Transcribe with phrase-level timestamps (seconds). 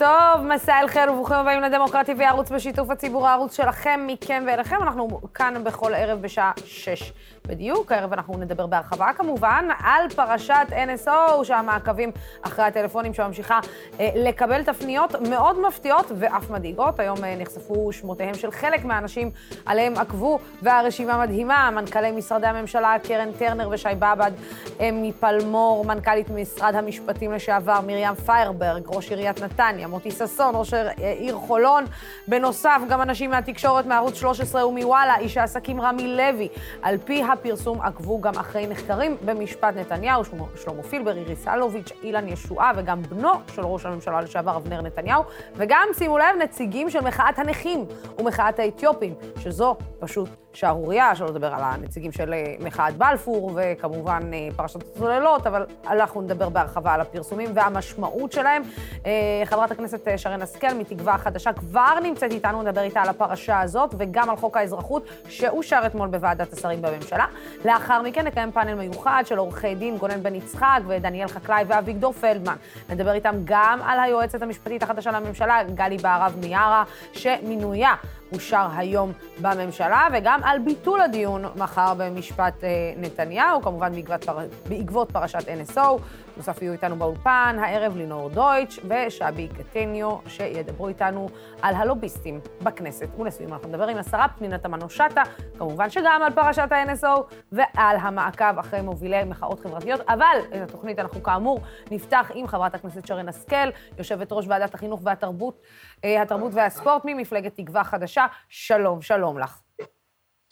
[0.00, 4.76] טוב, מסע אל חיל וברוכים הבאים לדמוקרטי וערוץ בשיתוף הציבור, הערוץ שלכם, מכם ואליכם.
[4.82, 7.12] אנחנו כאן בכל ערב בשעה שש
[7.46, 7.92] בדיוק.
[7.92, 12.10] הערב אנחנו נדבר בהרחבה כמובן על פרשת NSO, שהמעקבים
[12.42, 13.60] אחרי הטלפונים שממשיכה
[14.00, 17.00] אה, לקבל תפניות מאוד מפתיעות ואף מדאיגות.
[17.00, 19.30] היום אה, נחשפו שמותיהם של חלק מהאנשים
[19.66, 24.32] עליהם עקבו, והרשימה מדהימה, מנכ"לי משרדי הממשלה, קרן טרנר ושי באב"ד,
[24.80, 31.36] אמי פלמור, מנכ"לית משרד המשפטים לשעבר, מרים פיירברג, ראש עיריית נתניה, מוטי ששון, ראש העיר
[31.36, 31.84] חולון.
[32.28, 36.48] בנוסף, גם אנשים מהתקשורת, מערוץ 13 ומוואלה, איש העסקים רמי לוי.
[36.82, 40.22] על פי הפרסום עקבו גם אחרי נחקרים במשפט נתניהו,
[40.56, 45.22] שלמה פילבר, איריס אלוביץ', אילן ישועה וגם בנו של ראש הממשלה לשעבר אבנר נתניהו,
[45.54, 47.84] וגם, שימו לב, נציגים של מחאת הנכים
[48.18, 54.48] ומחאת האתיופים, שזו פשוט שערורייה, שלא לדבר על הנציגים של אה, מחאת בלפור, וכמובן אה,
[54.56, 58.62] פרשת הצוללות, אבל אנחנו נדבר בהרחבה על הפרסומים והמשמעות שלהם.
[59.06, 63.94] אה, חברת הכנסת שרן השכל מתקווה חדשה כבר נמצאת איתנו, נדבר איתה על הפרשה הזאת,
[63.98, 67.26] וגם על חוק האזרחות שאושר אתמול בוועדת השרים בממשלה.
[67.64, 72.56] לאחר מכן נקיים פאנל מיוחד של עורכי דין גונן בן יצחק ודניאל חקלאי ואביגדור פלדמן.
[72.88, 77.94] נדבר איתם גם על היועצת המשפטית החדשה לממשלה, גלי בהרב מיארה, שמינויה
[78.32, 84.38] אושר היום בממשלה, וגם על ביטול הדיון מחר במשפט אה, נתניהו, כמובן בעקבות, פר...
[84.68, 85.98] בעקבות פרשת NSO.
[86.36, 91.28] נוסף יהיו איתנו באולפן הערב לינור דויטש ושבי קטניו, שידברו איתנו
[91.62, 93.08] על הלוביסטים בכנסת.
[93.18, 95.22] ולסיום אנחנו נדבר עם השרה פנינה תמנו-שטה,
[95.58, 101.22] כמובן שגם על פרשת ה-NSO ועל המעקב אחרי מובילי מחאות חברתיות, אבל את התוכנית אנחנו
[101.22, 105.60] כאמור נפתח עם חברת הכנסת שרן השכל, יושבת ראש ועדת החינוך והתרבות,
[106.04, 108.26] אה, התרבות והספורט ממפלגת תקווה חדשה.
[108.48, 109.60] שלום, שלום לך.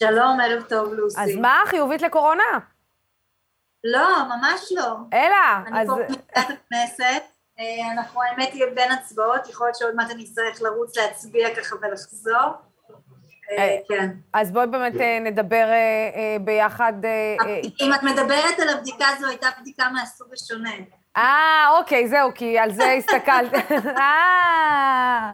[0.03, 1.21] שלום, ערב טוב, לוסי.
[1.21, 2.43] אז מה, חיובית לקורונה?
[3.83, 4.95] לא, ממש לא.
[5.13, 5.35] אלא,
[5.67, 5.89] אני אז...
[5.89, 7.23] אני פה בוועדת הכנסת,
[7.59, 11.75] אה, אנחנו האמת היא בין הצבעות, יכול להיות שעוד מעט אני אצטרך לרוץ להצביע ככה
[11.81, 12.51] ולחזור.
[13.51, 14.09] אה, אה, כן.
[14.33, 15.67] אז בואי באמת נדבר
[16.41, 16.93] ביחד.
[17.81, 20.71] אם את מדברת על הבדיקה, זו הייתה בדיקה מהסוג השונה.
[21.17, 23.53] אה, אוקיי, זהו, כי על זה הסתכלת.
[23.97, 25.31] אה...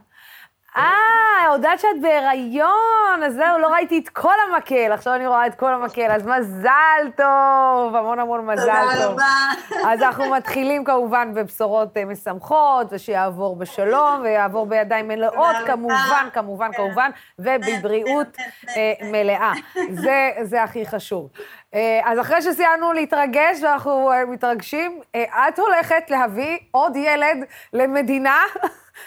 [0.77, 5.55] אה, הודעת שאת בהיריון, אז זהו, לא ראיתי את כל המקל, עכשיו אני רואה את
[5.55, 8.93] כל המקל, אז מזל טוב, המון המון מזל טוב.
[8.93, 9.91] תודה רבה.
[9.91, 16.71] אז אנחנו מתחילים כמובן בבשורות אה, משמחות, ושיעבור בשלום, ויעבור בידיים מלאות, כמובן, כמובן.
[16.73, 17.09] כמובן,
[17.39, 18.37] ובבריאות
[18.67, 19.53] אה, מלאה.
[19.91, 21.29] זה, זה הכי חשוב.
[21.73, 27.37] אה, אז אחרי שסיימנו להתרגש, ואנחנו מתרגשים, את הולכת להביא עוד ילד
[27.73, 28.41] למדינה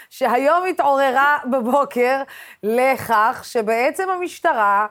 [0.09, 2.21] שהיום התעוררה בבוקר
[2.63, 4.87] לכך שבעצם המשטרה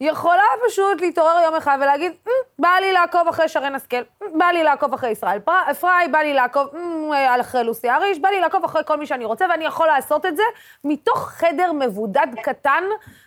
[0.00, 4.46] יכולה פשוט להתעורר יום אחד ולהגיד, אה, בא לי לעקוב אחרי שרן השכל, אה, בא
[4.46, 5.38] לי לעקוב אחרי ישראל
[5.80, 6.68] פריי, בא לי לעקוב
[7.12, 10.26] אה, אחרי לוסי אריש, בא לי לעקוב אחרי כל מי שאני רוצה, ואני יכול לעשות
[10.26, 10.42] את זה
[10.84, 12.84] מתוך חדר מבודד קטן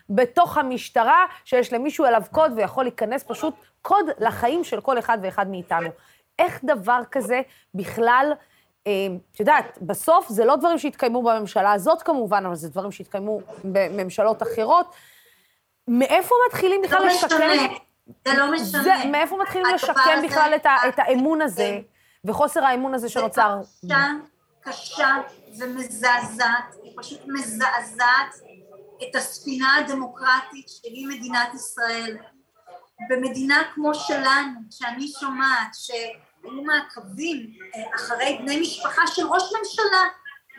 [0.10, 5.50] בתוך המשטרה, שיש למישהו אליו קוד ויכול להיכנס פשוט קוד לחיים של כל אחד ואחד
[5.50, 5.90] מאיתנו.
[6.40, 7.42] איך דבר כזה
[7.74, 8.34] בכלל...
[8.88, 13.40] אמ, את יודעת, בסוף זה לא דברים שהתקיימו בממשלה הזאת כמובן, אבל זה דברים שהתקיימו
[13.64, 14.96] בממשלות אחרות.
[15.88, 17.50] מאיפה מתחילים בכלל לא לשקם...
[18.28, 18.84] זה לא משנה.
[18.84, 21.80] זה, מאיפה מתחילים לשקם בכלל את, ה, את האמון הזה,
[22.26, 23.60] וחוסר האמון הזה שנוצר?
[23.82, 23.94] זה
[24.62, 25.16] קשה, קשה
[25.60, 28.36] ומזעזעת, היא פשוט מזעזעת
[29.04, 32.18] את הספינה הדמוקרטית שהיא מדינת ישראל.
[33.10, 35.92] במדינה כמו שלנו, שאני שומעת ש...
[36.52, 40.04] היו מעקבים אה, אחרי בני משפחה של ראש ממשלה,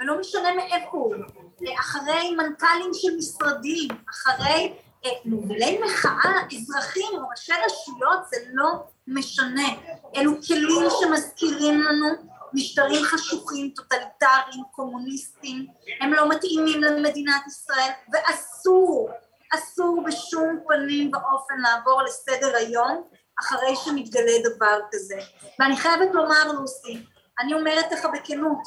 [0.01, 4.73] ולא משנה מאיפה הוא, אה, אחרי מנכ"לים של משרדים, אחרי
[5.05, 8.71] אה, מובילי מחאה, אזרחים, ראשי רשויות, זה לא
[9.07, 9.69] משנה.
[10.17, 12.07] אלו כלים שמזכירים לנו
[12.53, 15.67] משטרים חשוכים, טוטליטריים, קומוניסטיים,
[16.01, 19.11] הם לא מתאימים למדינת ישראל, ואסור,
[19.55, 23.09] אסור בשום פנים ואופן לעבור לסדר היום
[23.41, 25.19] אחרי שמתגלה דבר כזה.
[25.59, 27.05] ואני חייבת לומר לוסי,
[27.41, 28.59] אני אומרת לך בכנות,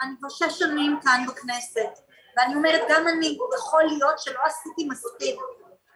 [0.00, 1.98] אני כבר שש שנים כאן בכנסת,
[2.36, 5.40] ואני אומרת גם אני, יכול להיות שלא עשיתי מספיק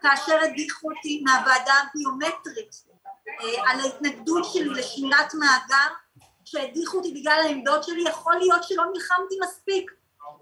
[0.02, 2.70] כאשר הדיחו אותי מהוועדה הביומטרית
[3.28, 5.94] אה, על ההתנגדות שלי לשמירת מאגר,
[6.44, 9.90] שהדיחו אותי בגלל העמדות שלי, יכול להיות שלא נלחמתי מספיק,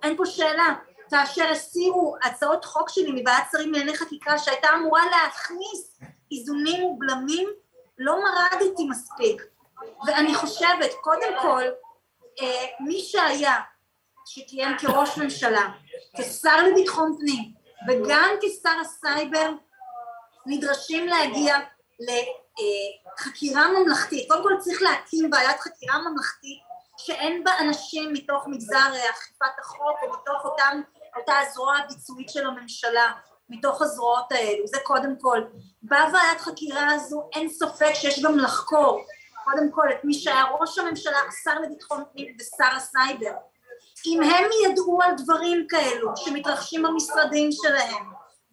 [0.03, 0.75] אין פה שאלה.
[1.11, 5.99] כאשר הסירו הצעות חוק שלי מוועדת שרים לענייני חקיקה שהייתה אמורה להכניס
[6.33, 7.49] איזונים ובלמים
[7.99, 9.43] לא מרדתי מספיק.
[10.07, 11.63] ואני חושבת קודם כל
[12.41, 13.57] אה, מי שהיה
[14.27, 15.69] שכיהן כראש ממשלה
[16.17, 17.53] כשר לביטחון פנים
[17.89, 19.51] וגם כשר הסייבר
[20.47, 21.57] נדרשים להגיע
[22.01, 24.29] לחקירה ממלכתית.
[24.29, 26.59] קודם כל צריך להקים ועדת חקירה ממלכתית
[26.97, 30.81] שאין בה אנשים מתוך מגזר אכיפת החוק או מתוך אותם,
[31.17, 33.13] אותה הזרוע הביצועית של הממשלה,
[33.51, 35.41] מתוך הזרועות האלו, זה קודם כל.
[35.83, 39.05] בוועדת חקירה הזו אין ספק שיש גם לחקור
[39.51, 43.33] קודם כל את מי שהיה ראש הממשלה, השר לביטחון פנים ושר הסייבר.
[44.07, 48.05] אם הם ידעו על דברים כאלו שמתרחשים במשרדים שלהם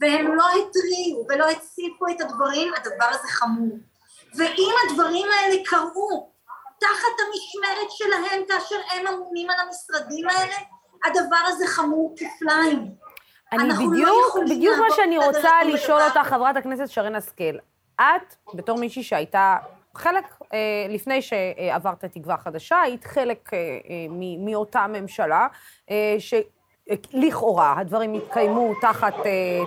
[0.01, 3.77] והם לא התריעו ולא הציפו את הדברים, הדבר הזה חמור.
[4.37, 6.31] ואם הדברים האלה קרו
[6.79, 10.55] תחת המשמרת שלהם כאשר הם אמונים על המשרדים האלה,
[11.05, 12.95] הדבר הזה חמור כפליים.
[13.51, 17.57] אני בדיוק, לא בדיוק מה שאני רוצה לשאול אותך, חברת הכנסת שרן השכל.
[17.95, 19.57] את, בתור מישהי שהייתה
[19.95, 24.05] חלק, אה, לפני שעברת תקווה חדשה, היית חלק אה, אה,
[24.39, 25.47] מאותה ממשלה,
[26.19, 29.13] שלכאורה הדברים התקיימו תחת,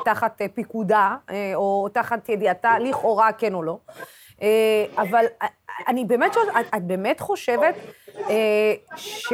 [0.05, 1.17] תחת פיקודה,
[1.55, 3.79] או תחת ידיעתה, לכאורה כן או לא.
[4.97, 5.25] אבל
[5.89, 7.75] אני באמת שואלת, את, את באמת חושבת
[8.97, 9.33] ש...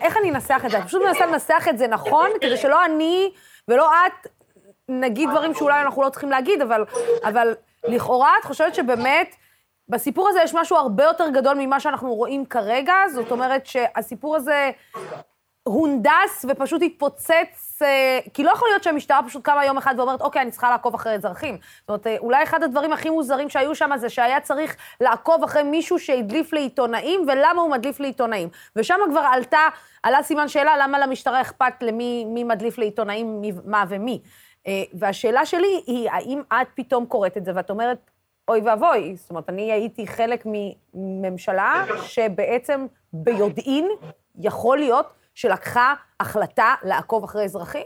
[0.00, 0.76] איך אני אנסח את זה?
[0.76, 3.32] אני פשוט מנסה לנסח את זה נכון, כדי שלא אני
[3.68, 4.26] ולא את
[4.88, 6.84] נגיד דברים שאולי אנחנו לא צריכים להגיד, אבל,
[7.24, 9.36] אבל לכאורה את חושבת שבאמת
[9.88, 12.94] בסיפור הזה יש משהו הרבה יותר גדול ממה שאנחנו רואים כרגע?
[13.14, 14.70] זאת אומרת שהסיפור הזה
[15.62, 17.65] הונדס ופשוט התפוצץ,
[18.34, 21.14] כי לא יכול להיות שהמשטרה פשוט קמה יום אחד ואומרת, אוקיי, אני צריכה לעקוב אחרי
[21.14, 21.58] אזרחים.
[21.80, 25.62] זאת אומרת, אה, אולי אחד הדברים הכי מוזרים שהיו שם זה שהיה צריך לעקוב אחרי
[25.62, 28.48] מישהו שהדליף לעיתונאים, ולמה הוא מדליף לעיתונאים.
[28.76, 29.68] ושם כבר עלתה,
[30.02, 34.20] עלה סימן שאלה, למה למשטרה אכפת למי מי מדליף לעיתונאים, מי, מה ומי.
[34.66, 38.10] אה, והשאלה שלי היא, האם את פתאום קוראת את זה ואת אומרת,
[38.48, 40.46] אוי ואבוי, זאת אומרת, אני הייתי חלק
[40.94, 43.88] מממשלה שבעצם ביודעין
[44.38, 47.82] יכול להיות שלקחה החלטה לעקוב אחרי אזרחים?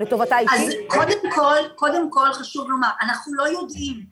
[0.00, 0.58] לטובתה אישית?
[0.58, 4.06] אז קודם כל, קודם כל חשוב לומר, אנחנו לא יודעים.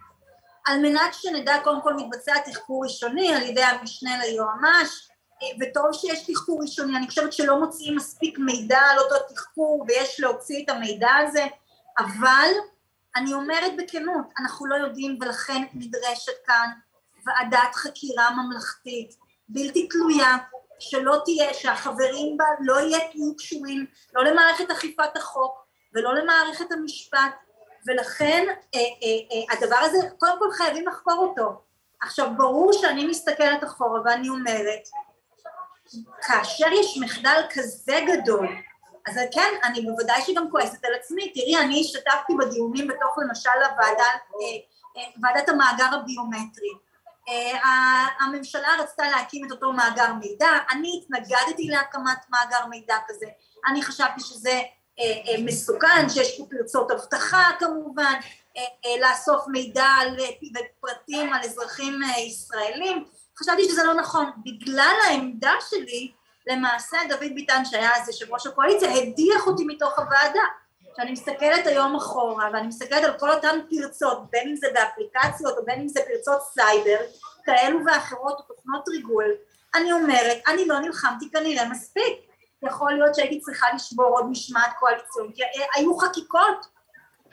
[0.66, 5.08] על מנת שנדע, קודם כל מתבצע תחקור ראשוני על ידי המשנה ליועמ"ש,
[5.42, 10.20] אה, וטוב שיש תחקור ראשוני, אני חושבת שלא מוציאים מספיק מידע על אותו תחקור ויש
[10.20, 11.46] להוציא את המידע הזה.
[11.98, 12.48] אבל
[13.16, 16.68] אני אומרת בכנות, אנחנו לא יודעים ולכן נדרשת כאן
[17.26, 19.16] ועדת חקירה ממלכתית
[19.48, 20.36] בלתי תלויה,
[20.82, 27.34] שלא תהיה, שהחברים בה לא יהיו קשורים לא למערכת אכיפת החוק ולא למערכת המשפט
[27.86, 28.82] ולכן אה, אה,
[29.32, 31.62] אה, הדבר הזה קודם כל חייבים לחקור אותו.
[32.00, 34.88] עכשיו ברור שאני מסתכלת אחורה ואני אומרת
[36.22, 38.48] כאשר יש מחדל כזה גדול
[39.06, 44.04] אז כן, אני בוודאי שגם כועסת על עצמי, תראי, אני השתתפתי בדיונים בתוך למשל הוועדה,
[44.04, 44.56] אה,
[44.96, 46.72] אה, ועדת המאגר הביומטרי.
[47.64, 53.26] אה, הממשלה רצתה להקים את אותו מאגר מידע, אני התנגדתי להקמת מאגר מידע כזה,
[53.66, 54.60] אני חשבתי שזה
[55.38, 58.14] מסוכן, שיש פה פרצות אבטחה כמובן,
[59.00, 63.04] לאסוף מידע ופרטים על אזרחים ישראלים,
[63.38, 66.12] חשבתי שזה לא נכון, בגלל העמדה שלי
[66.46, 70.42] למעשה דוד ביטן שהיה אז יושב ראש הקואליציה הדיח אותי מתוך הוועדה.
[70.92, 75.64] כשאני מסתכלת היום אחורה ואני מסתכלת על כל אותן פרצות בין אם זה באפליקציות או
[75.64, 76.98] בין אם זה פרצות סייבר
[77.44, 79.34] כאלו ואחרות או תוכנות ריגול
[79.74, 82.32] אני אומרת אני לא נלחמתי כנראה מספיק.
[82.62, 85.42] יכול להיות שהייתי צריכה לשבור עוד משמעת קואליציונית כי
[85.74, 86.66] היו חקיקות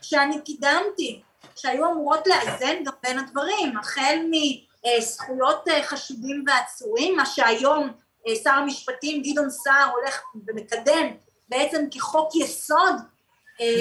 [0.01, 1.21] שאני קידמתי
[1.55, 7.89] שהיו אמורות לאזן גם בין הדברים החל מזכויות אה, חשודים ועצורים מה שהיום
[8.27, 11.07] אה, שר המשפטים גדעון סער הולך ומקדם
[11.49, 13.18] בעצם כחוק יסוד אה,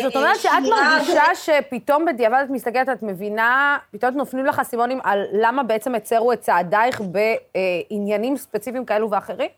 [0.03, 5.25] זאת אומרת שאת מרגישה שפתאום בדיעבד את מסתכלת, את מבינה, פתאום נופלים לך אסימונים על
[5.33, 9.51] למה בעצם הצרו את צעדייך בעניינים ספציפיים כאלו ואחרים?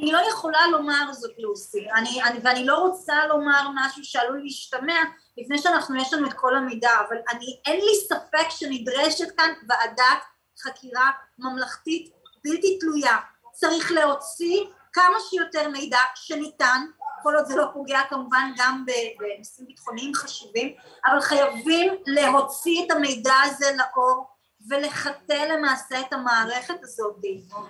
[0.00, 4.98] אני לא יכולה לומר זאת, לוסי, אני, אני, ואני לא רוצה לומר משהו שעלול להשתמע
[5.38, 10.22] לפני שאנחנו, יש לנו את כל המידע, אבל אני, אין לי ספק שנדרשת כאן ועדת
[10.62, 12.10] חקירה ממלכתית
[12.44, 13.16] בלתי תלויה,
[13.52, 16.86] צריך להוציא כמה שיותר מידע שניתן,
[17.22, 18.84] כל עוד זה לא פוגע כמובן גם
[19.18, 20.74] בנושאים ביטחוניים חשובים,
[21.06, 24.26] אבל חייבים להוציא את המידע הזה לאור
[24.68, 27.16] ולחטא למעשה את המערכת הזאת.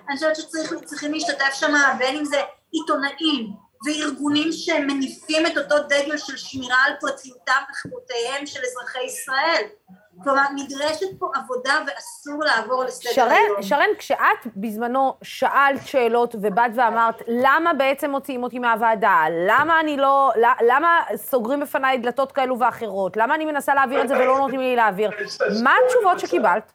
[0.09, 3.53] אני חושבת שצריכים להשתתף שם בין אם זה עיתונאים
[3.85, 9.67] וארגונים שמניפים את אותו דגל של שמירה על פרטיותם וחירותיהם של אזרחי ישראל.
[10.23, 13.63] כלומר, נדרשת פה עבודה ואסור לעבור לסדר שרן, היום.
[13.63, 19.23] שרן, כשאת בזמנו שאלת שאלות ובאת ואמרת, למה בעצם מוציאים אותי מהוועדה?
[19.47, 20.31] למה אני לא...
[20.61, 23.17] למה סוגרים בפניי דלתות כאלו ואחרות?
[23.17, 25.11] למה אני מנסה להעביר את זה ולא נותנים לי להעביר?
[25.63, 26.71] מה התשובות שקיבלת?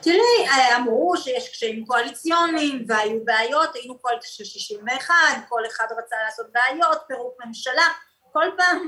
[0.00, 0.46] תראי,
[0.76, 5.14] אמרו שיש קשיים קואליציוניים והיו בעיות, היינו קואליציה של 61,
[5.48, 7.86] כל אחד רצה לעשות בעיות, פירוק ממשלה,
[8.32, 8.86] כל פעם...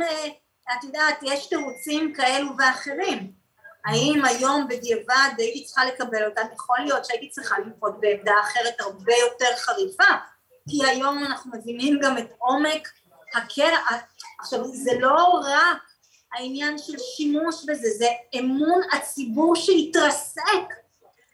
[0.72, 3.32] את יודעת, יש תירוצים כאלו ואחרים.
[3.84, 6.42] האם היום בדיעבד הייתי צריכה לקבל אותם?
[6.54, 10.14] יכול להיות שהייתי צריכה לנקוט בעמדה אחרת הרבה יותר חריפה,
[10.68, 12.88] כי היום אנחנו מבינים גם את עומק
[13.34, 13.98] הקרע.
[14.40, 15.78] עכשיו, זה לא רק
[16.32, 18.08] העניין של שימוש בזה, זה
[18.38, 20.74] אמון הציבור שהתרסק,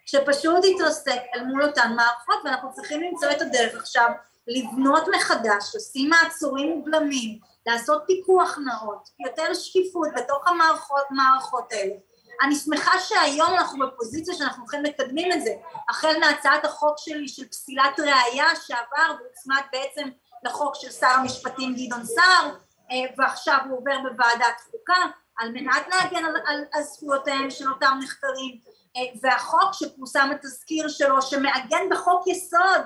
[0.07, 4.11] שפשוט התרסק אל מול אותן מערכות, ואנחנו צריכים למצוא את הדרך עכשיו
[4.47, 11.95] לבנות מחדש, לשים מעצורים ובלמים, לעשות פיקוח נאות, יותר שקיפות בתוך המערכות, האלה.
[12.43, 15.51] אני שמחה שהיום אנחנו בפוזיציה שאנחנו הולכים לקדמים את זה,
[15.89, 20.09] החל מהצעת החוק שלי של פסילת ראייה שעבר והוצמד בעצם
[20.45, 22.55] לחוק של שר המשפטים גדעון סער,
[22.91, 25.07] אה, ועכשיו הוא עובר בוועדת חוקה,
[25.39, 28.61] על מנת להגן על, על, על זכויותיהם של אותם נחקרים,
[28.97, 32.81] אה, והחוק שפורסם התזכיר שלו שמעגן בחוק יסוד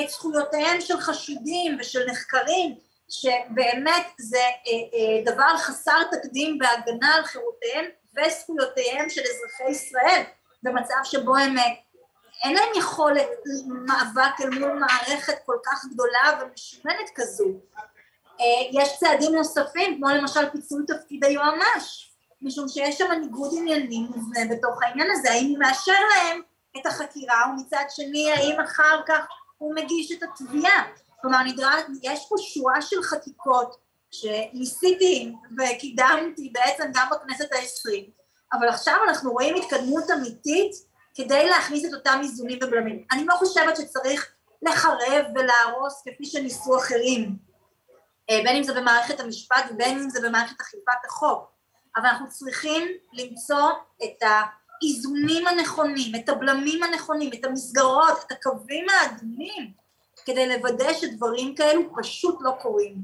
[0.00, 2.78] את זכויותיהם של חשודים ושל נחקרים,
[3.12, 7.84] שבאמת זה אה, דבר חסר תקדים בהגנה על חירותיהם
[8.16, 10.22] וזכויותיהם של אזרחי ישראל
[10.62, 11.54] במצב שבו הם
[12.42, 13.28] אין להם יכולת
[13.66, 17.44] מאבק אל מול מערכת כל כך גדולה ומשומנת כזו.
[18.40, 22.10] אה, יש צעדים נוספים, כמו למשל פיצול תפקיד היועמ"ש,
[22.42, 26.42] משום שיש שם ניגוד עניינים מובנה בתוך העניין הזה, האם הוא מאשר להם
[26.76, 29.26] את החקירה, ומצד שני האם אחר כך
[29.58, 30.82] הוא מגיש את התביעה.
[31.22, 33.76] כלומר, נדרש, יש פה שורה של חקיקות
[34.10, 38.10] שניסיתי וקידמתי בעצם גם בכנסת העשרים,
[38.52, 40.72] אבל עכשיו אנחנו רואים התקדמות אמיתית
[41.14, 43.04] כדי להכניס את אותם איזונים ובלמים.
[43.12, 47.36] אני לא חושבת שצריך לחרב ולהרוס כפי שניסו אחרים,
[48.30, 51.52] אה, בין אם זה במערכת המשפט ובין אם זה במערכת אכיפת החוק,
[51.96, 53.70] אבל אנחנו צריכים למצוא
[54.04, 59.81] את האיזונים הנכונים, את הבלמים הנכונים, את המסגרות, את הקווים האדומים,
[60.24, 62.96] כדי לוודא שדברים כאלו פשוט לא קורים.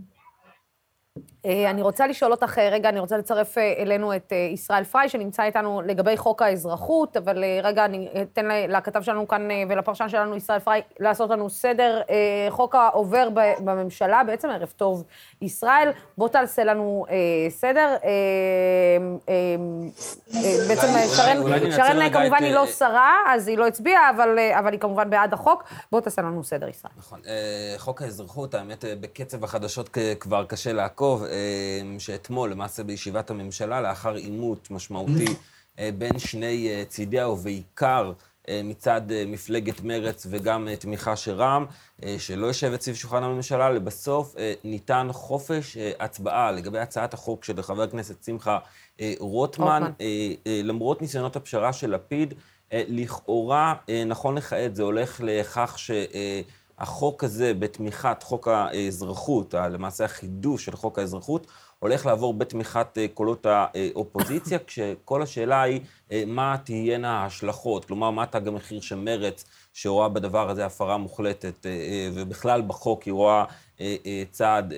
[1.47, 5.09] אה, אני רוצה לשאול אותך אה, רגע, אני רוצה לצרף אה, אלינו את ישראל פריי,
[5.09, 10.59] שנמצא איתנו לגבי חוק האזרחות, אבל רגע, אני אתן לכתב שלנו כאן ולפרשן שלנו, ישראל
[10.59, 12.00] פריי, לעשות לנו סדר.
[12.50, 13.28] חוק העובר
[13.59, 15.04] בממשלה, בעצם ערב טוב,
[15.42, 17.07] ישראל, בוא תעשה לנו
[17.49, 17.97] סדר.
[20.68, 20.87] בעצם
[21.76, 24.11] שרן כמובן היא לא שרה, אז היא לא הצביעה,
[24.59, 25.64] אבל היא כמובן בעד החוק.
[25.92, 26.92] בוא תעשה לנו סדר, ישראל.
[26.99, 27.21] נכון.
[27.76, 31.25] חוק האזרחות, האמת, בקצב החדשות כבר קשה לעקוב.
[31.29, 35.35] אמ, שאתמול, למעשה בישיבת הממשלה, לאחר עימות משמעותי
[35.79, 38.13] אה, בין שני אה, צידיה, ובעיקר
[38.49, 41.67] אה, מצד מפלגת מרץ וגם תמיכה של רע"מ,
[42.19, 48.25] שלא יושבת סביב שולחן הממשלה, לבסוף ניתן חופש הצבעה לגבי הצעת החוק של חבר הכנסת
[48.25, 48.59] שמחה
[49.19, 49.91] רוטמן,
[50.47, 52.35] למרות ניסיונות הפשרה של לפיד,
[52.73, 53.75] לכאורה,
[54.07, 55.91] נכון לכעת, זה הולך לכך ש...
[56.79, 61.47] החוק הזה, בתמיכת חוק האזרחות, למעשה החידוש של חוק האזרחות,
[61.79, 65.81] הולך לעבור בתמיכת אה, קולות האופוזיציה, כשכל השאלה היא
[66.13, 71.67] אה, מה תהיינה ההשלכות, כלומר, מה תג המחיר של מרץ, שרואה בדבר הזה הפרה מוחלטת,
[71.67, 71.71] אה,
[72.15, 73.45] ובכלל בחוק היא רואה
[74.31, 74.73] צעד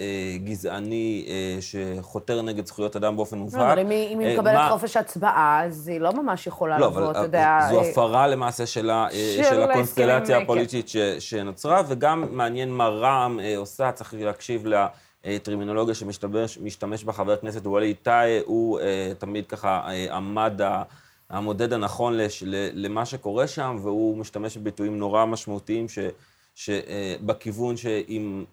[0.44, 1.26] גזעני
[1.60, 3.60] שחותר נגד זכויות אדם באופן לא, מובהק.
[3.60, 4.70] לא, אבל אם היא מקבלת.
[4.70, 7.58] חופש הצבעה, אז היא לא ממש יכולה לא, לבוא, אתה יודע...
[7.70, 14.86] זו הפרה למעשה של, הקונסטלציה הפוליטית שנוצרה, וגם מעניין מה רע"מ עושה, צריך להקשיב לה...
[15.42, 20.60] טרמינולוגיה שמשתמש בה חבר הכנסת ווליד טאי, הוא אה, תמיד ככה אה, עמד
[21.30, 22.44] המודד הנכון לש,
[22.74, 25.98] למה שקורה שם, והוא משתמש בביטויים נורא משמעותיים ש,
[26.54, 28.44] שבכיוון שאם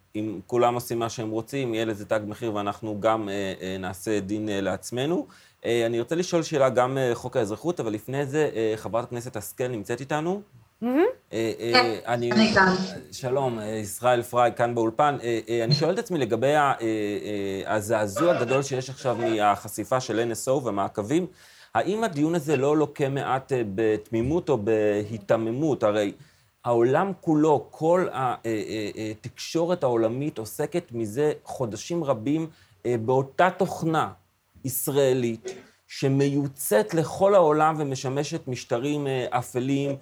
[0.48, 5.28] כולם עושים מה שהם רוצים, יהיה לזה תג מחיר ואנחנו גם אה, נעשה דין לעצמנו.
[5.66, 10.42] אני רוצה לשאול שאלה גם חוק האזרחות, אבל לפני זה, חברת הכנסת השכל נמצאת איתנו?
[10.84, 10.90] אה,
[11.34, 12.76] אה, כן, אני כאן.
[13.12, 15.18] שלום, אה, ישראל פריי, כאן באולפן.
[15.66, 16.54] אני שואל את עצמי לגבי
[17.66, 21.28] הזעזוע הגדול שיש עכשיו מהחשיפה של NSO ומעקבים,
[21.76, 25.84] האם הדיון הזה לא לוקה מעט בתמימות או בהיתממות?
[25.84, 26.12] הרי
[26.66, 32.48] העולם כולו, כל התקשורת העולמית עוסקת מזה חודשים רבים
[32.86, 34.12] באותה תוכנה
[34.66, 35.56] ישראלית.
[35.88, 39.96] שמיוצאת לכל העולם ומשמשת משטרים אה, אפלים, אה,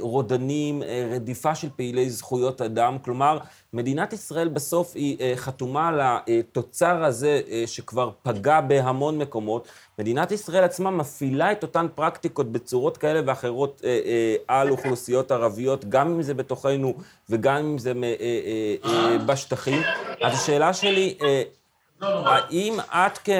[0.00, 2.98] רודנים, אה, רדיפה של פעילי זכויות אדם.
[3.04, 3.38] כלומר,
[3.72, 9.68] מדינת ישראל בסוף היא חתומה על התוצר הזה שכבר פגע בהמון מקומות.
[9.98, 13.82] מדינת ישראל עצמה מפעילה את אותן פרקטיקות בצורות כאלה ואחרות
[14.48, 16.94] על אוכלוסיות ערביות, גם אם זה בתוכנו
[17.30, 17.92] וגם אם זה
[19.26, 19.82] בשטחים.
[20.22, 21.18] אז השאלה שלי,
[22.00, 23.30] האם את כ...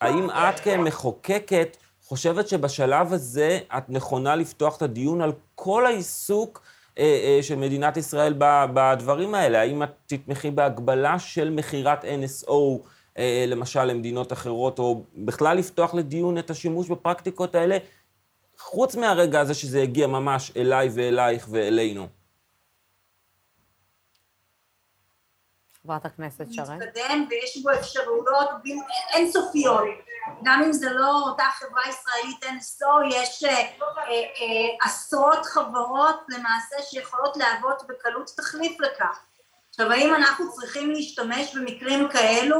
[0.00, 1.76] האם את כמחוקקת
[2.10, 6.62] חושבת שבשלב הזה את נכונה לפתוח את הדיון על כל העיסוק
[6.98, 8.34] אה, אה, של מדינת ישראל
[8.74, 9.60] בדברים האלה?
[9.60, 12.88] האם את תתמכי בהגבלה של מכירת NSO
[13.46, 17.78] למשל למדינות אחרות, או בכלל לפתוח לדיון את השימוש בפרקטיקות האלה,
[18.58, 22.06] חוץ מהרגע הזה שזה הגיע ממש אליי ואלייך ואלינו.
[25.84, 26.78] חברת הכנסת שרן.
[26.78, 28.50] מתקדם ויש בו אפשרויות
[29.14, 29.84] אינסופיות.
[30.44, 33.54] גם אם זה לא אותה חברה ישראלית NSO, יש אה,
[34.08, 39.20] אה, עשרות חברות למעשה שיכולות להוות בקלות תחליף לכך.
[39.70, 42.56] עכשיו האם אנחנו צריכים להשתמש במקרים כאלו,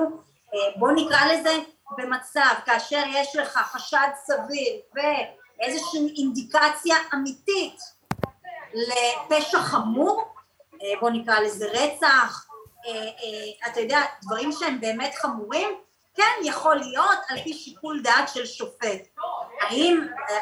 [0.55, 1.51] אה, בוא נקרא לזה
[1.99, 7.81] במצב כאשר יש לך חשד סביר ואיזושהי אינדיקציה אמיתית
[8.75, 10.35] לפשע חמור,
[10.83, 12.47] אה, בוא נקרא לזה רצח,
[13.67, 15.69] אתה יודע, דברים שהם באמת חמורים,
[16.15, 19.09] כן יכול להיות על פי שיקול דעת של שופט.
[19.61, 20.37] האם אה,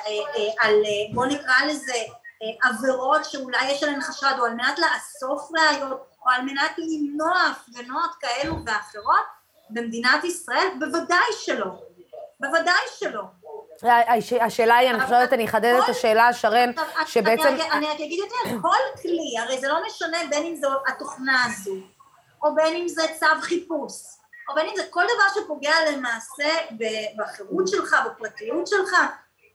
[0.61, 0.75] על,
[1.15, 1.95] בוא נקרא לזה,
[2.63, 8.11] עבירות שאולי יש עליהן חשד, או על מנת לאסוף ראיות, או על מנת למנוע הפגנות
[8.21, 9.25] כאלו ואחרות,
[9.71, 10.69] במדינת ישראל?
[10.79, 11.67] בוודאי שלא.
[12.41, 13.23] בוודאי שלא.
[14.41, 16.71] השאלה היא, אני חושבת, אני אחדד את השאלה, שרן,
[17.07, 17.57] שבעצם...
[17.73, 21.75] אני רק אגיד יותר, כל כלי, הרי זה לא משנה בין אם זו התוכנה הזו,
[22.43, 23.93] או בין אם זה צו חיפוש,
[24.49, 26.49] או בין אם זה כל דבר שפוגע למעשה
[27.19, 28.97] בחירות שלך, בפרטיות שלך,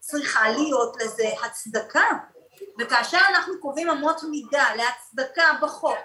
[0.00, 2.10] צריכה להיות לזה הצדקה.
[2.80, 5.98] וכאשר אנחנו קובעים אמות מידה להצדקה בחוק,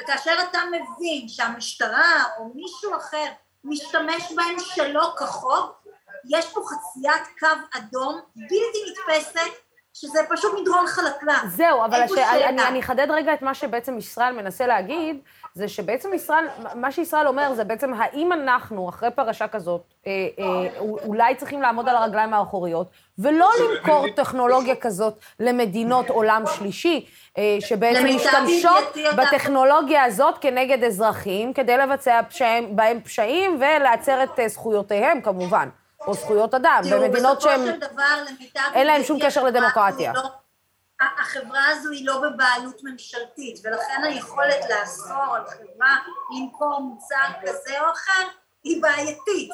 [0.00, 3.26] וכאשר אתה מבין שהמשטרה או מישהו אחר
[3.64, 5.84] משתמש בהם שלא כחוק,
[6.30, 9.64] יש פה חציית קו אדום בלתי נתפסת
[9.94, 11.44] שזה פשוט מדרון חלקלק.
[11.48, 12.10] זהו, אבל הש...
[12.12, 15.20] אני, אני אחדד רגע את מה שבעצם ישראל מנסה להגיד,
[15.54, 16.44] זה שבעצם ישראל,
[16.74, 21.88] מה שישראל אומר זה בעצם האם אנחנו, אחרי פרשה כזאת, אה, אה, אולי צריכים לעמוד
[21.88, 27.06] על הרגליים האחוריות, ולא למכור טכנולוגיה כזאת למדינות עולם שלישי,
[27.38, 35.20] אה, שבעצם משתמשות בטכנולוגיה הזאת כנגד אזרחים, כדי לבצע פשעים, בהם פשעים ולעצר את זכויותיהם,
[35.20, 35.68] כמובן.
[36.06, 37.60] או זכויות אדם, במדינות שהן...
[38.74, 40.12] אין להן שום קשר לדמוקרטיה.
[40.14, 40.43] לא-
[41.18, 45.96] החברה הזו היא לא בבעלות ממשלתית, ולכן היכולת לאסור על חברה
[46.36, 48.28] למכור מוצר כזה או אחר
[48.64, 49.50] היא בעייתית.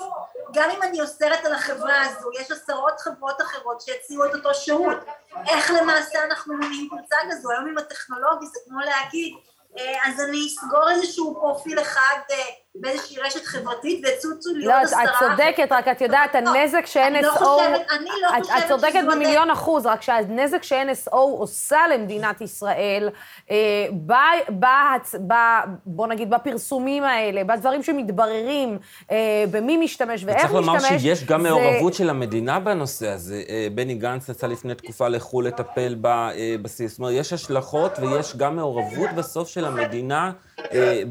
[0.53, 4.97] גם אם אני אוסרת על החברה הזו, יש עשרות חברות אחרות שהציעו את אותו שירות.
[5.49, 7.51] איך למעשה אנחנו מונעים קבוצה כזו?
[7.51, 9.35] היום עם הטכנולוגי זה כמו להגיד,
[9.79, 12.37] אה, אז אני אסגור איזשהו פרופיל אחד אה,
[12.75, 15.05] באיזושהי רשת חברתית ויצוצו להיות לא, עשרה...
[15.05, 17.01] לא, את צודקת, רק את יודעת, הנזק ש-NSO...
[17.01, 22.41] אני לא חושבת, אני לא חושבת את צודקת במיליון אחוז, רק שהנזק ש-NSO עושה למדינת
[22.41, 23.09] ישראל,
[23.51, 23.57] אה,
[25.87, 28.79] בוא נגיד, בפרסומים האלה, בדברים שמתבררים,
[29.11, 33.43] אה, במי משתמש ואיך משתמש, צריך לומר שיש גם מעורבות של המדינה בנושא הזה.
[33.49, 35.97] אה, בני גנץ יצא לפני תקופה לחו"ל לטפל
[36.63, 36.91] בסיס.
[36.91, 40.33] זאת אומרת, יש השלכות ויש גם מעורבות בסוף של המדינה.
[40.73, 41.03] אה,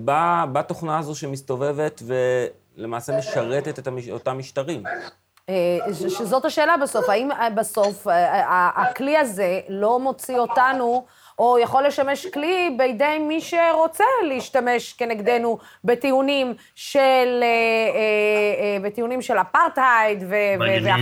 [0.52, 2.02] בתוכנה הזו שמסתובבת
[2.78, 4.84] ולמעשה משרתת את אותם משטרים.
[5.50, 8.08] אה, שזאת השאלה בסוף, האם אה, בסוף
[8.76, 11.06] הכלי הזה לא מוציא אותנו
[11.39, 17.47] או יכול לשמש כלי בידי מי שרוצה להשתמש כנגדנו בטיעונים של, אה,
[17.95, 17.99] אה,
[18.62, 20.23] אה, בטיעונים של אפרטהייד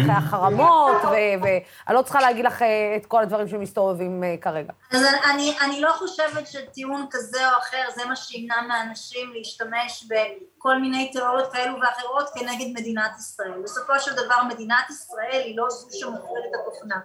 [0.08, 2.62] והחרמות, ואני לא צריכה להגיד לך
[2.96, 4.74] את כל הדברים שמסתובבים כרגע.
[4.92, 10.78] אז אני, אני לא חושבת שטיעון כזה או אחר זה מה שימנע מאנשים להשתמש בכל
[10.78, 13.62] מיני תיאוריות כאלו ואחרות כנגד מדינת ישראל.
[13.64, 16.96] בסופו של דבר מדינת ישראל היא לא זו שמוכרת את התוכנה.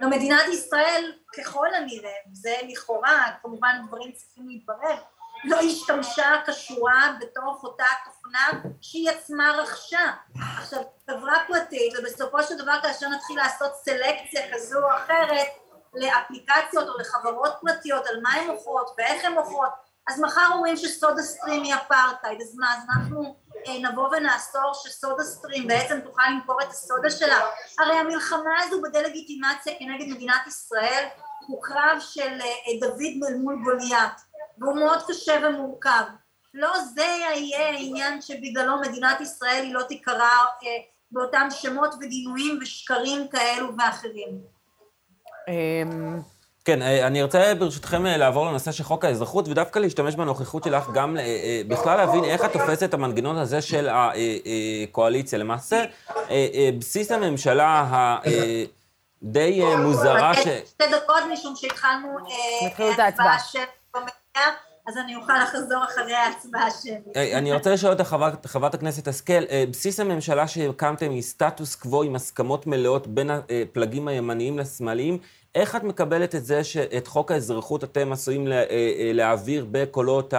[0.00, 4.96] למדינת ישראל ככל הנראה, זה לכאורה, כמובן דברים צריכים להתברר,
[5.44, 10.12] לא השתמשה כשורה בתוך אותה תוכנה שהיא עצמה רכשה.
[10.58, 15.46] עכשיו, חברה פרטית, ובסופו של דבר כאשר נתחיל לעשות סלקציה כזו או אחרת
[15.94, 19.70] לאפליקציות או לחברות פרטיות על מה הן מוכרות ואיך הן מוכרות,
[20.08, 23.36] אז מחר אומרים שסודה סטרים היא אפרטהייד, אז מה, אז אנחנו
[23.68, 27.40] נבוא ונאסור שסודה סטרים בעצם תוכל למכור את הסודה שלה?
[27.78, 31.04] הרי המלחמה הזו בדה-לגיטימציה כנגד מדינת ישראל
[31.46, 34.12] הוא קרב של אה, דוד אל מול גוליית,
[34.58, 36.02] והוא מאוד קשה ומורכב.
[36.54, 40.30] לא זה יהיה העניין שבגללו מדינת ישראל היא לא תיקרא
[40.62, 40.68] אה,
[41.10, 44.40] באותם שמות וגינויים ושקרים כאלו ואחרים.
[46.64, 50.90] כן, אה, אני ארצה ברשותכם אה, לעבור לנושא של חוק האזרחות, ודווקא להשתמש בנוכחות שלך
[50.94, 53.88] גם אה, בכלל להבין איך את תופסת את המנגנון הזה של
[54.88, 55.38] הקואליציה.
[55.38, 55.84] למעשה,
[56.78, 57.86] בסיס הממשלה
[59.22, 60.38] הדי מוזרה ש...
[60.38, 62.08] שתי דקות משום שהתחלנו
[62.98, 63.58] הצבעה של
[63.94, 64.50] במליאה.
[64.88, 67.34] אז אני אוכל לחזור אחרי ההצבעה שלי.
[67.34, 72.66] אני רוצה לשאול אותך, חברת הכנסת השכל, בסיס הממשלה שהקמתם היא סטטוס קוו עם הסכמות
[72.66, 75.18] מלאות בין הפלגים הימניים לשמאליים.
[75.54, 78.62] איך את מקבלת את זה שאת חוק האזרחות אתם עשויים לה,
[79.14, 80.34] להעביר בקולות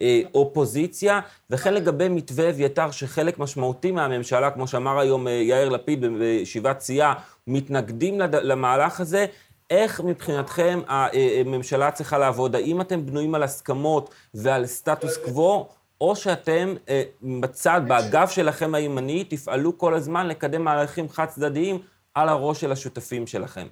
[0.00, 1.20] האופוזיציה,
[1.50, 7.14] וכן לגבי מתווה אביתר, שחלק משמעותי מהממשלה, כמו שאמר היום יאיר לפיד בישיבת סיעה,
[7.46, 9.26] מתנגדים למהלך הזה,
[9.70, 12.56] איך מבחינתכם הממשלה צריכה לעבוד?
[12.56, 15.68] האם אתם בנויים על הסכמות ועל סטטוס קוו,
[16.00, 17.02] או שאתם אה,
[17.40, 21.78] בצד, באגף שלכם הימני, תפעלו כל הזמן לקדם מהלכים חד-צדדיים
[22.14, 23.66] על הראש של השותפים שלכם?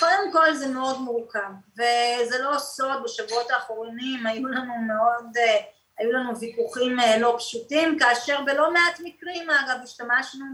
[0.00, 5.60] קודם כל זה מאוד מורכב, וזה לא סוד, בשבועות האחרונים היו לנו מאוד, אה,
[5.98, 10.44] היו לנו ויכוחים אה, לא פשוטים, כאשר בלא מעט מקרים, אגב, השתמשנו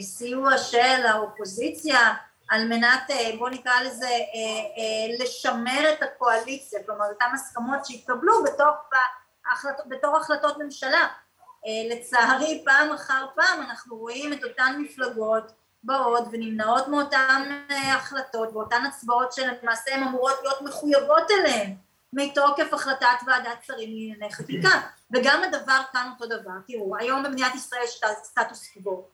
[0.00, 2.14] בסיוע של האופוזיציה,
[2.52, 4.20] על מנת, אה, בוא נקרא לזה, אה,
[4.78, 8.76] אה, לשמר את הקואליציה, כלומר אותן הסכמות שהתקבלו בתוך,
[9.52, 11.08] החלטות, בתור החלטות ממשלה.
[11.90, 15.52] לצערי פעם אחר פעם אנחנו רואים את אותן מפלגות
[15.84, 21.74] באות ונמנעות מאותן החלטות ואותן הצבעות שלמעשה הן אמורות להיות מחויבות אליהן
[22.12, 24.80] מתוקף החלטת ועדת שרים לענייני חקיקה.
[25.10, 29.08] וגם הדבר כאן אותו דבר, תראו היום במדינת ישראל יש סטטוס קוו.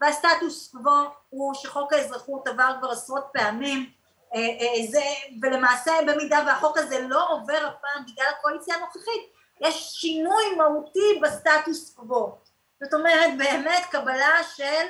[0.00, 3.90] והסטטוס קוו הוא שחוק האזרחות עבר כבר עשרות פעמים
[4.34, 5.02] אה, אה, זה,
[5.42, 9.22] ולמעשה במידה והחוק הזה לא עובר הפעם בגלל הקואליציה הנוכחית
[9.60, 12.38] יש שינוי מהותי בסטטוס קוו.
[12.82, 14.86] זאת אומרת באמת קבלה של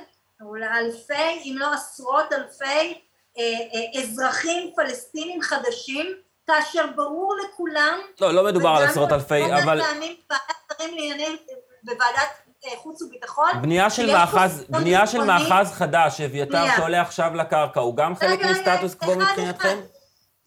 [0.63, 3.01] אלפי אם לא עשרות אלפי
[3.39, 6.07] אה, אזרחים פלסטינים חדשים
[6.47, 9.81] כאשר ברור לכולם לא, לא מדובר על עשרות אלפי, אבל...
[11.83, 12.29] בוועדת
[12.77, 13.63] חוץ וביטחון.
[13.63, 18.95] בנייה של מאחז, בנייה של מאחז חדש, אביתר שעולה עכשיו לקרקע, הוא גם חלק מסטטוס
[18.95, 19.81] קוו מבחינתכם?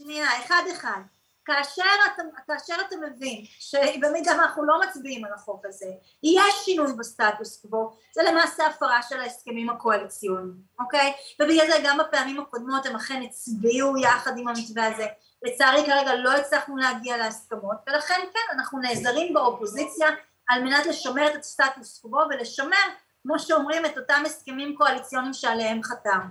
[0.01, 0.99] שנייה, אחד אחד.
[1.45, 5.85] כאשר אתה, כאשר אתה מבין שבמידה אנחנו לא מצביעים על החוק הזה,
[6.23, 11.13] יש שינוי בסטטוס קוו, זה למעשה הפרה של ההסכמים הקואליציוניים, אוקיי?
[11.39, 15.05] ובגלל זה גם בפעמים הקודמות הם אכן הצביעו יחד עם המתווה הזה.
[15.43, 20.07] לצערי כרגע לא הצלחנו להגיע להסכמות, ולכן כן, אנחנו נעזרים באופוזיציה
[20.47, 22.87] על מנת לשמר את הסטטוס קוו ולשמר,
[23.23, 26.27] כמו שאומרים, את אותם הסכמים קואליציוניים שעליהם חתם.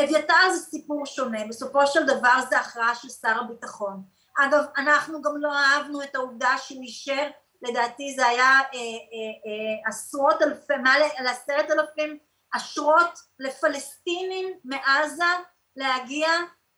[0.00, 4.02] אביתר זה סיפור שונה, בסופו של דבר זה הכרעה של שר הביטחון.
[4.38, 7.28] אגב, אנחנו גם לא אהבנו את העובדה שהוא אישר,
[7.62, 12.18] לדעתי זה היה אה, אה, אה, עשרות אלפי, מעל עשרת אלפים
[12.56, 15.24] אשרות לפלסטינים מעזה
[15.76, 16.28] להגיע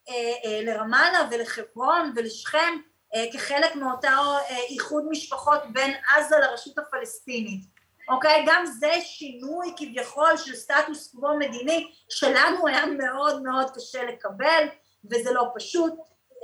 [0.09, 0.13] אה,
[0.45, 2.77] אה, לרמאללה ולחברון ולשכם
[3.15, 7.61] אה, כחלק מאותו אה, איחוד משפחות בין עזה לרשות הפלסטינית,
[8.09, 8.43] אוקיי?
[8.47, 14.67] גם זה שינוי כביכול של סטטוס קוו מדיני שלנו היה מאוד מאוד קשה לקבל
[15.11, 15.93] וזה לא פשוט.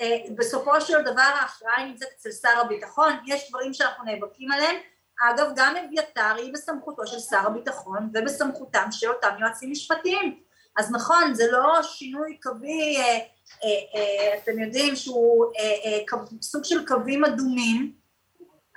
[0.02, 4.76] אה, בסופו של דבר ההכרעה נמצאת אצל שר הביטחון, יש דברים שאנחנו נאבקים עליהם,
[5.22, 10.40] אגב גם אביתר היא בסמכותו של שר הביטחון ובסמכותם של אותם יועצים משפטיים,
[10.78, 13.20] אז נכון זה לא שינוי קווי אה,
[13.64, 18.04] אה, אתם יודעים שהוא אה, סוג של קווים אדומים,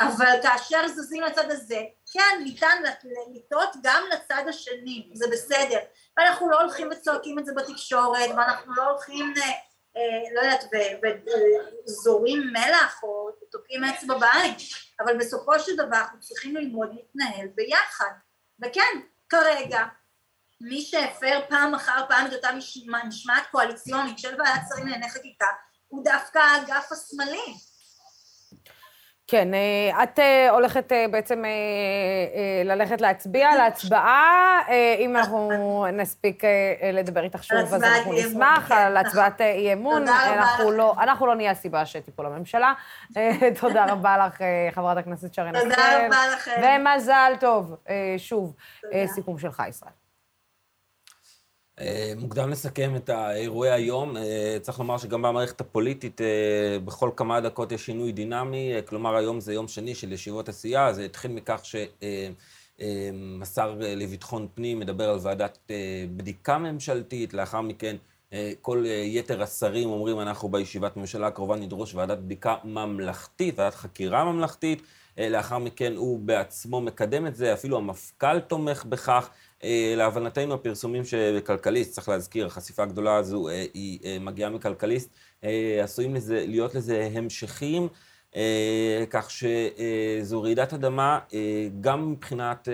[0.01, 1.81] אבל כאשר זזים לצד הזה,
[2.13, 2.83] כן, ניתן
[3.35, 5.79] לטעות גם לצד השני, זה בסדר,
[6.17, 9.35] ואנחנו לא הולכים וצועקים את זה בתקשורת, ואנחנו לא הולכים,
[10.35, 10.65] לא יודעת,
[11.85, 14.55] וזורים מלח או תוקעים אצבע בעין,
[15.01, 18.11] אבל בסופו של דבר אנחנו צריכים ללמוד להתנהל ביחד,
[18.65, 19.85] וכן, כרגע
[20.61, 22.49] מי שהפר פעם אחר פעם את אותה
[23.07, 25.47] משמעת קואליציונית של ועדת שרים לענייני חקיקה
[25.89, 27.55] הוא דווקא האגף השמאלי.
[29.29, 31.43] כן, אה, את אה, הולכת אה, בעצם
[32.65, 34.61] ללכת להצביע להצבעה,
[34.99, 36.43] אם אנחנו נספיק
[36.93, 40.05] לדבר איתך שוב, אז אנחנו נשמח על הצבעת אי אמון.
[40.73, 42.73] לא, אנחנו לא נהיה הסיבה שתיפול הממשלה.
[43.61, 44.39] תודה רבה לך,
[44.71, 45.71] חברת הכנסת שרן השכל.
[45.71, 46.63] תודה רבה לכם.
[46.63, 47.77] ומזל טוב,
[48.19, 48.55] שוב,
[49.07, 50.06] סיכום שלך, ישראל.
[51.81, 54.17] אה, מוקדם לסכם את האירועי היום.
[54.17, 58.73] אה, צריך לומר שגם במערכת הפוליטית, אה, בכל כמה דקות יש שינוי דינמי.
[58.87, 60.93] כלומר, היום זה יום שני של ישיבות הסיעה.
[60.93, 61.61] זה התחיל מכך
[62.79, 65.59] שהשר לביטחון פנים מדבר על ועדת
[66.17, 67.35] בדיקה ממשלתית.
[67.35, 67.97] לאחר מכן,
[68.61, 74.83] כל יתר השרים אומרים, אנחנו בישיבת ממשלה הקרובה נדרוש ועדת בדיקה ממלכתית, ועדת חקירה ממלכתית.
[75.19, 79.31] לאחר מכן הוא בעצמו מקדם את זה, אפילו המפכ"ל תומך בכך.
[79.65, 85.11] אה, להבנתנו הפרסומים של כלכליסט, צריך להזכיר, החשיפה הגדולה הזו אה, היא אה, מגיעה מכלכליסט,
[85.83, 87.89] עשויים לזה, להיות לזה המשכים,
[89.11, 91.19] כך שזו רעידת אדמה
[91.81, 92.69] גם מבחינת,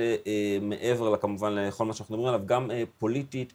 [0.63, 3.53] מעבר כמובן לכל מה שאנחנו מדברים עליו, גם פוליטית,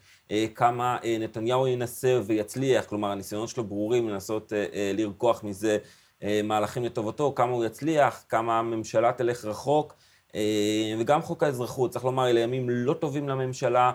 [0.55, 4.53] כמה נתניהו ינסה ויצליח, כלומר הניסיונות שלו ברורים לנסות
[4.93, 5.77] לרקוח מזה
[6.43, 9.95] מהלכים לטובתו, כמה הוא יצליח, כמה הממשלה תלך רחוק.
[10.99, 13.91] וגם חוק האזרחות, צריך לומר, אלה ימים לא טובים לממשלה.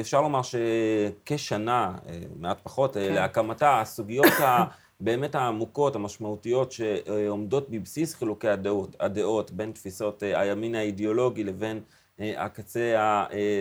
[0.00, 1.94] אפשר לומר שכשנה,
[2.40, 3.14] מעט פחות, כן.
[3.14, 4.64] להקמתה, הסוגיות ה...
[5.00, 11.80] באמת העמוקות, המשמעותיות, שעומדות בבסיס חילוקי הדעות, הדעות בין תפיסות הימין האידיאולוגי לבין
[12.18, 12.94] הקצה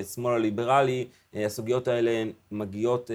[0.02, 3.12] השמאל הליברלי, הסוגיות האלה מגיעות,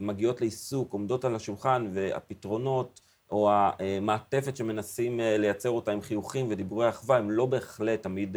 [0.00, 7.16] מגיעות לעיסוק, עומדות על השולחן, והפתרונות או המעטפת שמנסים לייצר אותה עם חיוכים ודיבורי אחווה,
[7.16, 8.36] הם לא בהחלט תמיד...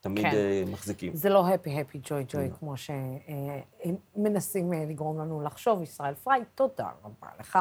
[0.00, 0.64] תמיד כן.
[0.72, 1.14] מחזיקים.
[1.14, 2.74] זה לא הפי, הפי, ג'וי, ג'וי, כמו
[4.16, 5.82] שמנסים לגרום לנו לחשוב.
[5.82, 7.58] ישראל פריי, תודה רבה לך.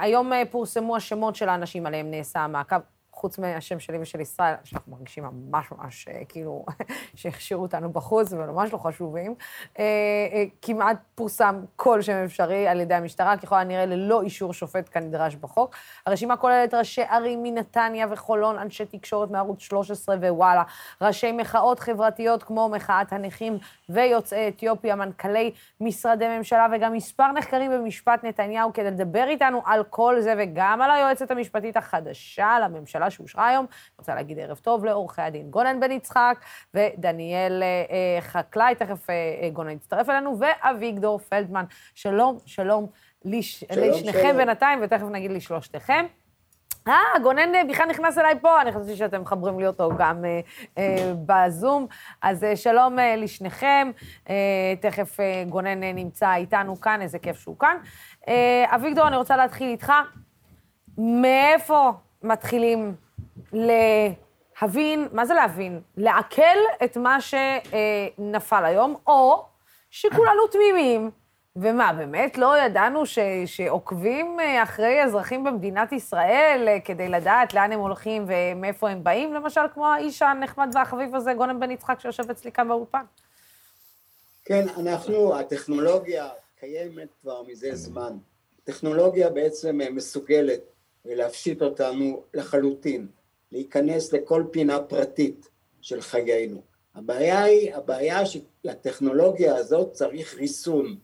[0.00, 2.76] היום פורסמו השמות של האנשים עליהם נעשה המעקב.
[3.18, 6.64] חוץ מהשם שלי ושל ישראל, שאנחנו מרגישים ממש ממש אה, כאילו
[7.14, 9.34] שהכשירו אותנו בחוץ וממש לא חשובים,
[9.78, 9.84] אה,
[10.32, 15.34] אה, כמעט פורסם כל שם אפשרי על ידי המשטרה, ככל הנראה ללא אישור שופט כנדרש
[15.34, 15.74] בחוק.
[16.06, 20.62] הרשימה כוללת ראשי ערים מנתניה וחולון, אנשי תקשורת מערוץ 13 ווואלה,
[21.00, 28.24] ראשי מחאות חברתיות כמו מחאת הנכים ויוצאי אתיופיה, מנכ"לי משרדי ממשלה וגם מספר נחקרים במשפט
[28.24, 33.07] נתניהו כדי לדבר איתנו על כל זה וגם על היועצת המשפטית החדשה לממשלה.
[33.10, 33.66] שאושרה היום.
[33.70, 36.38] אני רוצה להגיד ערב טוב לעורכי הדין גונן בן יצחק
[36.74, 41.64] ודניאל אה, חקלאי, תכף אה, אה, גונן יצטרף אלינו, ואביגדור פלדמן.
[41.94, 42.86] שלום, שלום
[43.24, 43.64] לש...
[43.72, 44.36] שלום, לשניכם שלום.
[44.36, 46.06] בינתיים, ותכף נגיד לשלושתכם.
[46.88, 50.40] אה, גונן בכלל נכנס אליי פה, אני חשבתי שאתם מחברים לי אותו גם אה,
[50.78, 51.86] אה, בזום.
[52.22, 53.90] אז אה, שלום אה, לשניכם,
[54.30, 54.34] אה,
[54.80, 57.76] תכף אה, גונן אה, נמצא איתנו כאן, איזה כיף שהוא כאן.
[58.28, 59.92] אה, אביגדור, אני רוצה להתחיל איתך.
[60.98, 62.94] מאיפה מתחילים
[63.52, 65.80] להבין, מה זה להבין?
[65.96, 69.44] לעכל את מה שנפל היום, או
[69.90, 71.10] שכולנו תמימים.
[71.60, 78.26] ומה, באמת לא ידענו ש, שעוקבים אחרי אזרחים במדינת ישראל כדי לדעת לאן הם הולכים
[78.28, 82.68] ומאיפה הם באים, למשל, כמו האיש הנחמד והחביב הזה, גונן בן יצחק, שיושב אצלי כאן
[82.68, 83.02] באולפן?
[84.44, 86.28] כן, אנחנו, הטכנולוגיה
[86.60, 88.12] קיימת כבר מזה זמן.
[88.64, 90.60] טכנולוגיה בעצם מסוגלת
[91.08, 93.06] ולהפשיט אותנו לחלוטין,
[93.52, 95.48] להיכנס לכל פינה פרטית
[95.80, 96.62] של חיינו.
[96.94, 100.96] הבעיה היא, הבעיה שלטכנולוגיה הזאת צריך ריסון,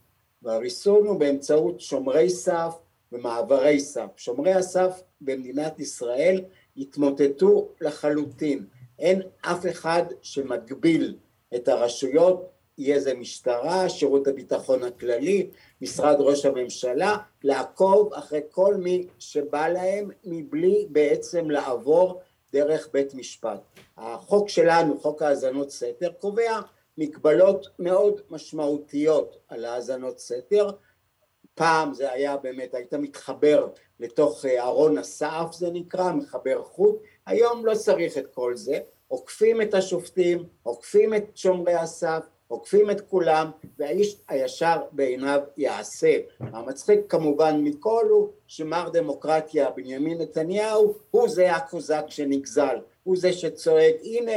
[0.43, 2.75] והריסון הוא באמצעות שומרי סף
[3.13, 4.07] ומעברי סף.
[4.17, 6.45] שומרי הסף במדינת ישראל
[6.77, 8.67] התמוטטו לחלוטין,
[8.99, 11.17] אין אף אחד שמגביל
[11.55, 19.07] את הרשויות יהיה זה משטרה, שירות הביטחון הכללי, משרד ראש הממשלה, לעקוב אחרי כל מי
[19.19, 22.21] שבא להם מבלי בעצם לעבור
[22.53, 23.61] דרך בית משפט.
[23.97, 26.61] החוק שלנו, חוק האזנות סתר, קובע
[26.99, 30.71] מגבלות מאוד משמעותיות על האזנות סתר.
[31.55, 33.69] פעם זה היה באמת, היית מתחבר
[34.01, 39.75] לתוך ארון הסף זה נקרא, מחבר חוט, היום לא צריך את כל זה, עוקפים את
[39.75, 46.17] השופטים, עוקפים את שומרי הסף, עוקפים את כולם והאיש הישר בעיניו יעשה.
[46.41, 53.95] המצחיק כמובן מכל הוא שמר דמוקרטיה בנימין נתניהו הוא זה הקוזק שנגזל, הוא זה שצועק
[54.03, 54.33] הנה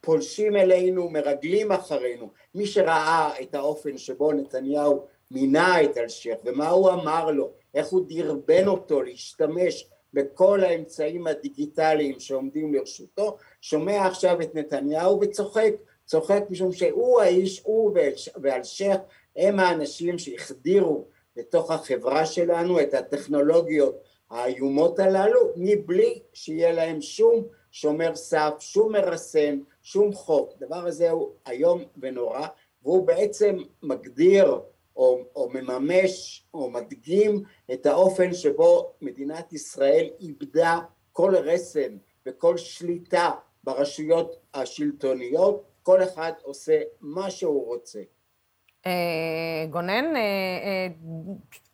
[0.00, 2.30] פולשים אלינו, מרגלים אחרינו.
[2.54, 8.04] מי שראה את האופן שבו נתניהו מינה את אלשיך ומה הוא אמר לו, איך הוא
[8.08, 15.72] דרבן אותו להשתמש בכל האמצעים הדיגיטליים שעומדים לרשותו, שומע עכשיו את נתניהו וצוחק
[16.08, 17.92] צוחק משום שהוא האיש, הוא
[18.42, 18.96] ואלשיך
[19.36, 21.04] הם האנשים שהחדירו
[21.36, 29.58] לתוך החברה שלנו את הטכנולוגיות האיומות הללו מבלי שיהיה להם שום שומר סף, שום מרסן,
[29.82, 30.52] שום חוק.
[30.56, 32.46] הדבר הזה הוא איום ונורא
[32.82, 34.60] והוא בעצם מגדיר
[34.96, 37.42] או, או מממש או מדגים
[37.72, 40.78] את האופן שבו מדינת ישראל איבדה
[41.12, 43.30] כל רסן וכל שליטה
[43.64, 47.98] ברשויות השלטוניות כל אחד עושה מה שהוא רוצה.
[48.86, 50.88] אה, גונן, אה, אה,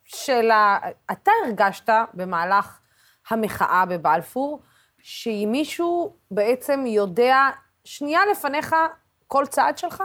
[0.05, 0.79] שאלה,
[1.13, 2.81] אתה הרגשת במהלך
[3.29, 4.63] המחאה בבלפור,
[4.99, 7.37] שאם מישהו בעצם יודע
[7.85, 8.75] שנייה לפניך
[9.27, 10.03] כל צעד שלך?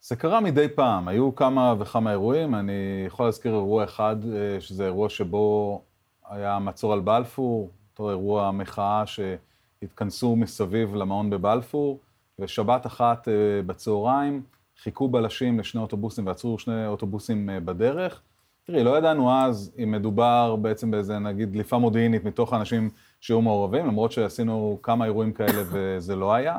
[0.00, 4.16] זה קרה מדי פעם, היו כמה וכמה אירועים, אני יכול להזכיר אירוע אחד,
[4.60, 5.82] שזה אירוע שבו
[6.28, 12.00] היה מצור על בלפור, אותו אירוע מחאה שהתכנסו מסביב למעון בבלפור,
[12.40, 14.42] ושבת אחת אה, בצהריים
[14.82, 18.22] חיכו בלשים לשני אוטובוסים ועצרו שני אוטובוסים אה, בדרך.
[18.64, 23.86] תראי, לא ידענו אז אם מדובר בעצם באיזה, נגיד, דליפה מודיעינית מתוך האנשים שהיו מעורבים,
[23.86, 26.58] למרות שעשינו כמה אירועים כאלה וזה לא היה.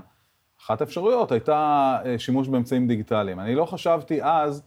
[0.61, 3.39] אחת האפשרויות הייתה אה, שימוש באמצעים דיגיטליים.
[3.39, 4.63] אני לא חשבתי אז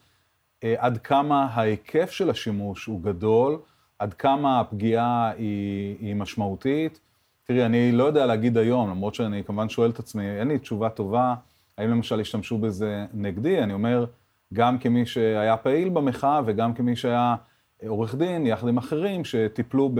[0.78, 3.58] עד כמה ההיקף של השימוש הוא גדול,
[3.98, 7.00] עד כמה הפגיעה היא, היא משמעותית.
[7.50, 10.88] תראי, אני לא יודע להגיד היום, למרות שאני כמובן שואל את עצמי, אין לי תשובה
[10.88, 11.34] טובה,
[11.78, 13.62] האם למשל השתמשו בזה נגדי?
[13.62, 14.04] אני אומר,
[14.54, 17.34] גם כמי שהיה פעיל במחאה וגם כמי שהיה
[17.86, 19.90] עורך דין, יחד עם אחרים שטיפלו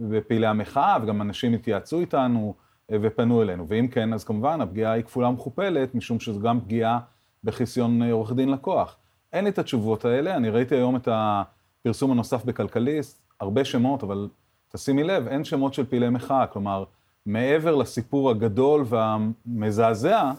[0.00, 2.54] בפעילי המחאה, וגם אנשים התייעצו איתנו
[2.90, 3.68] ופנו אלינו.
[3.68, 6.98] ואם כן, אז כמובן הפגיעה היא כפולה ומכופלת, משום שזו גם פגיעה
[7.44, 8.96] בחיסיון עורך דין לקוח.
[9.32, 14.28] אין לי את התשובות האלה, אני ראיתי היום את הפרסום הנוסף בכלכליסט, הרבה שמות, אבל
[14.74, 16.84] תשימי לב, אין שמות של פעילי מחאה, כלומר,
[17.26, 20.32] מעבר לסיפור הגדול והמזעזע,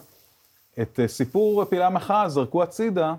[0.80, 3.14] את סיפור פעילי המחאה זרקו הצידה,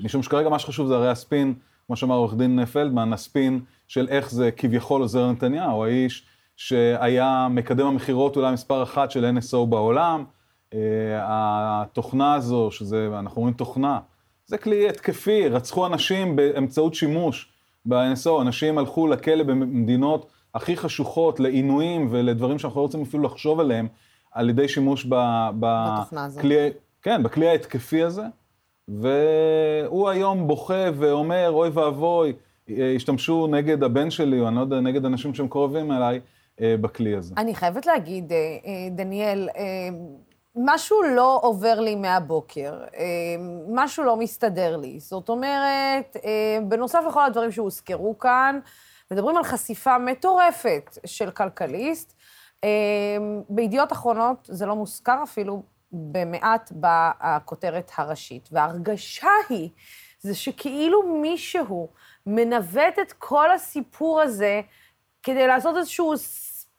[0.00, 1.54] משום שכרגע מה שחשוב זה הרי הספין,
[1.86, 7.86] כמו שאמר עורך דין פלדמן, הספין של איך זה כביכול עוזר לנתניהו, האיש שהיה מקדם
[7.86, 10.24] המכירות אולי מספר אחת של NSO בעולם,
[10.74, 10.78] אה,
[11.82, 13.98] התוכנה הזו, שזה, אנחנו אומרים תוכנה,
[14.46, 17.49] זה כלי התקפי, רצחו אנשים באמצעות שימוש
[17.84, 23.88] ב-NSO, אנשים הלכו לכלא במדינות הכי חשוכות לעינויים ולדברים שאנחנו לא רוצים אפילו לחשוב עליהם,
[24.32, 25.14] על ידי שימוש ב...
[25.60, 26.38] בתוכנה הזו.
[26.38, 26.68] בכלי,
[27.02, 28.22] כן, בכלי ההתקפי הזה,
[28.88, 32.32] והוא היום בוכה ואומר, אוי ואבוי,
[32.96, 36.20] השתמשו נגד הבן שלי, או אני לא יודע, נגד אנשים שהם קרובים אליי,
[36.60, 37.34] אה, בכלי הזה.
[37.38, 39.48] אני חייבת להגיד, אה, אה, דניאל,
[40.56, 42.84] משהו לא עובר לי מהבוקר,
[43.68, 45.00] משהו לא מסתדר לי.
[45.00, 46.16] זאת אומרת,
[46.68, 48.60] בנוסף לכל הדברים שהוזכרו כאן,
[49.10, 52.16] מדברים על חשיפה מטורפת של כלכליסט.
[53.48, 58.48] בידיעות אחרונות זה לא מוזכר אפילו במעט בכותרת הראשית.
[58.52, 59.68] וההרגשה היא,
[60.20, 61.88] זה שכאילו מישהו
[62.26, 64.60] מנווט את כל הסיפור הזה
[65.22, 66.14] כדי לעשות איזשהו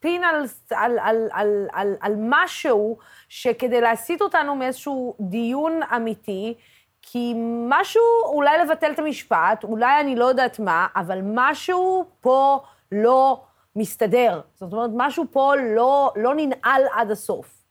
[0.01, 0.35] ספין על,
[0.71, 2.97] על, על, על, על, על משהו,
[3.29, 6.53] שכדי להסיט אותנו מאיזשהו דיון אמיתי,
[7.01, 7.33] כי
[7.69, 13.43] משהו, אולי לבטל את המשפט, אולי אני לא יודעת מה, אבל משהו פה לא
[13.75, 14.41] מסתדר.
[14.53, 17.63] זאת אומרת, משהו פה לא, לא ננעל עד הסוף.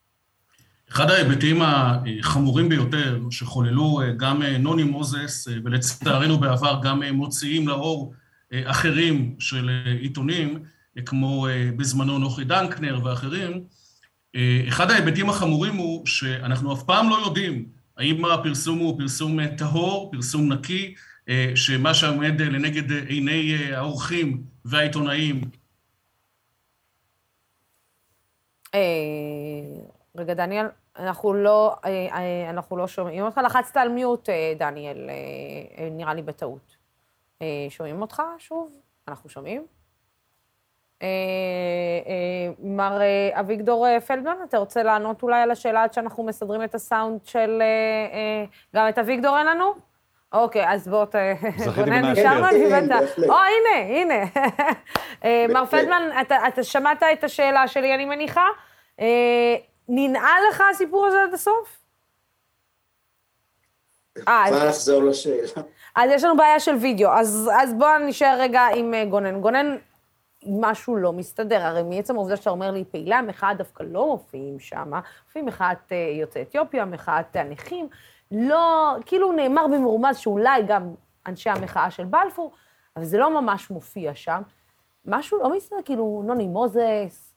[0.90, 8.12] אחד ההיבטים החמורים ביותר שחוללו גם נוני מוזס, ולצערנו בעבר גם מוציאים לאור
[8.54, 10.64] אחרים של עיתונים,
[11.06, 13.64] כמו בזמנו נוחי דנקנר ואחרים,
[14.68, 20.52] אחד ההיבטים החמורים הוא שאנחנו אף פעם לא יודעים האם הפרסום הוא פרסום טהור, פרסום
[20.52, 20.94] נקי,
[21.54, 25.40] שמה שעומד לנגד עיני האורחים והעיתונאים.
[30.16, 30.66] רגע, דניאל,
[30.98, 31.76] אנחנו לא,
[32.50, 33.40] אנחנו לא שומעים אותך.
[33.44, 35.10] לחצת על מיוט, דניאל,
[35.90, 36.76] נראה לי בטעות.
[37.68, 38.72] שומעים אותך שוב?
[39.08, 39.66] אנחנו שומעים?
[42.62, 43.00] מר
[43.32, 47.62] אביגדור פלדמן, אתה רוצה לענות אולי על השאלה עד שאנחנו מסדרים את הסאונד של...
[48.76, 49.74] גם את אביגדור אין לנו?
[50.32, 51.04] אוקיי, אז בוא,
[51.74, 52.98] גונן, נשארנו אני ואתה.
[53.28, 54.24] או, הנה, הנה.
[55.54, 56.02] מר פלדמן,
[56.48, 58.46] אתה שמעת את השאלה שלי, אני מניחה.
[59.88, 61.78] ננעל לך הסיפור הזה עד הסוף?
[64.18, 65.62] אפשר לחזור לשאלה.
[65.96, 69.40] אז יש לנו בעיה של וידאו, אז, אז בואו נשאר רגע עם גונן.
[69.40, 69.76] גונן,
[70.46, 74.90] משהו לא מסתדר, הרי מעצם העובדה שאתה אומר לי, פעילי המחאה דווקא לא מופיעים שם,
[75.26, 77.88] מופיעים מחאת יוצאי אתיופיה, מחאת הנכים,
[78.30, 80.94] לא, כאילו נאמר במרומז שאולי גם
[81.26, 82.52] אנשי המחאה של בלפור,
[82.96, 84.42] אבל זה לא ממש מופיע שם.
[85.06, 87.34] משהו לא מסתדר, כאילו, נוני מוזס,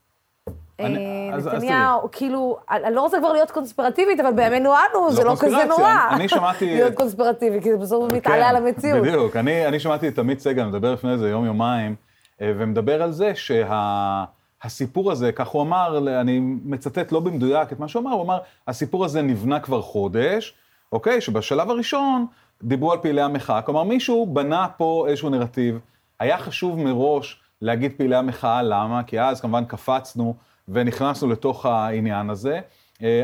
[0.79, 5.93] נתניהו, כאילו, אני לא רוצה כבר להיות קונספירטיבית, אבל בימינו אנו, זה לא כזה נורא.
[6.11, 6.65] אני שמעתי...
[6.75, 9.01] להיות קונספירטיבי, כי זה בסוף מתעלה על המציאות.
[9.01, 11.95] בדיוק, אני שמעתי את עמית סגל מדבר לפני איזה יום-יומיים,
[12.41, 18.01] ומדבר על זה שהסיפור הזה, כך הוא אמר, אני מצטט לא במדויק את מה שהוא
[18.01, 20.53] אמר, הוא אמר, הסיפור הזה נבנה כבר חודש,
[20.91, 21.21] אוקיי?
[21.21, 22.25] שבשלב הראשון
[22.63, 25.79] דיברו על פעילי המחאה, כלומר מישהו בנה פה איזשהו נרטיב,
[26.19, 29.03] היה חשוב מראש להגיד פעילי המחאה, למה?
[29.03, 30.35] כי אז כמובן קפצנו
[30.67, 32.59] ונכנסנו לתוך העניין הזה.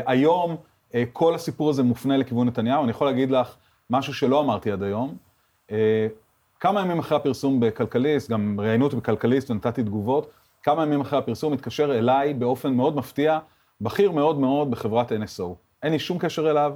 [0.06, 0.56] היום
[1.12, 3.56] כל הסיפור הזה מופנה לכיוון נתניהו, אני יכול להגיד לך
[3.90, 5.16] משהו שלא אמרתי עד היום.
[6.60, 10.30] כמה ימים אחרי הפרסום בכלכליסט, גם ראיינו אותי בכלכליסט ונתתי תגובות,
[10.62, 13.38] כמה ימים אחרי הפרסום התקשר אליי באופן מאוד מפתיע,
[13.80, 15.44] בכיר מאוד מאוד בחברת NSO.
[15.82, 16.72] אין לי שום קשר אליו,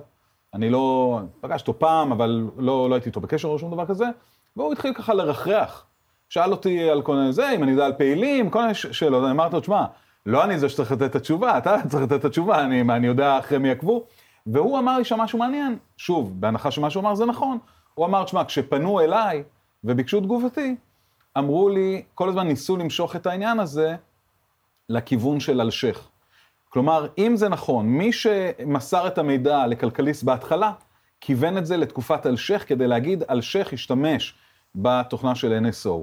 [0.55, 4.07] אני לא, פגשתי אותו פעם, אבל לא, לא הייתי איתו בקשר או שום דבר כזה,
[4.57, 5.87] והוא התחיל ככה לרחרח.
[6.29, 9.31] שאל אותי על כל מיני זה, אם אני יודע על פעילים, כל מיני שאלות, אני
[9.31, 9.85] אמרתי לו, תשמע,
[10.27, 13.39] לא אני זה שצריך לתת את התשובה, אתה צריך לתת את התשובה, אני, אני יודע
[13.39, 14.05] אחרי מי עקבו.
[14.47, 17.59] והוא אמר לי שם משהו מעניין, שוב, בהנחה שמה שהוא אמר זה נכון,
[17.95, 19.43] הוא אמר, תשמע, כשפנו אליי
[19.85, 20.77] וביקשו תגובתי,
[21.39, 23.97] אמרו לי, כל הזמן ניסו למשוך את העניין הזה
[24.89, 26.09] לכיוון של אלשיך.
[26.69, 30.73] כלומר, אם זה נכון, מי שמסר את המידע לכלכליסט בהתחלה,
[31.21, 34.35] כיוון את זה לתקופת אלשיך כדי להגיד, אלשיך השתמש
[34.75, 36.03] בתוכנה של NSO.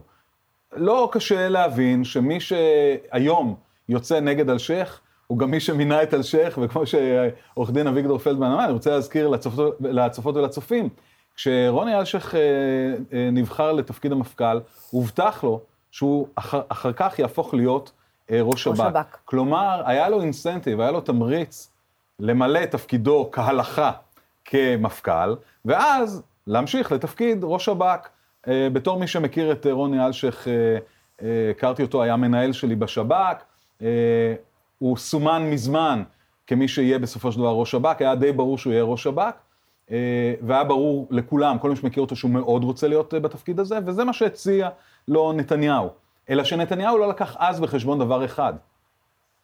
[0.74, 3.56] לא קשה להבין שמי שהיום
[3.90, 8.66] יוצא נגד אלשיך, הוא גם מי שמינה את אלשיך, וכמו שעורך דין אביגדור פלדמן אמר,
[8.66, 10.90] אני רוצה להזכיר לצופות, לצופות ולצופים,
[11.36, 12.40] כשרוני אלשיך אה,
[13.14, 14.60] אה, נבחר לתפקיד המפכ"ל,
[14.90, 15.62] הובטח לו
[15.92, 17.92] שהוא אחר, אחר כך יהפוך להיות
[18.32, 18.76] אה, ראש שב"כ.
[18.76, 19.18] שב"כ.
[19.26, 21.72] כלומר, היה לו אינסנטיב, היה לו תמריץ
[22.20, 23.92] למלא את תפקידו כהלכה
[24.46, 28.08] כמפכ"ל, ואז להמשיך לתפקיד ראש שב"כ.
[28.48, 30.48] בתור מי שמכיר את רוני אלשיך,
[31.52, 33.44] הכרתי אותו, היה מנהל שלי בשב"כ,
[34.80, 36.04] הוא סומן מזמן
[36.48, 39.34] כמי שיהיה בסופו של דבר ראש שב"כ, היה די ברור שהוא יהיה ראש שב"כ,
[40.42, 44.04] והיה ברור לכולם, כל מי שמכיר אותו, שהוא מאוד רוצה להיות אה, בתפקיד הזה, וזה
[44.04, 44.70] מה שהציע
[45.08, 45.90] לו נתניהו.
[46.30, 48.54] אלא שנתניהו לא לקח אז בחשבון דבר אחד,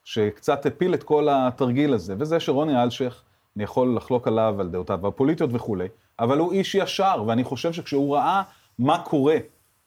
[0.04, 3.24] שקצת הפיל את כל התרגיל הזה, וזה שרוני אלשיך,
[3.56, 5.88] אני יכול לחלוק עליו, על דעותיו הפוליטיות וכולי,
[6.20, 8.44] אבל הוא איש ישר, ואני חושב שכשהוא ראה
[8.80, 9.38] מה קורה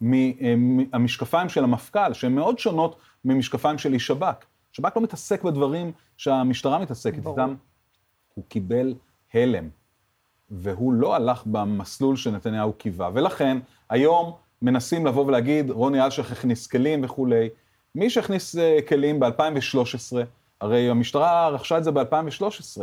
[0.01, 4.45] מהמשקפיים של המפכ"ל, שהן מאוד שונות ממשקפיים של איש שב"כ.
[4.73, 7.55] שב"כ לא מתעסק בדברים שהמשטרה מתעסקת איתם,
[8.35, 8.95] הוא קיבל
[9.35, 9.80] הלם.
[10.51, 13.11] והוא לא הלך במסלול שנתניהו קיווה.
[13.15, 13.59] ולכן,
[13.91, 14.33] היום
[14.63, 17.49] מנסים לבוא ולהגיד, רוני אלשיך הכניס כלים וכולי.
[17.95, 20.17] מי שהכניס אה, כלים ב-2013,
[20.61, 22.83] הרי המשטרה רכשה את זה ב-2013.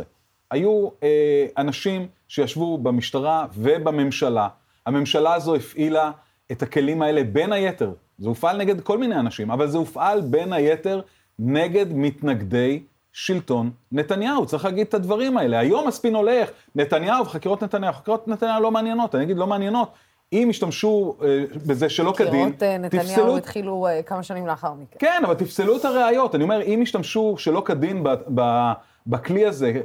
[0.50, 4.48] היו אה, אנשים שישבו במשטרה ובממשלה.
[4.86, 6.10] הממשלה הזו הפעילה
[6.52, 10.52] את הכלים האלה בין היתר, זה הופעל נגד כל מיני אנשים, אבל זה הופעל בין
[10.52, 11.00] היתר
[11.38, 12.82] נגד מתנגדי
[13.12, 15.58] שלטון נתניהו, צריך להגיד את הדברים האלה.
[15.58, 19.92] היום הספין הולך, נתניהו וחקירות נתניהו, חקירות נתניהו לא מעניינות, אני אגיד לא מעניינות.
[20.32, 22.88] אם השתמשו אה, בזה שלא כדין, תפסלו...
[22.88, 24.96] חקירות נתניהו התחילו אה, כמה שנים לאחר מכן.
[24.98, 26.34] כן, אבל תפסלו את הראיות.
[26.34, 28.72] אני אומר, אם השתמשו שלא כדין ב, ב,
[29.06, 29.80] בכלי הזה,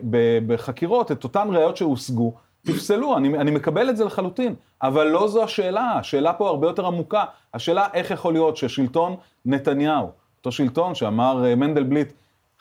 [0.47, 2.33] בחקירות, את אותן ראיות שהושגו,
[2.65, 4.55] תפסלו, אני, אני מקבל את זה לחלוטין.
[4.81, 7.23] אבל לא זו השאלה, השאלה פה הרבה יותר עמוקה.
[7.53, 9.15] השאלה איך יכול להיות ששלטון
[9.45, 12.13] נתניהו, אותו שלטון שאמר אה, מנדלבליט,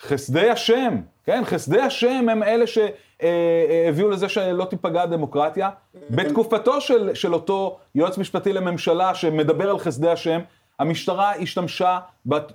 [0.03, 5.70] חסדי השם, כן, חסדי השם הם אלה שהביאו לזה שלא תיפגע הדמוקרטיה.
[6.11, 10.40] בתקופתו של, של אותו יועץ משפטי לממשלה שמדבר על חסדי השם,
[10.78, 11.98] המשטרה השתמשה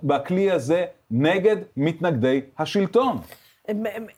[0.04, 3.18] בכלי הזה נגד מתנגדי השלטון.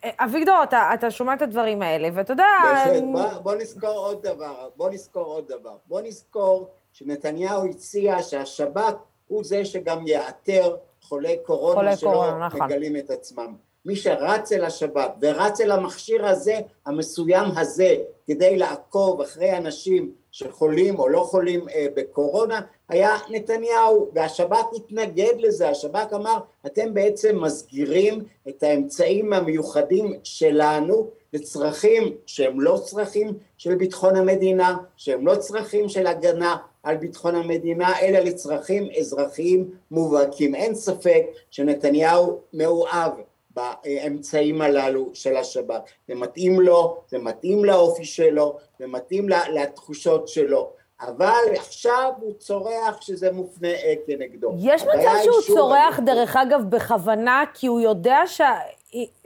[0.06, 2.46] אביגדור, אתה, אתה שומע את הדברים האלה, ואתה יודע...
[2.64, 5.76] בהחלט, בוא, בוא נזכור עוד דבר, בוא נזכור עוד דבר.
[5.88, 8.94] בוא נזכור שנתניהו הציע שהשב"כ
[9.28, 10.76] הוא זה שגם יאתר
[11.10, 12.62] חולי קורונה חולי שלא קורונה, נכון.
[12.64, 13.56] מגלים את עצמם.
[13.86, 17.96] מי שרץ אל השב"כ ורץ אל המכשיר הזה, המסוים הזה,
[18.28, 25.70] כדי לעקוב אחרי אנשים שחולים או לא חולים אה, בקורונה, היה נתניהו, והשב"כ התנגד לזה,
[25.70, 34.16] השב"כ אמר, אתם בעצם מסגירים את האמצעים המיוחדים שלנו לצרכים שהם לא צרכים של ביטחון
[34.16, 36.58] המדינה, שהם לא צרכים של הגנה
[36.90, 40.56] על ביטחון המדינה, אלא לצרכים אזרחיים מובהקים.
[40.56, 43.12] אין ספק שנתניהו מאוהב
[43.50, 45.80] באמצעים הללו של השב"כ.
[46.08, 50.70] זה מתאים לו, זה מתאים לאופי שלו, זה מתאים לתחושות שלו.
[51.02, 53.68] אבל עכשיו הוא צורח שזה מופנה
[54.08, 54.54] כנגדו.
[54.60, 58.56] יש מצב שהוא צורח, דרך אגב, בכוונה, כי הוא יודע שה...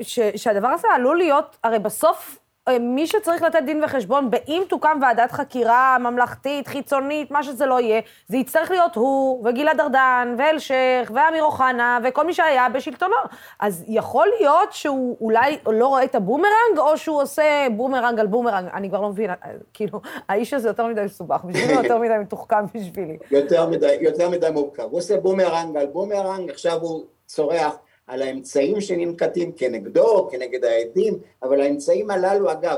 [0.01, 0.20] ש...
[0.36, 5.32] שהדבר הזה עלול להיות, הרי בסוף אה, מי שצריך לתת דין וחשבון, באם תוקם ועדת
[5.32, 11.43] חקירה ממלכתית, חיצונית, מה שזה לא יהיה, זה יצטרך להיות הוא, וגלעד ארדן, ואלשיך, ואמיר
[11.43, 13.16] אוחנה, וכל מי שהיה בשלטונו.
[13.59, 18.70] אז יכול להיות שהוא אולי לא רואה את הבומרנג, או שהוא עושה בומרנג על בומרנג,
[18.74, 22.66] אני כבר לא מבינה, אה, כאילו, האיש הזה יותר מדי מסובך, בשבילי יותר מדי מתוחכם
[22.76, 23.18] בשבילי.
[23.32, 24.84] יותר מדי, יותר מדי מורכב.
[24.84, 27.78] הוא עושה בומרנג על בומרנג, עכשיו הוא צורח.
[28.08, 32.78] על האמצעים שננקטים כנגדו, כנגד העדים, אבל האמצעים הללו אגב,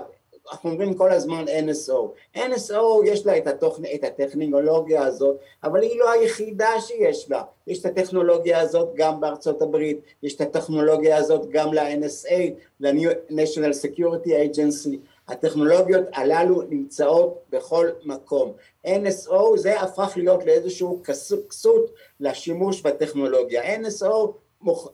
[0.51, 2.37] אנחנו אומרים כל הזמן NSO.
[2.37, 3.79] NSO יש לה את, התוכ...
[3.95, 7.43] את הטכנולוגיה הזאת, אבל היא לא היחידה שיש לה.
[7.67, 14.27] יש את הטכנולוגיה הזאת גם בארצות הברית, יש את הטכנולוגיה הזאת גם ל-NSA, ל-National Security
[14.27, 14.97] Agency.
[15.27, 18.53] הטכנולוגיות הללו נמצאות בכל מקום.
[18.87, 21.01] NSO זה הפך להיות לאיזשהו
[21.49, 23.79] כסות לשימוש בטכנולוגיה.
[23.81, 24.31] NSO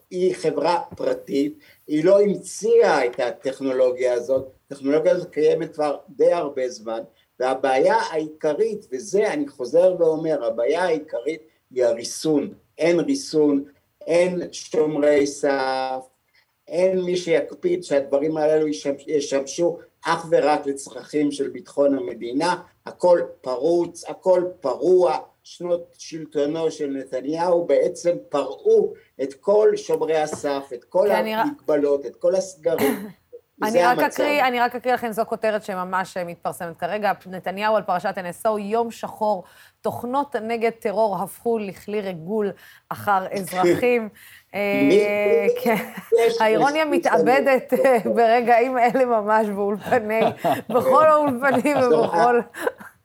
[0.09, 1.57] היא חברה פרטית,
[1.87, 6.99] היא לא המציאה את הטכנולוגיה הזאת, הטכנולוגיה הזאת קיימת כבר די הרבה זמן,
[7.39, 11.41] והבעיה העיקרית, וזה אני חוזר ואומר, הבעיה העיקרית
[11.71, 13.63] היא הריסון, אין ריסון,
[14.07, 16.05] אין שומרי סף,
[16.67, 18.67] אין מי שיקפיד שהדברים הללו
[19.07, 25.17] ישמשו אך ורק לצרכים של ביטחון המדינה, הכל פרוץ, הכל פרוע,
[25.51, 32.35] שנות שלטונו של נתניהו בעצם פרעו את כל שומרי הסף, את כל המגבלות, את כל
[32.35, 33.07] הסגרים.
[33.63, 37.11] אני רק, אקריא, אני רק אקריא לכם, זו כותרת שממש מתפרסמת כרגע.
[37.25, 39.43] נתניהו על פרשת NSO, יום שחור,
[39.81, 42.51] תוכנות נגד טרור הפכו לכלי רגול
[42.89, 44.09] אחר אזרחים.
[44.55, 45.75] אה, כן,
[46.39, 50.21] האירוניה מתאבדת אה, ברגעים אלה ממש באולפני,
[50.75, 52.39] בכל האולפנים ובכל...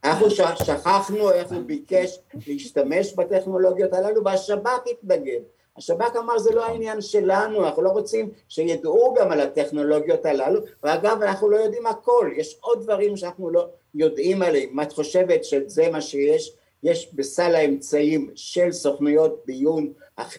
[0.07, 5.41] אנחנו שכחנו איך הוא ביקש להשתמש בטכנולוגיות הללו, והשב"כ התנגד.
[5.77, 11.23] השב"כ אמר זה לא העניין שלנו, אנחנו לא רוצים שידעו גם על הטכנולוגיות הללו, ואגב
[11.23, 15.89] אנחנו לא יודעים הכל, יש עוד דברים שאנחנו לא יודעים עליהם, מה את חושבת שזה
[15.93, 16.53] מה שיש?
[16.83, 19.93] יש בסל האמצעים של סוכנויות ביון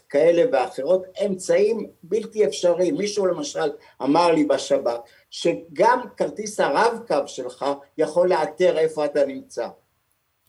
[0.09, 4.99] כאלה ואחרות אמצעים בלתי אפשריים, מישהו למשל אמר לי בשב"כ
[5.29, 7.65] שגם כרטיס הרב-קו שלך
[7.97, 9.67] יכול לאתר איפה אתה נמצא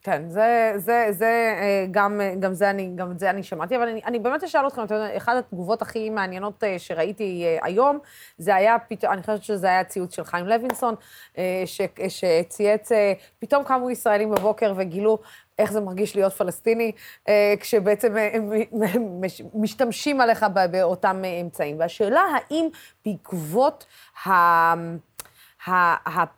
[0.03, 3.88] כן, זה, זה, זה, אה, גם, גם, זה אני, גם את זה אני שמעתי, אבל
[3.88, 4.82] אני, אני באמת אשאל אתכם,
[5.16, 7.99] אחת התגובות הכי מעניינות אה, שראיתי אה, היום,
[8.38, 10.94] זה היה, פתאום, אני חושבת שזה היה ציוץ של חיים לוינסון,
[11.66, 12.88] ש, שצייץ,
[13.38, 15.18] פתאום קמו ישראלים בבוקר וגילו
[15.59, 16.92] איך זה מרגיש להיות פלסטיני,
[17.61, 19.20] כשבעצם הם
[19.55, 21.80] משתמשים עליך באותם אמצעים.
[21.80, 22.68] והשאלה, האם
[23.05, 23.86] בעקבות
[24.26, 24.30] ה...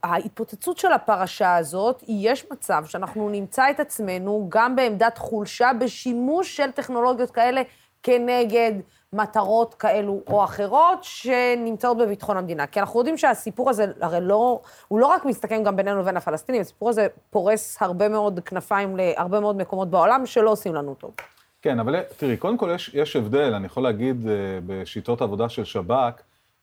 [0.03, 6.71] ההתפוצצות של הפרשה הזאת, יש מצב שאנחנו נמצא את עצמנו גם בעמדת חולשה בשימוש של
[6.71, 7.63] טכנולוגיות כאלה
[8.03, 8.73] כנגד
[9.13, 12.67] מטרות כאלו או אחרות שנמצאות בביטחון המדינה.
[12.67, 16.61] כי אנחנו יודעים שהסיפור הזה, הרי לא, הוא לא רק מסתכם גם בינינו לבין הפלסטינים,
[16.61, 21.15] הסיפור הזה פורס הרבה מאוד כנפיים להרבה מאוד מקומות בעולם שלא עושים לנו טוב.
[21.63, 24.33] כן, אבל תראי, קודם כל יש, יש הבדל, אני יכול להגיד אה,
[24.67, 26.21] בשיטות עבודה של שב"כ,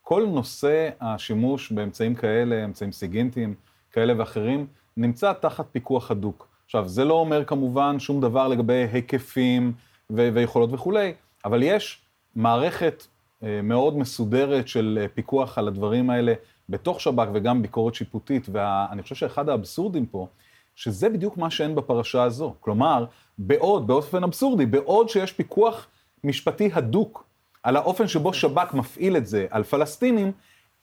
[0.10, 3.54] כל נושא השימוש באמצעים כאלה, אמצעים סיגינטיים
[3.92, 6.48] כאלה ואחרים, נמצא תחת פיקוח הדוק.
[6.66, 9.74] עכשיו, זה לא אומר כמובן שום דבר לגבי היקפים
[10.10, 11.14] ו- ויכולות וכולי,
[11.46, 12.02] אבל יש
[12.36, 13.04] מערכת
[13.44, 16.34] אה, מאוד מסודרת של אה, פיקוח על הדברים האלה
[16.70, 20.28] בתוך שב"כ וגם ביקורת שיפוטית, ואני חושב שאחד האבסורדים פה,
[20.76, 22.54] שזה בדיוק מה שאין בפרשה הזו.
[22.60, 23.06] כלומר,
[23.38, 25.88] בעוד, באופן אבסורדי, בעוד שיש פיקוח
[26.24, 27.27] משפטי הדוק
[27.68, 30.32] על האופן שבו שב"כ מפעיל את זה על פלסטינים,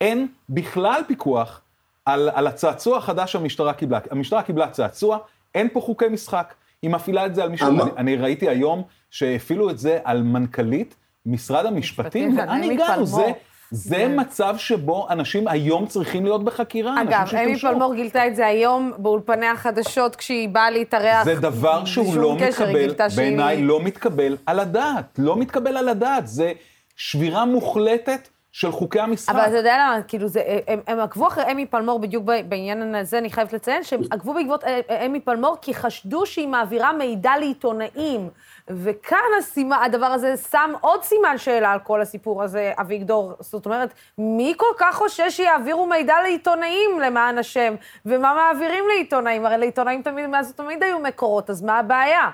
[0.01, 1.61] אין בכלל פיקוח
[2.05, 3.99] על, על הצעצוע החדש שהמשטרה קיבלה.
[4.11, 5.19] המשטרה קיבלה צעצוע,
[5.55, 6.55] אין פה חוקי משחק.
[6.83, 7.69] היא מפעילה את זה על מישהו.
[7.69, 10.95] אני, אני ראיתי היום שהפעילו את זה על מנכ"לית
[11.27, 13.07] משרד המשפטים, לאן הגענו?
[13.07, 13.33] זה...
[13.71, 14.21] זה כן.
[14.21, 17.03] מצב שבו אנשים היום צריכים להיות בחקירה.
[17.03, 21.25] אגב, אמי פלמור גילתה את זה היום באולפני החדשות כשהיא באה להתארח.
[21.25, 25.19] זה דבר שהוא לא מתקבל, בעיניי לא מתקבל על הדעת.
[25.19, 26.27] לא מתקבל על הדעת.
[26.27, 26.53] זה
[26.97, 29.35] שבירה מוחלטת של חוקי המשחק.
[29.35, 33.19] אבל אתה יודע למה, כאילו, זה, הם, הם עקבו אחרי אמי פלמור בדיוק בעניין הזה,
[33.19, 37.33] אני חייבת לציין, שהם עקבו בעקבות אה, אה, אמי פלמור כי חשדו שהיא מעבירה מידע
[37.39, 38.29] לעיתונאים.
[38.71, 43.33] וכאן הסימה, הדבר הזה שם עוד סימן שאלה על כל הסיפור הזה, אביגדור.
[43.41, 47.75] זאת אומרת, מי כל כך חושש שיעבירו מידע לעיתונאים, למען השם?
[48.07, 49.47] ומה מעבירים לעיתונאים?
[49.47, 52.31] הרי לעיתונאים תמיד, מאז תמיד היו מקורות, אז מה הבעיה?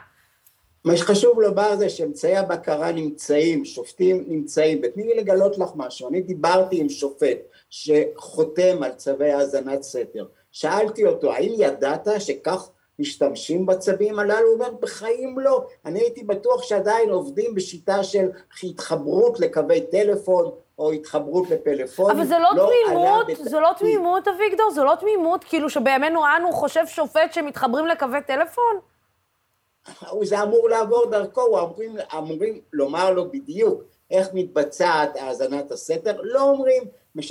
[0.85, 6.21] מה שחשוב לומר זה שאמצעי הבקרה נמצאים, שופטים נמצאים, ותני לי לגלות לך משהו, אני
[6.21, 7.39] דיברתי עם שופט
[7.71, 14.47] שחותם על צווי האזנת סתר, שאלתי אותו, האם ידעת שכך משתמשים בצווים הללו?
[14.47, 18.29] הוא אומר, בחיים לא, אני הייתי בטוח שעדיין עובדים בשיטה של
[18.63, 22.17] התחברות לקווי טלפון או התחברות לפלאפונים.
[22.17, 26.53] אבל זה לא, לא תמימות, זה לא תמימות, אביגדור, זה לא תמימות, כאילו שבימינו אנו
[26.53, 28.81] חושב שופט שמתחברים לקווי טלפון?
[30.23, 36.83] זה אמור לעבור דרכו, אמורים, אמורים לומר לו בדיוק איך מתבצעת האזנת הסתר, לא אומרים,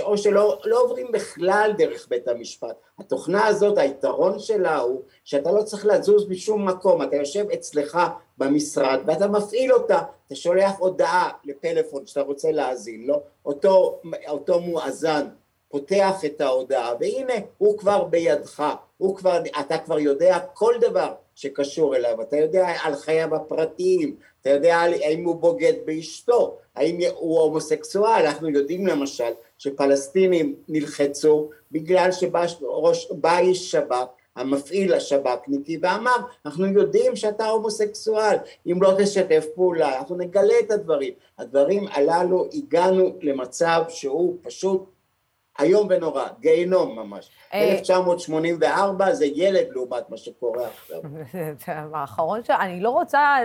[0.01, 2.75] או שלא לא עוברים בכלל דרך בית המשפט.
[2.99, 7.99] התוכנה הזאת, היתרון שלה הוא שאתה לא צריך לזוז בשום מקום, אתה יושב אצלך
[8.37, 15.27] במשרד ואתה מפעיל אותה, אתה שולח הודעה לפלאפון שאתה רוצה להאזין לו, אותו, אותו מואזן
[15.69, 18.63] פותח את ההודעה והנה הוא כבר בידך,
[18.97, 24.49] הוא כבר, אתה כבר יודע כל דבר שקשור אליו, אתה יודע על חייו הפרטיים, אתה
[24.49, 33.37] יודע האם הוא בוגד באשתו, האם הוא הומוסקסואל, אנחנו יודעים למשל שפלסטינים נלחצו בגלל שבא
[33.37, 38.37] איש שב"כ, המפעיל השב"כניקי ואמר אנחנו יודעים שאתה הומוסקסואל,
[38.67, 44.89] אם לא תשתף פעולה אנחנו נגלה את הדברים, הדברים הללו הגענו למצב שהוא פשוט
[45.59, 47.29] איום ונורא, גיהינום ממש.
[47.53, 50.97] 1984 אה, זה ילד לעומת מה שקורה עכשיו.
[51.93, 52.49] האחרון ש...
[52.49, 53.37] אני לא רוצה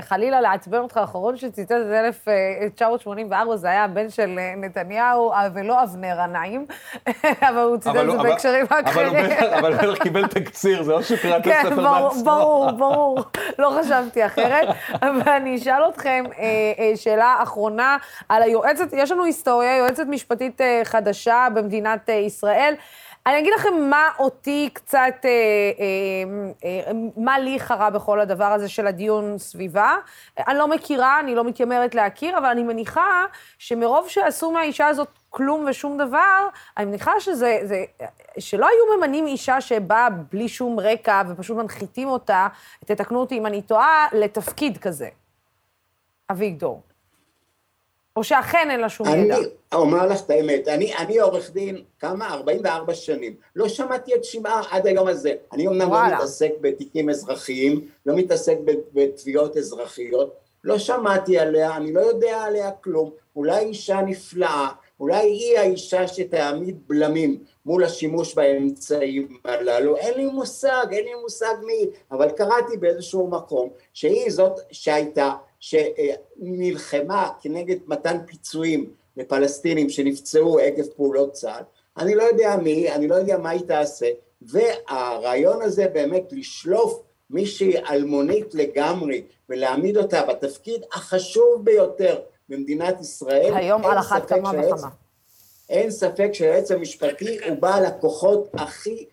[0.00, 5.82] חלילה לעצבן אותך, האחרון שציטט את 1984 זה היה הבן של אה, נתניהו אה, ולא
[5.82, 6.66] אבנר עניים,
[7.48, 9.32] אבל הוא ציטט את זה בהקשרים אחרים.
[9.58, 12.10] אבל הוא קיבל תקציר, זה לא שקראת את הספר בעצמו.
[12.10, 13.20] כן, ברור, ברור,
[13.58, 14.68] לא חשבתי אחרת.
[15.02, 16.24] אבל אני אשאל אתכם
[16.96, 17.96] שאלה אחרונה
[18.28, 22.74] על היועצת, יש לנו היסטוריה, יועצת משפטית חדשה, אישה במדינת אה, ישראל.
[23.26, 25.30] אני אגיד לכם מה אותי קצת, אה,
[26.64, 29.96] אה, מה לי חרה בכל הדבר הזה של הדיון סביבה.
[30.48, 33.24] אני לא מכירה, אני לא מתיימרת להכיר, אבל אני מניחה
[33.58, 37.84] שמרוב שעשו מהאישה הזאת כלום ושום דבר, אני מניחה שזה, זה,
[38.38, 42.48] שלא היו ממנים אישה שבאה בלי שום רקע ופשוט מנחיתים אותה,
[42.84, 45.08] תתקנו אותי אם אני טועה, לתפקיד כזה.
[46.30, 46.93] אביגדור.
[48.16, 49.36] או שאכן אין לה שום ידע.
[49.36, 52.34] אני אומר לך את האמת, אני, אני עורך דין כמה?
[52.34, 53.34] 44 שנים.
[53.56, 55.34] לא שמעתי את שמעה עד היום הזה.
[55.52, 58.56] אני אומנם לא מתעסק בתיקים אזרחיים, לא מתעסק
[58.92, 60.34] בתביעות אזרחיות,
[60.64, 63.10] לא שמעתי עליה, אני לא יודע עליה כלום.
[63.36, 64.68] אולי אישה נפלאה,
[65.00, 71.54] אולי היא האישה שתעמיד בלמים מול השימוש באמצעים הללו, אין לי מושג, אין לי מושג
[71.66, 75.32] מי, אבל קראתי באיזשהו מקום שהיא זאת שהייתה
[75.64, 81.62] שנלחמה כנגד מתן פיצויים לפלסטינים שנפצעו עקב פעולות צה"ל,
[81.98, 84.06] אני לא יודע מי, אני לא יודע מה היא תעשה,
[84.42, 93.84] והרעיון הזה באמת לשלוף מישהי אלמונית לגמרי ולהעמיד אותה בתפקיד החשוב ביותר במדינת ישראל, היום
[93.84, 94.88] על אחת כמה וכמה.
[95.68, 99.06] אין ספק שהיועץ המשפטי הוא בעל הכוחות הכי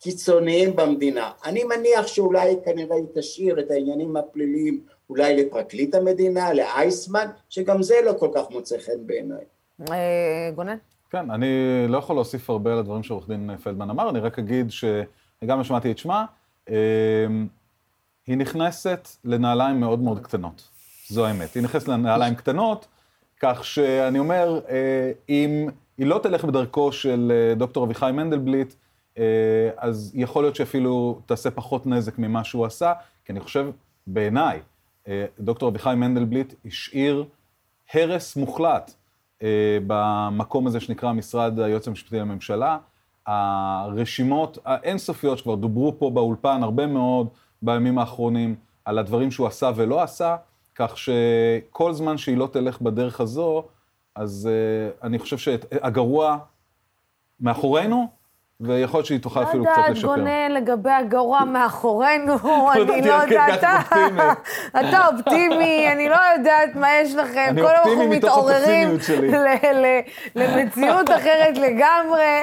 [0.00, 1.30] קיצוניים במדינה.
[1.44, 7.94] אני מניח שאולי כנראה היא תשאיר את העניינים הפליליים אולי לפרקליט המדינה, לאייסמן, שגם זה
[8.04, 9.44] לא כל כך מוצא חן בעיניי.
[9.90, 10.76] אה, גונן?
[11.10, 11.46] כן, אני
[11.88, 15.58] לא יכול להוסיף הרבה על הדברים שעורך דין פלדמן אמר, אני רק אגיד שאני גם
[15.58, 16.24] לא שמעתי את שמה,
[16.70, 16.76] אה,
[18.26, 20.68] היא נכנסת לנעליים מאוד מאוד קטנות,
[21.08, 21.54] זו האמת.
[21.54, 22.86] היא נכנסת לנעליים קטנות,
[23.40, 28.74] כך שאני אומר, אה, אם היא לא תלך בדרכו של דוקטור אביחי מנדלבליט,
[29.76, 32.92] אז יכול להיות שאפילו תעשה פחות נזק ממה שהוא עשה,
[33.24, 33.70] כי אני חושב,
[34.06, 34.60] בעיניי,
[35.40, 37.24] דוקטור אביחי מנדלבליט השאיר
[37.94, 38.94] הרס מוחלט
[39.42, 42.78] אה, במקום הזה שנקרא משרד היועץ המשפטי לממשלה.
[43.26, 47.28] הרשימות האינסופיות שכבר דוברו פה באולפן הרבה מאוד
[47.62, 50.36] בימים האחרונים על הדברים שהוא עשה ולא עשה,
[50.74, 53.64] כך שכל זמן שהיא לא תלך בדרך הזו,
[54.14, 56.38] אז uh, אני חושב שהגרוע
[57.40, 58.08] מאחורינו,
[58.62, 60.06] ויכול להיות שהיא תוכל אפילו קצת לשפר.
[60.06, 62.36] לא יודעת, גונן, לגבי הגרוע מאחורינו,
[62.72, 63.64] אני לא יודעת,
[64.80, 68.88] אתה אופטימי, אני לא יודעת מה יש לכם, כל אנחנו מתעוררים
[70.34, 72.40] למציאות אחרת לגמרי,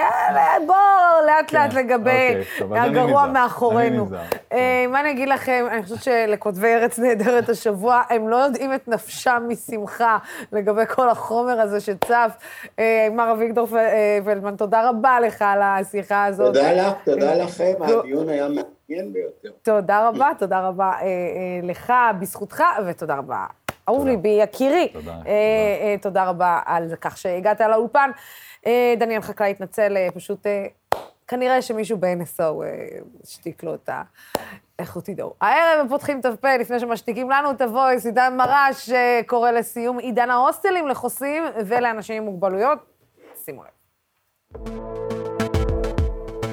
[0.67, 4.07] בואו לאט לאט כן, לגבי אוקיי, הגרוע מאחורינו.
[4.53, 8.87] אה, מה אני אגיד לכם, אני חושבת שלכותבי ארץ נהדרת השבוע, הם לא יודעים את
[8.87, 10.17] נפשם משמחה
[10.51, 12.31] לגבי כל החומר הזה שצף.
[12.79, 16.08] אה, מר אביגדור אה, פלדמן, תודה רבה לך על השיחה.
[16.11, 16.53] השיחה הזאת.
[16.53, 19.49] תודה לך, תודה לכם, הדיון היה מעניין ביותר.
[19.61, 21.07] תודה רבה, תודה רבה אה, אה,
[21.63, 23.45] לך, בזכותך, ותודה רבה.
[23.89, 24.89] אהוב ליבי, יקירי.
[24.93, 25.15] תודה.
[25.27, 28.11] אה, תודה רבה על כך שהגעת לאולפן.
[28.97, 30.47] דניאל חקלאי התנצל, פשוט
[31.27, 32.63] כנראה שמישהו ב-NSO
[33.23, 34.01] השתיק לו את ה...
[34.81, 35.33] לכו תדעו.
[35.41, 38.89] הערב הם פותחים את הפה לפני שמשתיקים לנו את הוויס, עידן מרש
[39.27, 42.79] קורא לסיום עידן ההוסטלים לחוסים ולאנשים עם מוגבלויות.
[43.45, 45.38] שימו לב.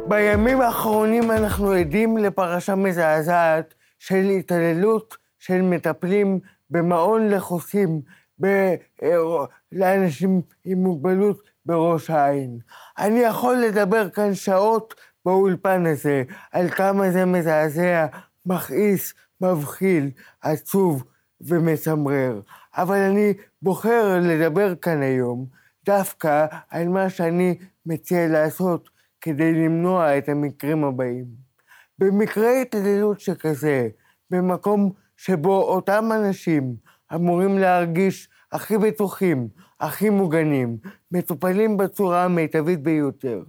[0.08, 6.40] בימים האחרונים אנחנו עדים לפרשה מזעזעת של התעללות של מטפלים
[6.70, 8.00] במעון לחוסים
[8.42, 8.74] ב...
[9.72, 12.58] לאנשים עם מוגבלות בראש העין.
[12.98, 14.94] אני יכול לדבר כאן שעות
[15.24, 18.06] באולפן הזה על כמה זה מזעזע,
[18.46, 20.10] מכעיס, מבחיל,
[20.42, 21.04] עצוב
[21.40, 22.40] ומצמרר.
[22.76, 25.46] אבל אני בוחר לדבר כאן היום
[25.86, 28.95] דווקא על מה שאני מציע לעשות
[29.26, 31.24] כדי למנוע את המקרים הבאים.
[31.98, 33.88] במקרה התעללות שכזה,
[34.30, 36.76] במקום שבו אותם אנשים
[37.14, 39.48] אמורים להרגיש הכי בטוחים,
[39.80, 40.76] הכי מוגנים,
[41.12, 43.42] מטופלים בצורה המיטבית ביותר.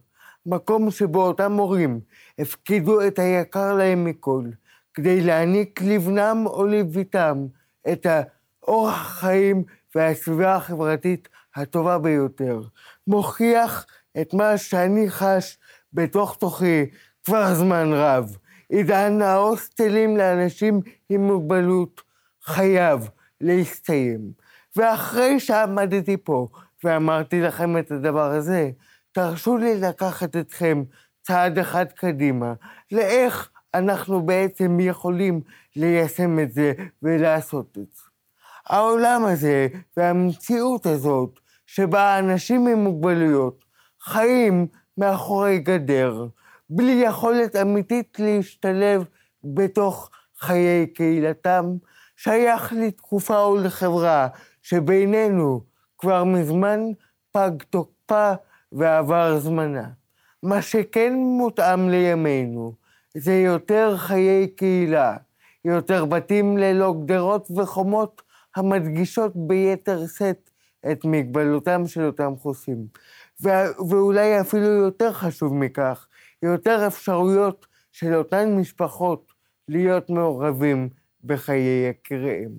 [0.45, 1.99] מקום שבו אותם מורים
[2.39, 4.43] הפקידו את היקר להם מכל,
[4.93, 7.45] כדי להעניק לבנם או לביתם
[7.91, 9.63] את האורח החיים
[9.95, 12.61] והסביבה החברתית הטובה ביותר.
[13.07, 13.85] מוכיח
[14.21, 15.57] את מה שאני חש
[15.93, 16.85] בתוך תוכי
[17.25, 18.37] כבר זמן רב.
[18.69, 22.01] עידן ההוסטלים לאנשים עם מוגבלות
[22.43, 23.09] חייב
[23.41, 24.19] להסתיים.
[24.75, 26.47] ואחרי שעמדתי פה
[26.83, 28.69] ואמרתי לכם את הדבר הזה,
[29.11, 30.83] תרשו לי לקחת אתכם
[31.21, 32.53] צעד אחד קדימה,
[32.91, 35.41] לאיך אנחנו בעצם יכולים
[35.75, 36.73] ליישם את זה
[37.03, 38.03] ולעשות את זה.
[38.65, 39.67] העולם הזה
[39.97, 43.65] והמציאות הזאת, שבה אנשים עם מוגבלויות
[44.01, 44.67] חיים
[44.97, 46.27] מאחורי גדר,
[46.69, 49.03] בלי יכולת אמיתית להשתלב
[49.43, 51.75] בתוך חיי קהילתם,
[52.15, 54.27] שייך לתקופה או לחברה
[54.61, 55.61] שבינינו
[55.97, 56.79] כבר מזמן
[57.31, 58.33] פג תוקפה
[58.71, 59.89] ועבר זמנה.
[60.43, 62.73] מה שכן מותאם לימינו
[63.17, 65.17] זה יותר חיי קהילה,
[65.65, 68.21] יותר בתים ללא גדרות וחומות
[68.55, 70.49] המדגישות ביתר שאת
[70.91, 72.87] את מגבלותם של אותם חוסים.
[73.89, 76.07] ואולי אפילו יותר חשוב מכך,
[76.43, 79.33] יותר אפשרויות של אותן משפחות
[79.67, 80.89] להיות מעורבים
[81.23, 82.51] בחיי יקיריהם.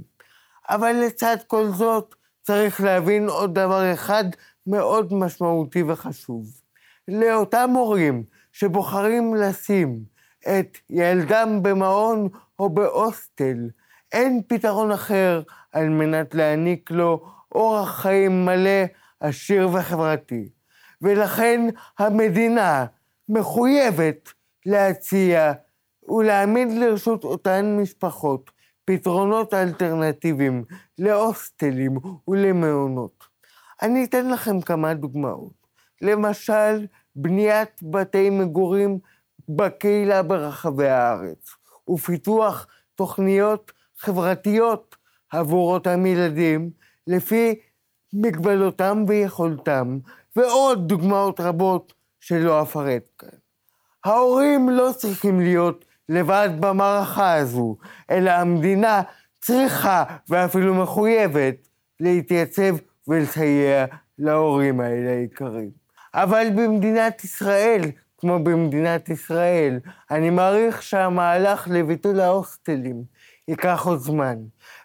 [0.68, 4.24] אבל לצד כל זאת, צריך להבין עוד דבר אחד
[4.66, 6.60] מאוד משמעותי וחשוב.
[7.08, 10.00] לאותם הורים שבוחרים לשים
[10.40, 13.56] את ילדם במעון או בהוסטל,
[14.12, 18.84] אין פתרון אחר על מנת להעניק לו אורח חיים מלא,
[19.20, 20.48] עשיר וחברתי.
[21.02, 21.60] ולכן
[21.98, 22.86] המדינה
[23.28, 24.32] מחויבת
[24.66, 25.52] להציע
[26.08, 28.50] ולהעמיד לרשות אותן משפחות
[28.84, 30.64] פתרונות אלטרנטיביים
[30.98, 33.24] להוסטלים ולמעונות.
[33.82, 35.52] אני אתן לכם כמה דוגמאות.
[36.02, 36.86] למשל,
[37.16, 38.98] בניית בתי מגורים
[39.48, 41.50] בקהילה ברחבי הארץ,
[41.90, 44.96] ופיתוח תוכניות חברתיות
[45.30, 46.70] עבור אותם ילדים
[47.06, 47.54] לפי
[48.12, 49.98] מגבלותם ויכולתם,
[50.38, 53.28] ועוד דוגמאות רבות שלא אפרט כאן.
[54.04, 57.76] ההורים לא צריכים להיות לבד במערכה הזו,
[58.10, 59.02] אלא המדינה
[59.40, 61.68] צריכה ואפילו מחויבת
[62.00, 62.76] להתייצב
[63.08, 63.86] ולסייע
[64.18, 65.70] להורים האלה היקרים.
[66.14, 67.82] אבל במדינת ישראל,
[68.18, 69.78] כמו במדינת ישראל,
[70.10, 73.02] אני מעריך שהמהלך לביטול ההוסטלים
[73.48, 74.36] ייקח עוד זמן.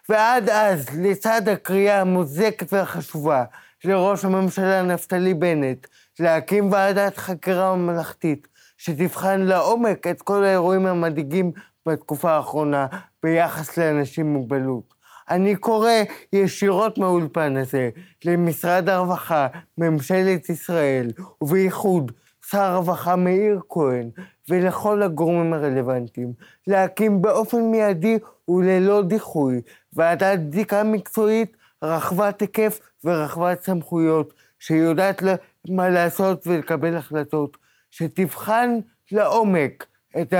[0.08, 3.44] ועד אז, לצד הקריאה המוזקת והחשובה
[3.86, 5.86] לראש הממשלה נפתלי בנט
[6.20, 11.52] להקים ועדת חקירה ממלכתית שתבחן לעומק את כל האירועים המדאיגים
[11.86, 12.86] בתקופה האחרונה
[13.22, 14.94] ביחס לאנשים עם מוגבלות.
[15.30, 15.90] אני קורא
[16.32, 17.90] ישירות מהאולפן הזה
[18.24, 19.46] למשרד הרווחה,
[19.78, 21.10] ממשלת ישראל,
[21.42, 22.12] ובייחוד
[22.50, 24.10] שר הרווחה מאיר כהן,
[24.48, 26.32] ולכל הגורמים הרלוונטיים,
[26.66, 28.18] להקים באופן מיידי
[28.48, 29.60] וללא דיחוי
[29.92, 35.22] ועדת בדיקה מקצועית רחבת היקף ורחבת סמכויות, שיודעת
[35.68, 37.56] מה לעשות ולקבל החלטות,
[37.90, 38.70] שתבחן
[39.12, 39.86] לעומק
[40.20, 40.34] את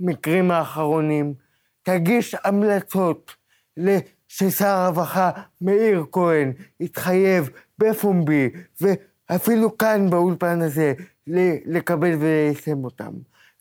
[0.00, 1.34] המקרים האחרונים,
[1.82, 3.36] תגיש המלצות
[4.28, 5.30] ששר הרווחה
[5.60, 8.50] מאיר כהן התחייב בפומבי,
[8.80, 10.92] ואפילו כאן באולפן הזה,
[11.66, 13.12] לקבל וליישם אותם.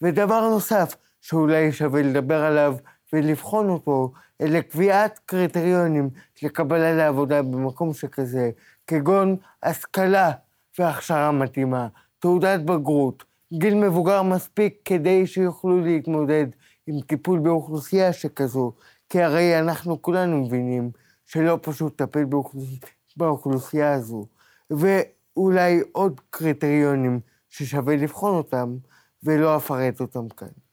[0.01, 2.75] ודבר נוסף שאולי שווה לדבר עליו
[3.13, 6.09] ולבחון אותו, אלה קביעת קריטריונים
[6.43, 8.51] לקבלה לעבודה במקום שכזה,
[8.87, 10.31] כגון השכלה
[10.79, 11.87] והכשרה מתאימה,
[12.19, 16.47] תעודת בגרות, גיל מבוגר מספיק כדי שיוכלו להתמודד
[16.87, 18.73] עם טיפול באוכלוסייה שכזו,
[19.09, 20.91] כי הרי אנחנו כולנו מבינים
[21.25, 22.79] שלא פשוט לטפל באוכלוסייה,
[23.17, 24.25] באוכלוסייה הזו.
[24.69, 28.77] ואולי עוד קריטריונים ששווה לבחון אותם,
[29.23, 30.66] ולא אפרט אותם כאן.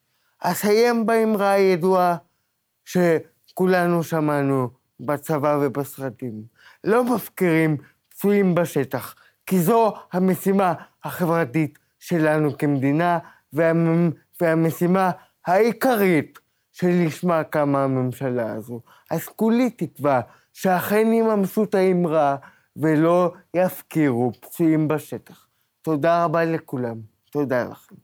[0.47, 2.17] אסיים באמרה הידועה
[2.85, 4.69] שכולנו שמענו
[5.01, 6.43] בצבא ובסרטים.
[6.85, 7.77] לא מפקירים
[8.09, 9.15] פצועים בשטח,
[9.47, 10.75] כי זו המשימה
[11.05, 13.19] החברתית שלנו כמדינה,
[13.53, 13.73] וה...
[14.41, 15.11] והמשימה
[15.47, 16.39] העיקרית
[16.73, 18.81] שלשמה קמה הממשלה הזו.
[19.11, 20.21] אז כולי תקווה
[20.53, 22.37] שאכן יממשו את האמרה
[22.77, 25.47] ולא יפקירו פצועים בשטח.
[25.83, 26.97] תודה רבה לכולם.
[27.31, 27.95] תודה לכם.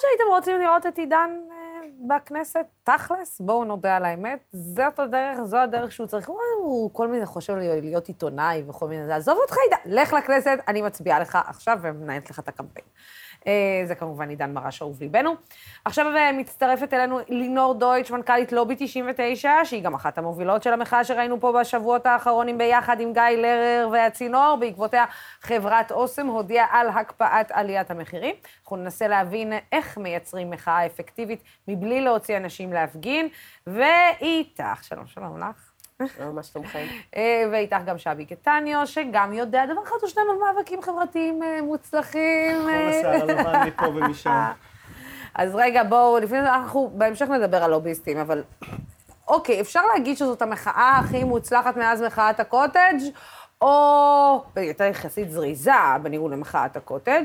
[0.00, 1.30] שהייתם רוצים לראות את עידן
[2.08, 6.28] בכנסת, תכלס, בואו נודה על האמת, זאת הדרך, זו הדרך שהוא צריך.
[6.58, 9.12] הוא כל מיני חושב להיות עיתונאי וכל מיני...
[9.12, 12.86] עזוב אותך, עידן, לך לכנסת, אני מצביעה לך עכשיו ומנהלת לך את הקמפיין.
[13.46, 15.34] אה, זה כמובן עידן מרש אהוב ליבנו.
[15.84, 21.04] עכשיו אה, מצטרפת אלינו לינור דויטש, מנכ"לית לובי 99, שהיא גם אחת המובילות של המחאה
[21.04, 24.56] שראינו פה בשבועות האחרונים ביחד עם גיא לרר והצינור.
[24.60, 25.04] בעקבותיה
[25.40, 28.34] חברת אוסם הודיעה על הקפאת עליית המחירים.
[28.62, 33.28] אנחנו ננסה להבין איך מייצרים מחאה אפקטיבית מבלי להוציא אנשים להפגין.
[33.66, 35.69] ואיתך, שלום, שלום לך.
[36.34, 36.84] מה שלומכם?
[37.16, 41.62] אה, ואיתך גם שבי קטניו, שגם יודע דבר אחד או שניים על מאבקים חברתיים אה,
[41.62, 42.62] מוצלחים.
[42.62, 44.30] כל השיער הלבן מפה ומשם.
[45.34, 48.42] אז רגע, בואו, לפני זה אנחנו בהמשך נדבר על לוביסטים, אבל
[49.28, 52.98] אוקיי, אפשר להגיד שזאת המחאה הכי מוצלחת מאז מחאת הקוטג',
[53.60, 55.72] או הייתה יחסית זריזה
[56.02, 57.24] בניהול למחאת הקוטג'.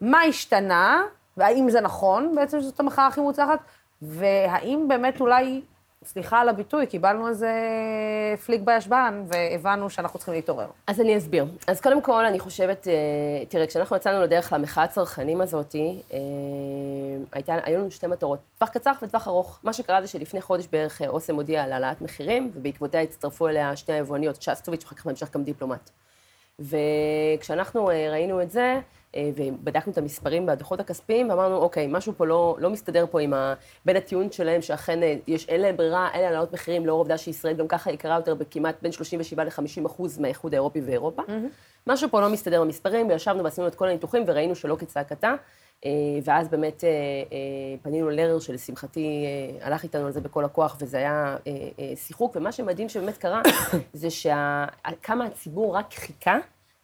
[0.00, 1.02] מה השתנה,
[1.36, 3.58] והאם זה נכון בעצם שזאת המחאה הכי מוצלחת,
[4.02, 5.62] והאם באמת אולי
[6.04, 7.52] סליחה על הביטוי, קיבלנו איזה
[8.46, 10.66] פליק בישבן, והבנו שאנחנו צריכים להתעורר.
[10.86, 11.46] אז אני אסביר.
[11.66, 15.74] אז קודם כל, אני חושבת, אה, תראה, כשאנחנו יצאנו לדרך למחאה הצרכנים הזאת,
[16.12, 16.18] אה,
[17.32, 19.58] הייתה, היו לנו שתי מטרות, טווח קצר וטווח ארוך.
[19.62, 23.76] מה שקרה זה שלפני חודש בערך אה, אוסם הודיעה על העלאת מחירים, ובעקבותיה הצטרפו אליה
[23.76, 25.90] שתי היבואניות, שסטוביץ' ואחר כך בהמשך גם דיפלומט.
[26.58, 28.80] וכשאנחנו ראינו את זה,
[29.16, 33.54] ובדקנו את המספרים בדוחות הכספיים, ואמרנו, אוקיי, משהו פה לא, לא מסתדר פה עם ה...
[33.84, 37.54] בין הטיעון שלהם, שאכן יש, אין להם ברירה, אין להם לעלות מחירים, לאור העובדה שישראל
[37.54, 41.22] גם ככה יקרה יותר בכמעט בין 37 ל-50 אחוז מהאיחוד האירופי ואירופה.
[41.22, 41.86] Mm-hmm.
[41.86, 45.34] משהו פה לא מסתדר במספרים, וישבנו ועשינו את כל הניתוחים, וראינו שלא כצעקתה.
[46.24, 46.84] ואז באמת
[47.82, 49.26] פנינו לרר, שלשמחתי
[49.60, 51.36] הלך איתנו על זה בכל הכוח, וזה היה
[51.94, 53.42] שיחוק, ומה שמדהים שבאמת קרה,
[53.92, 56.38] זה שכמה הציבור רק חיכה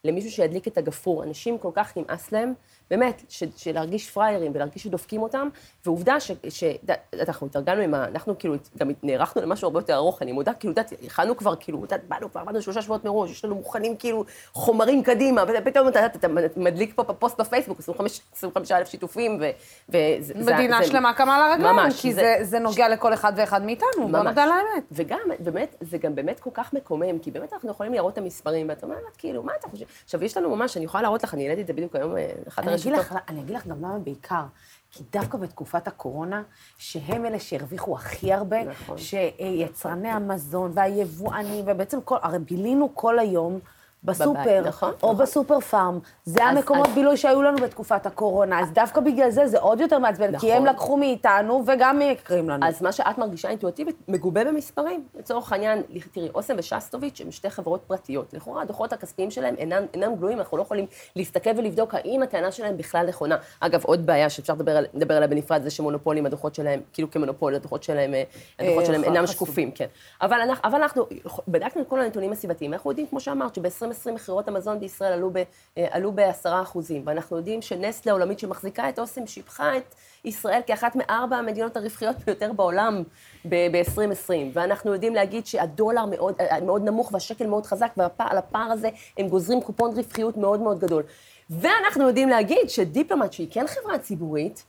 [0.06, 1.22] למישהו שידליק את הגפרור.
[1.24, 2.52] אנשים כל כך נמאס להם,
[2.90, 5.48] באמת, של להרגיש פראיירים ולהרגיש שדופקים אותם,
[5.86, 6.16] ועובדה
[6.48, 8.04] שאנחנו התארגנו עם ה...
[8.04, 11.80] אנחנו כאילו גם נערכנו למשהו הרבה יותר ארוך, אני מודה, כאילו, יודעת, הכנו כבר, כאילו,
[11.82, 16.06] יודעת, באנו כבר, באנו שלושה שבועות מראש, יש לנו מוכנים כאילו חומרים קדימה, ופתאום אתה,
[16.06, 19.40] אתה מדליק פה פוסט בפייסבוק, 25 אלף שיתופים,
[19.88, 20.34] וזה...
[20.34, 24.18] מדינה זה, שלמה קמה על הרגליים, כי זה, זה נוגע לכל אחד ואחד מאיתנו, בוא
[24.18, 24.84] נודה על האמת.
[24.92, 28.68] וגם, באמת, זה גם באמת כל כך מקומם, כי באמת אנחנו יכולים לראות את המספרים,
[28.68, 29.84] ואת אומרת, כאילו, מה אתה חושב?
[30.04, 32.14] עכשיו, יש לנו ממש, אני יכולה להראות לך, אני העליתי את זה בדיוק היום,
[32.48, 33.18] אחת הרשתות.
[33.28, 34.44] אני אגיד לך גם למה בעיקר.
[34.90, 36.42] כי דווקא בתקופת הקורונה,
[36.78, 38.96] שהם אלה שהרוויחו הכי הרבה, נכון.
[38.98, 43.60] שיצרני המזון והיבואנים, ובעצם כל, הרי בילינו כל היום
[44.06, 45.16] בסופר, בבית, נכון, או נכון.
[45.24, 45.98] בסופר פארם.
[46.24, 46.94] זה אז, המקומות אז...
[46.94, 50.48] בילוי שהיו לנו בתקופת הקורונה, אז דווקא בגלל זה זה עוד יותר מעצבן, נכון.
[50.48, 52.66] כי הם לקחו מאיתנו וגם מייקרים לנו.
[52.66, 55.04] אז מה שאת מרגישה אינטואיטיבית, מגובה במספרים.
[55.18, 55.82] לצורך העניין,
[56.12, 58.34] תראי, אוסם ושסטוביץ' הם שתי חברות פרטיות.
[58.34, 60.86] לכאורה הדוחות הכספיים שלהם אינם, אינם גלויים, אנחנו לא יכולים
[61.16, 63.36] להסתכל ולבדוק האם הטענה שלהם בכלל נכונה.
[63.60, 67.82] אגב, עוד בעיה שאפשר לדבר, לדבר עליה בנפרד, זה שמונופולים, הדוחות שלהם, כאילו כמונופול, הדוחות
[67.82, 68.22] שלהם, אה,
[68.58, 69.86] הדוחות אה, שלהם אינם שקופים, כן.
[70.20, 71.06] אבל אנחנו, אבל אנחנו
[71.48, 75.30] בדקנו את כל הנתונים הסביבתיים, אנחנו יודעים, כמו שאמרת, שב-2020 2020 מכירות המזון בישראל עלו,
[75.32, 79.94] ב, אה, עלו בעשרה אחוזים, ואנחנו יודעים שנסטלה העולמית שמחזיקה את אוסם שיבחה את
[80.24, 83.02] ישראל כאחת מארבע המדינות הרווחיות ביותר בעולם
[83.48, 88.88] ב-2020, ואנחנו יודעים להגיד שהדולר מאוד, אה, מאוד נמוך והשקל מאוד חזק, ועל הפער הזה
[89.18, 91.02] הם גוזרים קופון רווחיות מאוד מאוד גדול.
[91.50, 94.64] ואנחנו יודעים להגיד שדיפלומט, שהיא כן חברה ציבורית,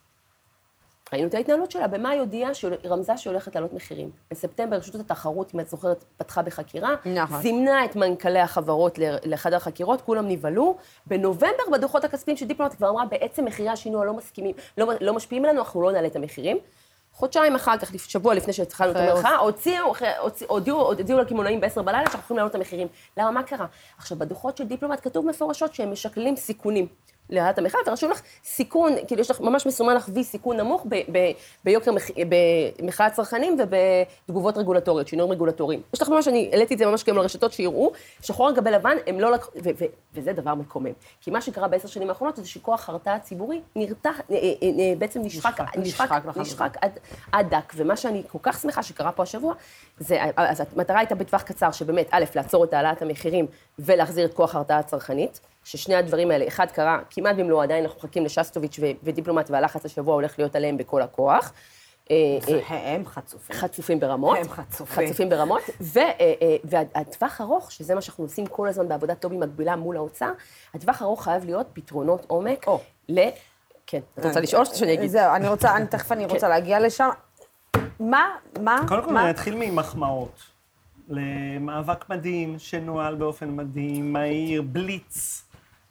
[1.14, 4.12] ראינו את ההתנהלות שלה, במאי הודיעה, שהיא רמזה שהיא הולכת להעלות מחירים.
[4.32, 7.42] בספטמבר רשות התחרות, אם את זוכרת, פתחה בחקירה, נכון.
[7.42, 10.78] זימנה את מנכ"לי החברות לחדר חקירות, כולם נבהלו.
[11.06, 15.46] בנובמבר, בדוחות הכספיים של דיפלומט כבר אמרה, בעצם מחירי השינוע לא מסכימים, לא, לא משפיעים
[15.46, 16.58] עלינו, אנחנו לא נעלה את המחירים.
[17.14, 19.94] חודשיים אחר כך, שבוע לפני שהתחלנו את המלאכה, הוציאו,
[20.48, 22.88] הודיעו, הודיעו לקמעונאים ב-10 בלילה שאנחנו יכולים להעלות את המחירים.
[23.18, 23.66] למה, מה קרה?
[23.98, 26.88] עכשיו, בדוחות של דיפלומט כתוב מפורשות שהם משקללים סיכונים.
[27.30, 30.96] להעלאת המחיר, ורשום לך סיכון, כאילו יש לך, ממש מסומן לך וי סיכון נמוך ב,
[31.12, 31.32] ב,
[31.64, 31.92] ביוקר
[32.80, 35.82] במחאת צרכנים ובתגובות רגולטוריות, שינויים רגולטוריים.
[35.94, 38.98] יש לך ממש, אני העליתי את זה ממש כיום לרשתות שיראו, שחור על גבי לבן,
[39.08, 39.52] הם לא לקחו,
[40.14, 40.92] וזה דבר מקומם.
[41.22, 45.22] כי מה שקרה בעשר שנים האחרונות זה שכוח הרתעה ציבורי נרתח, אה, אה, אה, בעצם
[45.22, 47.00] נשחק, נשחק, נשחק, נשחק עד,
[47.32, 47.74] עד דק.
[47.76, 49.54] ומה שאני כל כך שמחה שקרה פה השבוע,
[50.00, 53.46] זה, אז המטרה הייתה בטווח קצר, שבאמת, א', לעצור את העלאת המחירים
[53.80, 55.40] ולהחזיר את כוח ההרתעה הצרכנית.
[55.68, 60.40] ששני הדברים האלה, אחד קרה כמעט במלואו, עדיין אנחנו מחכים לשסטוביץ' ודיפלומט, והלחץ השבוע הולך
[60.40, 61.54] להיות עליהם בכל הכוח.
[62.12, 62.16] אה,
[62.72, 63.56] אה, הם חצופים.
[63.56, 64.38] חצופים ברמות.
[64.38, 65.08] הם חצופים.
[65.08, 65.62] חצופים ברמות,
[65.98, 70.32] אה, והטווח ארוך, שזה מה שאנחנו עושים כל הזמן בעבודת טובי מקבילה מול האוצר,
[70.74, 72.66] הטווח ארוך חייב להיות פתרונות עומק
[73.10, 73.20] ל...
[73.88, 75.10] כן, את רוצה לשאול או שאני אגיד?
[75.10, 76.50] זהו, אני רוצה, תכף אני רוצה כן.
[76.50, 77.10] להגיע לשם.
[78.00, 78.26] מה,
[78.62, 80.58] מה, קודם כל, אני אתחיל ממחמאות.
[81.10, 85.47] למאבק מדהים, שנוהל באופן מדהים, מהיר, בליץ.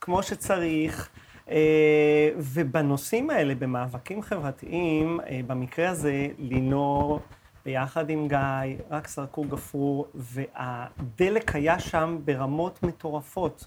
[0.06, 1.08] כמו שצריך.
[1.50, 7.20] אה, ובנושאים האלה, במאבקים חברתיים, אה, במקרה הזה, לינור,
[7.64, 13.66] ביחד עם גיא, רק סרקו גפרור, והדלק היה שם ברמות מטורפות.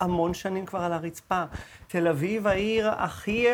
[0.00, 1.44] המון שנים כבר על הרצפה.
[1.86, 3.46] תל אביב, העיר הכי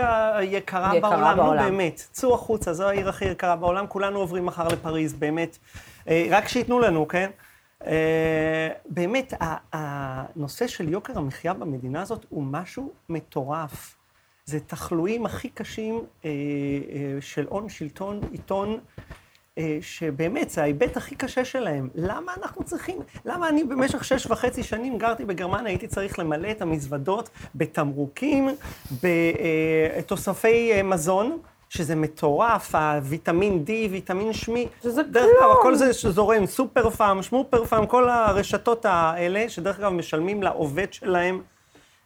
[0.43, 2.03] יקרה, בעולם, בעולם, נו באמת.
[2.13, 5.59] צאו החוצה, זו העיר הכי יקרה בעולם, כולנו עוברים מחר לפריז, באמת.
[6.09, 7.31] אה, רק שייתנו לנו, כן?
[7.87, 9.35] אה, באמת,
[9.73, 13.97] הנושא של יוקר המחיה במדינה הזאת הוא משהו מטורף.
[14.45, 18.79] זה תחלואים הכי קשים אה, אה, של הון, שלטון, עיתון,
[19.81, 21.89] שבאמת, זה ההיבט הכי קשה שלהם.
[21.95, 26.63] למה אנחנו צריכים, למה אני במשך שש וחצי שנים גרתי בגרמניה, הייתי צריך למלא את
[26.63, 28.49] המזוודות בתמרוקים,
[29.03, 31.39] בתוספי מזון,
[31.77, 34.69] שזה מטורף, הוויטמין D, ויטמין שמי.
[34.83, 35.13] שזה כלום.
[35.13, 40.43] דרך אגב, כל זה זורם, סופר פארם, שמופר פארם, כל הרשתות האלה, שדרך אגב משלמים
[40.43, 41.43] לעובד שלהם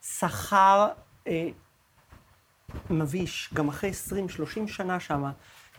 [0.02, 0.88] שכר
[1.26, 1.48] אה,
[2.90, 5.30] מביש, גם אחרי 20-30 שנה שמה.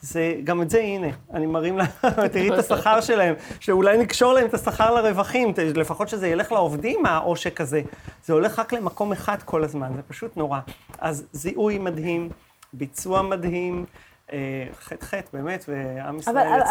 [0.02, 1.86] זה, גם את זה, הנה, אני מרים לה,
[2.34, 7.62] תראי את השכר שלהם, שאולי נקשור להם את השכר לרווחים, לפחות שזה ילך לעובדים, העושק
[7.62, 7.82] הזה.
[8.26, 10.60] זה הולך רק למקום אחד כל הזמן, זה פשוט נורא.
[11.00, 12.30] אז זיהוי מדהים,
[12.74, 13.86] ביצוע מדהים,
[14.34, 14.38] אה,
[14.80, 16.62] חטא חטא, באמת, ועם ישראל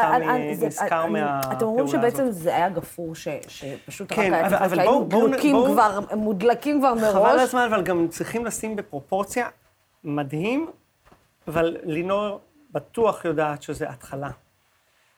[0.53, 2.01] יצא נשכר מהפעולה אתם אומרים הזאת.
[2.01, 6.79] שבעצם זה היה גפור שפשוט כן, רק היה אבל- צריך, כי היינו דלוקים כבר, מודלקים
[6.79, 7.41] כבר חבל מראש.
[7.41, 9.49] הזמן, אבל גם צריכים לשים בפרופורציה
[10.05, 10.71] מדהים,
[11.49, 12.41] אבל לינור
[12.71, 14.31] בטוח יודעת שזה התחלה.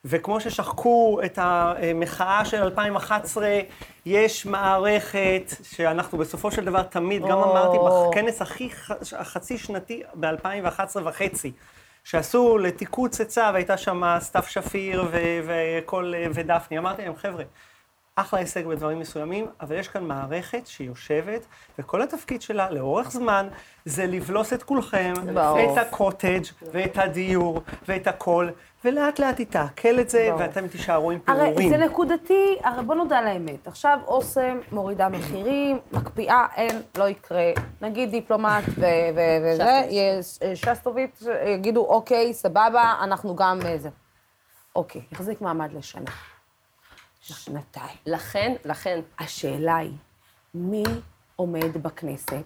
[0.04, 3.60] וכמו ששחקו את המחאה של 2011,
[4.06, 7.38] יש מערכת שאנחנו בסופו של דבר תמיד, גם.
[7.38, 7.76] אמרתי
[8.10, 11.52] בכנס הכי ח- החצי שנתי ב-2011 וחצי,
[12.04, 16.78] שעשו לתיקוץ עצה, והייתה שם סתיו שפיר ו- וכל, ודפני.
[16.78, 17.44] אמרתי להם, חבר'ה,
[18.16, 21.46] אחלה הישג בדברים מסוימים, אבל יש כאן מערכת שיושבת,
[21.78, 23.48] וכל התפקיד שלה לאורך זמן
[23.84, 25.72] זה לבלוס את כולכם, ברור.
[25.72, 26.42] את הקוטג'
[26.72, 28.48] ואת הדיור ואת הכל,
[28.84, 30.40] ולאט לאט היא תעכל את זה, ברור.
[30.40, 31.68] ואתם תישארו עם הרי פירורים.
[31.70, 33.66] זה נקודתי, הרי בוא נודה על האמת.
[33.66, 37.52] עכשיו אוסם מורידה מחירים, מקפיאה, אין, לא יקרה.
[37.82, 38.84] נגיד דיפלומט ו-
[39.16, 40.22] ו- וזה, יהיה
[40.54, 43.88] שסטוביץ, יגידו, אוקיי, סבבה, אנחנו גם אה, זה.
[44.76, 46.10] אוקיי, יחזיק מעמד לשנה.
[47.20, 47.96] שנתיים.
[48.06, 49.92] לכן, לכן, השאלה היא,
[50.54, 50.82] מי
[51.40, 52.42] עומד בכנסת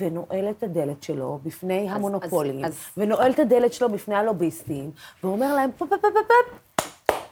[0.00, 4.90] ונועל את הדלת שלו בפני המונופולים, אז- ונועל את הדלת שלו בפני הלוביסטים,
[5.24, 6.58] ואומר להם, פופ, פופ, פופ, פופ,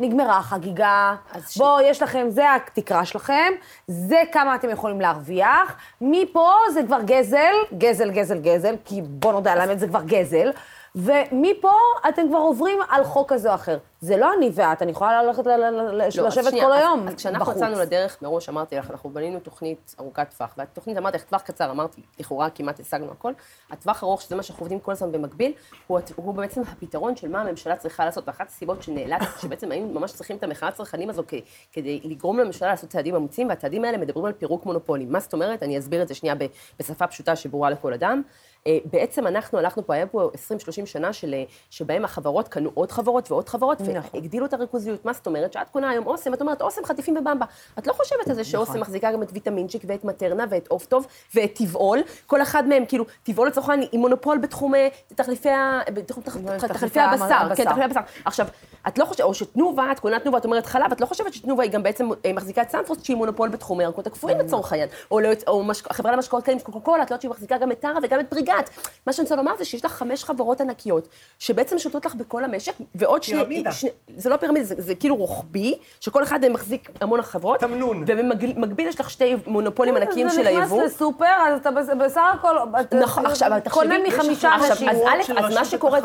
[0.01, 3.53] נגמרה החגיגה, אז ש- בואו, יש לכם, זה התקרה שלכם,
[3.89, 9.53] זה כמה אתם יכולים להרוויח, מפה זה כבר גזל, גזל, גזל, גזל, כי בואו נודה
[9.53, 10.51] על האמת, זה כבר גזל,
[10.97, 11.73] ומפה
[12.09, 13.79] אתם כבר עוברים על חוק כזה או אחר.
[14.01, 17.09] זה לא אני ואת, אני יכולה ללכת ל- ל- ל- לא, לשבת שנייה, כל היום
[17.09, 17.57] אז כשאנחנו בחוץ.
[17.57, 21.71] יצאנו לדרך, מראש אמרתי לך, אנחנו בנינו תוכנית ארוכת טווח, והתוכנית, אמרתי לך, טווח קצר,
[21.71, 23.33] אמרתי, לכאורה כמעט השגנו הכל.
[23.71, 25.53] הטווח ארוך, שזה מה שאנחנו עובדים כל הזמן במקביל,
[25.87, 26.01] הוא,
[26.35, 28.25] בעצם הפתרון של מה הממשלה צריכה לעשות.
[28.27, 31.35] ואחת הסיבות שנאלץ, שבעצם היינו ממש צריכים את המחאה הצרכנים הזו כ-
[31.73, 35.13] כדי לגרום לממשלה לעשות צעדים אמיצים, והצעדים האלה מדברים על פירוק מונופולים.
[35.13, 35.63] מה זאת אומרת?
[35.63, 36.35] אני אסביר את זה שנייה
[36.81, 38.23] בשפה פשוטה שברורה לכל אדם.
[38.67, 42.93] אה, בעצם אנחנו הלכנו פה, היה פה 20-30 שנה של, אה, שבהם החברות קנו עוד
[42.93, 43.95] חברות ועוד חברות, נכון.
[44.15, 45.05] והגדילו את הריכוזיות.
[45.05, 45.53] מה זאת אומרת?
[45.53, 47.47] שאת קונה היום אוסם, את אומרת, אוסם חטיפים בבמבה.
[47.79, 51.07] את לא חושבת על זה שאוסם מחזיקה גם את ויטמינצ'יק ואת מטרנה ואת עוף טוב
[51.35, 51.99] ואת טבעול.
[52.27, 55.49] כל אחד מהם, כאילו, טבעול לצורך העניין היא מונופול בתחום אה, תחליפי
[55.95, 56.37] בתחום תח-
[56.69, 57.25] תחליפי הבשר.
[57.25, 57.55] הבשר.
[57.55, 58.01] כן, תחליפי הבשר.
[58.25, 58.47] עכשיו,
[58.89, 61.63] את לא חושבת, או שתנובה, את קונה תנובה, את אומרת חלב, את לא חושבת שתנובה
[61.63, 64.89] היא גם בעצם מחזיקה את סנפרוסט שהיא מונופול בתחום הירקות הקפואים לצורך העניין.
[65.11, 67.81] או לא- או משק- חברה למשקאות קלים, קוקה קולה, את יודעת שהיא מחזיקה גם את
[67.81, 68.27] טרה וגם את
[68.57, 68.71] בריגת.
[69.07, 72.73] מה שאני רוצה לומר זה שיש לך חמש חברות ענקיות, שבעצם שולטות לך בכל המשק,
[72.95, 73.37] ועוד שני...
[73.39, 73.73] פירמידה.
[73.73, 77.61] שני- זה לא פירמידה, זה, זה כאילו רוחבי, שכל אחד מהם מחזיק המון חברות.
[77.61, 78.05] תמנון.
[78.07, 80.79] ובמקביל יש לך שתי מונופולים ענקיים של זה היבוא.
[80.83, 82.57] נכנס לסופר, אז אתה בס- בסך הכל...
[82.81, 84.89] אתה נכון, עכשיו, תחשבי, קונה יש מחמישה אנשים.
[84.89, 85.99] אז א', של אז מה רשות שקורה,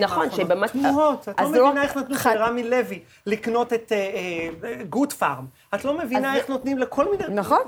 [0.00, 0.30] נכון.
[0.30, 3.92] שבאמת, תמוהות, את אז לא זה מבינה איך נתנו לרמי לוי לקנות את
[4.88, 5.44] גוד פארם.
[5.76, 7.24] את לא מבינה איך נותנים לכל מיני...
[7.34, 7.58] נכון,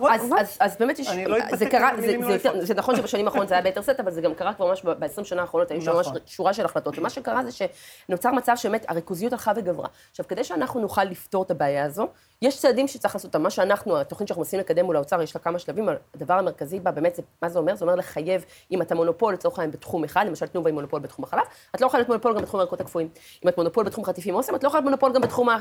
[0.60, 2.52] אז, באמת יש, אני לא זה, במילים לא יפות.
[2.60, 5.24] זה נכון שבשנים האחרונות זה היה ביתר סט, אבל זה גם קרה כבר ממש ב-20
[5.24, 6.18] שנה האחרונות, היו ממש נכון.
[6.26, 6.98] שורה של החלטות.
[6.98, 7.66] ומה שקרה זה
[8.08, 9.88] שנוצר מצב שבאמת הריכוזיות הלכה וגברה.
[10.10, 12.08] עכשיו, כדי שאנחנו נוכל לפתור את הבעיה הזו,
[12.42, 13.42] יש צעדים שצריך לעשות אותם.
[13.42, 16.80] מה שאנחנו, התוכנית שאנחנו מנסים לקדם מול האוצר, יש לה כמה שלבים, אבל הדבר המרכזי
[16.80, 17.76] בה באמת, זה, מה זה אומר?
[17.76, 21.24] זה אומר לחייב, אם אתה מונופול לצורך העניין בתחום אחד, למשל תנובה היא מונופול בתחום
[21.24, 21.42] החלב,
[21.74, 23.08] את לא יכולה להיות מונופול גם בתחום הירקות הקפואים.
[23.44, 25.56] אם את מונופול בתחום חטיפים אוסם, את לא יכולה להיות מונופול גם בתחום ה...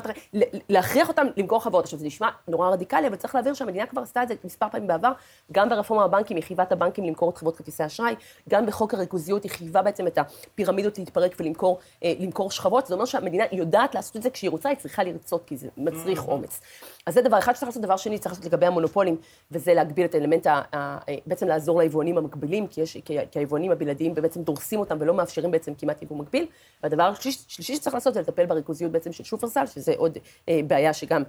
[0.69, 1.83] להכריח אותם למכור חברות.
[1.83, 4.87] עכשיו, זה נשמע נורא רדיקלי, אבל צריך להבהיר שהמדינה כבר עשתה את זה מספר פעמים
[4.87, 5.11] בעבר,
[5.51, 8.15] גם ברפורמה בבנקים היא חייבה את הבנקים למכור את חברות כרטיסי אשראי,
[8.49, 12.13] גם בחוק הריכוזיות היא חייבה בעצם את הפירמידות להתפרק ולמכור אה,
[12.49, 15.67] שכבות, זה אומר שהמדינה יודעת לעשות את זה כשהיא רוצה, היא צריכה לרצות, כי זה
[15.77, 16.59] מצריך אומץ.
[17.05, 19.17] אז זה דבר אחד שצריך לעשות, דבר שני, צריך לעשות לגבי המונופולים,
[19.51, 23.71] וזה להגביל את האלמנט, ה, ה, בעצם לעזור ליבואנים המקבילים, כי, יש, כי, כי היבואנים
[23.71, 26.45] הבלעדיים בעצם דורסים אותם ולא מאפשרים בעצם כמעט יבוא מקביל.
[26.83, 30.17] והדבר השלישי שלישי שצריך לעשות זה לטפל בריכוזיות בעצם של שופרסל, שזה עוד
[30.49, 31.23] אה, בעיה שגם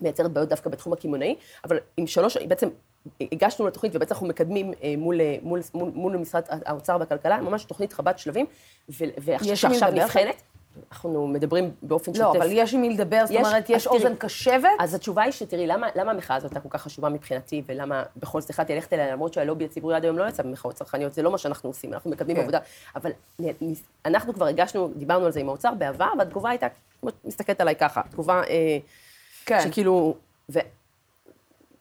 [0.00, 2.68] מייצרת בעיות דווקא בתחום הקמעונאי, אבל עם שלוש, בעצם
[3.20, 7.64] הגשנו לתוכנית ובעצם אנחנו מקדמים אה, מול, אה, מול, מול, מול משרד האוצר והכלכלה, ממש
[7.64, 8.46] תוכנית רבת שלבים,
[8.88, 9.90] ועכשיו?
[9.92, 10.42] נבחנת.
[10.90, 12.24] אנחנו מדברים באופן שוטף.
[12.24, 14.68] לא, אבל יש עם מי לדבר, זאת אומרת, יש אוזן קשבת.
[14.78, 18.40] אז התשובה היא שתראי, למה, למה המחאה הזאת הייתה כל כך חשובה מבחינתי, ולמה בכל
[18.40, 21.30] זאת החלטתי ללכת אליה, למרות שהלובי הציבורי עד היום לא יצא במחאות צרכניות, זה לא
[21.30, 22.42] מה שאנחנו עושים, אנחנו מקדמים כן.
[22.42, 22.58] עבודה.
[22.96, 23.10] אבל
[24.06, 26.66] אנחנו כבר הגשנו, דיברנו על זה עם האוצר בעבר, והתגובה הייתה,
[27.24, 28.78] מסתכלת עליי ככה, תגובה אה,
[29.46, 29.60] כן.
[29.60, 30.14] שכאילו.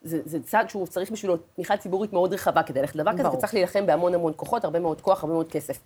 [0.03, 3.29] זה, זה צעד שהוא צריך בשבילו תמיכה ציבורית מאוד רחבה כדי ללכת לדבר כזה.
[3.29, 5.79] וצריך להילחם בהמון המון כוחות, הרבה מאוד כוח, הרבה מאוד כסף.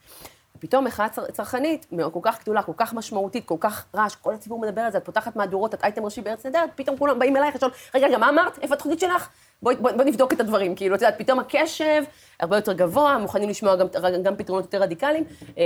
[0.63, 4.59] ופתאום מחאה צר, צרכנית, כל כך גדולה, כל כך משמעותית, כל כך רעש, כל הציבור
[4.59, 7.55] מדבר על זה, את פותחת מהדורות, את אייטם ראשי בארץ נהדרת, פתאום כולם באים אלייך
[7.55, 8.59] לשאול, רגע, רגע, מה אמרת?
[8.61, 9.29] איפה התוכנית שלך?
[9.61, 12.03] בואי בוא, בוא נבדוק את הדברים, כאילו, את יודעת, פתאום הקשב
[12.39, 13.87] הרבה יותר גבוה, מוכנים לשמוע גם,
[14.23, 15.65] גם פתרונות יותר רדיקליים, אה, אה,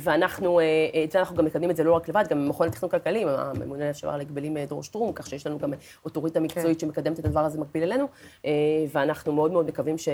[0.00, 0.64] ואנחנו, אה,
[1.04, 3.90] את זה אנחנו גם מקדמים את זה לא רק לבד, גם במכון לתכנון כלכלי, הממונה
[3.90, 5.72] לשעבר על הגבלים דרור שטרום, כך שיש לנו גם
[6.04, 6.86] אוטוריטה מקצועית כן.
[6.86, 8.06] שמקדמת את הדבר הזה מקביל אלינו,
[8.92, 10.08] ואנחנו מאוד מאוד מקווים ש...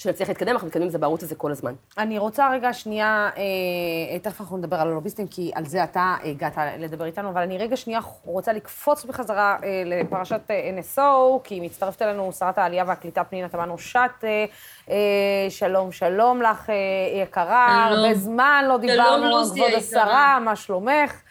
[0.00, 1.74] שנצליח להתקדם, אנחנו מתקדמים את זה בערוץ הזה כל הזמן.
[1.98, 6.54] אני רוצה רגע שנייה, אה, תכף אנחנו נדבר על הלוביסטים, כי על זה אתה הגעת
[6.78, 12.02] לדבר איתנו, אבל אני רגע שנייה רוצה לקפוץ בחזרה אה, לפרשת אה, NSO, כי מצטרפת
[12.02, 14.24] אלינו שרת העלייה והקליטה פנינה תמנו שט.
[14.24, 14.44] אה,
[14.90, 16.74] אה, שלום, שלום לך, אה,
[17.22, 17.86] יקרה.
[17.88, 18.04] שלום.
[18.04, 21.22] הרבה זמן לא דיברנו על כבוד השרה, מה שלומך?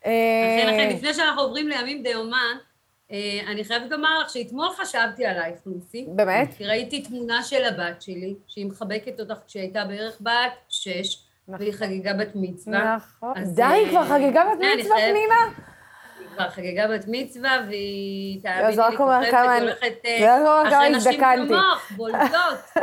[0.00, 2.73] לכן, לכן, לפני שאנחנו עוברים לימים דיומן, אה,
[3.46, 6.06] אני חייבת לומר לך שאתמול חשבתי עלייך, לוסי.
[6.08, 6.54] באמת?
[6.58, 11.60] כי ראיתי תמונה של הבת שלי, שהיא מחבקת אותך כשהיא הייתה בערך בת שש, נכון.
[11.60, 12.96] והיא חגיגה בת מצווה.
[12.96, 13.34] נכון.
[13.54, 15.73] די, כבר חגיגה בת מצווה, פנינה?
[16.34, 22.78] כבר חגיגה בת מצווה, והיא, תאמיני לי, היא הולכת אה, אחרי נשים כמוך, בולטות.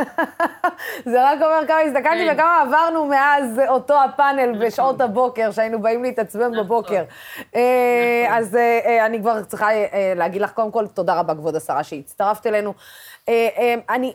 [1.12, 2.30] זה רק אומר כמה הזדקנתי.
[2.34, 4.68] וכמה עברנו מאז אותו הפאנל נכון.
[4.68, 6.64] בשעות הבוקר, שהיינו באים להתעצבן נכון.
[6.66, 7.04] בבוקר.
[7.56, 8.38] אה, נכון.
[8.38, 9.70] אז אה, אני כבר צריכה
[10.16, 12.74] להגיד לך, קודם כל, תודה רבה, כבוד השרה, שהצטרפת אלינו.
[13.90, 14.14] אני...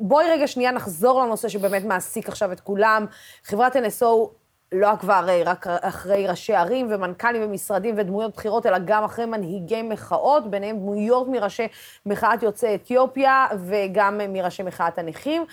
[0.00, 3.06] בואי רגע שנייה נחזור לנושא שבאמת מעסיק עכשיו את כולם.
[3.44, 4.41] חברת NSO
[4.72, 9.82] לא כבר אה, רק אחרי ראשי ערים ומנכ"לים ומשרדים ודמויות בכירות, אלא גם אחרי מנהיגי
[9.82, 11.66] מחאות, ביניהם דמויות מראשי
[12.06, 15.44] מחאת יוצאי אתיופיה וגם מראשי מחאת הנכים.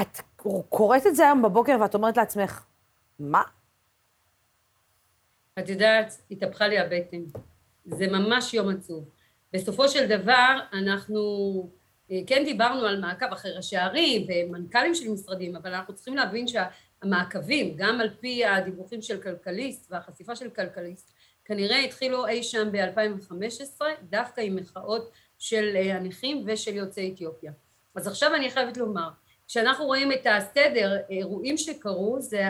[0.00, 0.20] את
[0.68, 2.64] קוראת את זה היום בבוקר ואת אומרת לעצמך,
[3.18, 3.42] מה?
[5.58, 7.22] את יודעת, התהפכה לי הבטן.
[7.84, 9.04] זה ממש יום עצוב.
[9.52, 11.20] בסופו של דבר, אנחנו
[12.10, 16.48] אה, כן דיברנו על מעקב אחרי ראשי ערים ומנכ"לים של משרדים, אבל אנחנו צריכים להבין
[16.48, 16.64] שה...
[17.02, 21.12] המעקבים, גם על פי הדיווחים של כלכליסט והחשיפה של כלכליסט,
[21.44, 27.52] כנראה התחילו אי שם ב-2015, דווקא עם מחאות של אה, הנכים ושל יוצאי אתיופיה.
[27.94, 29.08] אז עכשיו אני חייבת לומר,
[29.48, 32.42] כשאנחנו רואים את הסדר, אירועים שקרו, זה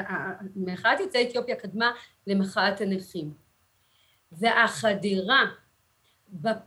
[0.56, 1.92] מחאת יוצאי אתיופיה קדמה
[2.26, 3.32] למחאת הנכים.
[4.32, 5.44] והחדירה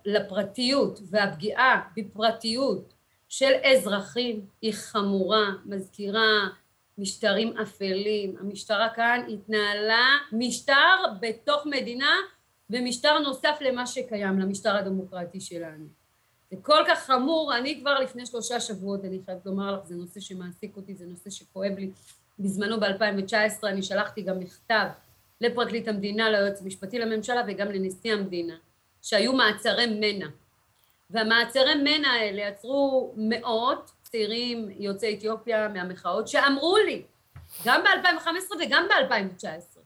[0.06, 2.94] לפרטיות והפגיעה בפרטיות
[3.30, 6.48] של אזרחים היא חמורה, מזכירה
[6.98, 8.36] משטרים אפלים.
[8.40, 12.16] המשטרה כאן התנהלה משטר בתוך מדינה
[12.70, 15.86] ומשטר נוסף למה שקיים, למשטר הדמוקרטי שלנו.
[16.52, 20.20] זה כל כך חמור, אני כבר לפני שלושה שבועות, אני חייבת לומר לך, זה נושא
[20.20, 21.90] שמעסיק אותי, זה נושא שכואב לי.
[22.40, 24.86] בזמנו ב-2019 אני שלחתי גם מכתב
[25.42, 28.56] לפרקליט המדינה, ליועץ המשפטי לממשלה וגם לנשיא המדינה,
[29.02, 30.28] שהיו מעצרי מנע.
[31.10, 37.04] והמעצרי מנע האלה עצרו מאות, צעירים יוצאי אתיופיה מהמחאות שאמרו לי,
[37.66, 39.80] גם ב-2015 וגם ב-2019,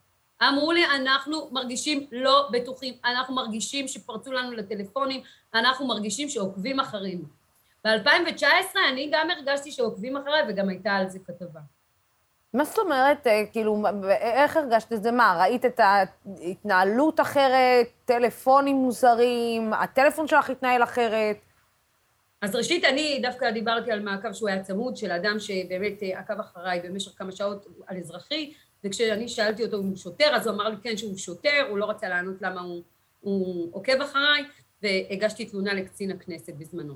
[0.47, 5.21] אמרו לי, אנחנו מרגישים לא בטוחים, אנחנו מרגישים שפרצו לנו לטלפונים,
[5.53, 7.23] אנחנו מרגישים שעוקבים אחרינו.
[7.85, 11.59] ב-2019 אני גם הרגשתי שעוקבים אחריי וגם הייתה על זה כתבה.
[12.53, 15.11] מה זאת אומרת, אה, כאילו, איך הרגשת את זה?
[15.11, 21.37] מה, ראית את ההתנהלות אחרת, טלפונים מוזרים, הטלפון שלך התנהל אחרת?
[22.41, 26.39] אז ראשית, אני דווקא דיברתי על מעקב שהוא היה צמוד, של אדם שבאמת אה, עקב
[26.39, 30.69] אחריי במשך כמה שעות על אזרחי, וכשאני שאלתי אותו אם הוא שוטר, אז הוא אמר
[30.69, 32.83] לי כן שהוא שוטר, הוא לא רצה לענות למה הוא,
[33.19, 34.43] הוא עוקב אחריי,
[34.83, 36.93] והגשתי תלונה לקצין הכנסת בזמנו.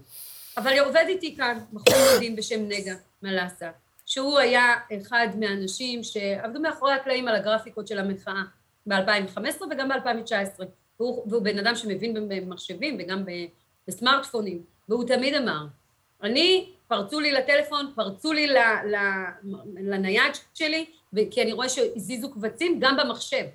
[0.58, 3.72] אבל עובד איתי כאן בחור יהודים בשם נגה מלאסה,
[4.06, 8.44] שהוא היה אחד מהאנשים שעבדו מאחורי הקלעים על הגרפיקות של המחאה
[8.88, 10.64] ב-2015 וגם ב-2019,
[11.00, 13.24] והוא, והוא בן אדם שמבין במחשבים וגם
[13.88, 14.73] בסמארטפונים.
[14.90, 15.66] והוא תמיד אמר,
[16.24, 18.98] אני, פרצו לי לטלפון, פרצו לי ל, ל,
[19.76, 20.86] לנייד שלי,
[21.32, 23.46] כי אני רואה שהזיזו קבצים גם במחשב.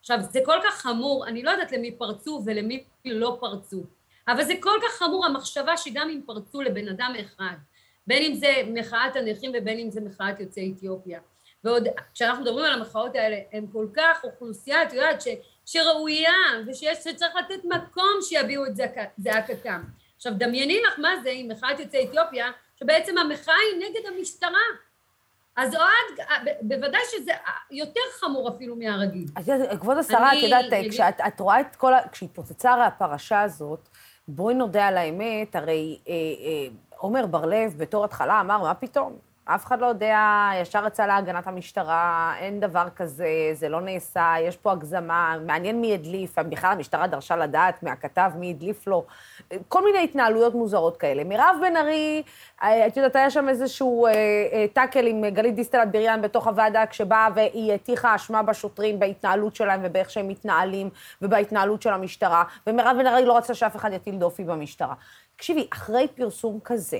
[0.00, 3.84] עכשיו, זה כל כך חמור, אני לא יודעת למי פרצו ולמי לא פרצו,
[4.28, 7.54] אבל זה כל כך חמור המחשבה שגם אם פרצו לבן אדם אחד,
[8.06, 11.20] בין אם זה מחאת הנכים ובין אם זה מחאת יוצאי אתיופיה.
[11.64, 15.28] ועוד, כשאנחנו מדברים על המחאות האלה, הן כל כך אוכלוסייה, את יודעת, ש,
[15.66, 16.32] שראויה
[16.66, 18.72] ושצריך לתת מקום שיביעו את
[19.18, 19.82] זעקתם.
[20.20, 24.60] עכשיו, דמייני לך מה זה עם מחאת יוצאי אתיופיה, שבעצם המחאה היא נגד המשטרה.
[25.56, 26.28] אז אוהד,
[26.62, 27.32] בוודאי שזה
[27.70, 29.26] יותר חמור אפילו מהרגיל.
[29.36, 32.08] אז כבוד השרה, את יודעת, כשאת רואה את כל ה...
[32.08, 33.88] כשהתפוצצה הרי הפרשה הזאת,
[34.28, 36.18] בואי נודה על האמת, הרי אה, אה,
[36.96, 39.18] עומר בר-לב בתור התחלה אמר, מה פתאום?
[39.54, 44.56] אף אחד לא יודע, ישר יצא להגנת המשטרה, אין דבר כזה, זה לא נעשה, יש
[44.56, 49.04] פה הגזמה, מעניין מי הדליף, בכלל המשטרה דרשה לדעת מהכתב מי הדליף לו,
[49.68, 51.24] כל מיני התנהלויות מוזרות כאלה.
[51.24, 52.22] מירב בן ארי,
[52.62, 56.86] אה, את יודעת, היה שם איזשהו אה, אה, טאקל עם גלית דיסטל אטבריאן בתוך הוועדה,
[56.86, 60.90] כשבאה והיא הטיחה אשמה בשוטרים בהתנהלות שלהם ובאיך שהם מתנהלים
[61.22, 64.94] ובהתנהלות של המשטרה, ומירב בן ארי לא רצה שאף אחד יטיל דופי במשטרה.
[65.36, 66.98] תקשיבי, אחרי פרסום כזה,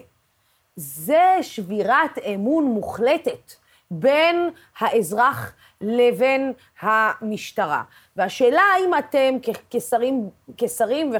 [0.80, 3.52] זה שבירת אמון מוחלטת
[3.90, 7.82] בין האזרח לבין המשטרה.
[8.16, 9.36] והשאלה האם אתם
[9.70, 11.12] כשרים, כשרים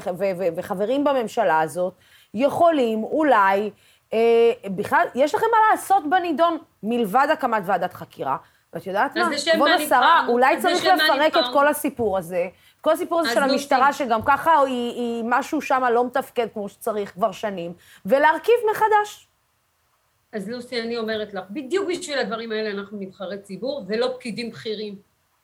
[0.55, 1.93] וחברים בממשלה הזאת,
[2.33, 3.71] יכולים אולי,
[4.13, 4.19] אה,
[4.65, 8.37] בכלל, יש לכם מה לעשות בנידון מלבד הקמת ועדת חקירה.
[8.73, 12.47] ואת יודעת מה, כבוד השרה, אולי צריך לפרק את כל הסיפור הזה.
[12.81, 17.13] כל הסיפור הזה של המשטרה, שגם ככה היא, היא משהו שם לא מתפקד כמו שצריך
[17.13, 17.73] כבר שנים,
[18.05, 19.30] ולהרכיב מחדש.
[20.31, 24.95] אז לוסי, אני אומרת לך, בדיוק בשביל הדברים האלה אנחנו נבחרי ציבור, ולא פקידים בכירים.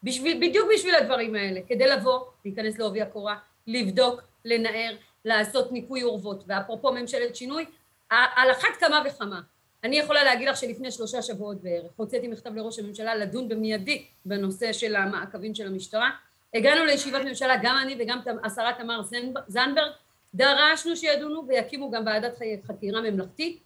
[0.04, 3.38] בשביל, בדיוק בשביל הדברים האלה, כדי לבוא, להיכנס לעובי הקורה,
[3.68, 4.96] לבדוק, לנער,
[5.26, 6.44] לעשות ניקוי אורוות.
[6.48, 7.66] ואפרופו ממשלת שינוי,
[8.10, 9.42] על אחת כמה וכמה.
[9.84, 14.74] אני יכולה להגיד לך שלפני שלושה שבועות בערך, הוצאתי מכתב לראש הממשלה לדון במיידי בנושא
[14.74, 16.10] של המעקבים של המשטרה.
[16.54, 19.02] הגענו לישיבת ממשלה, גם אני וגם השרה תמר
[19.48, 19.92] זנדברג,
[20.34, 22.38] דרשנו שידונו ויקימו גם ועדת
[22.68, 23.60] חקירה ממלכתית,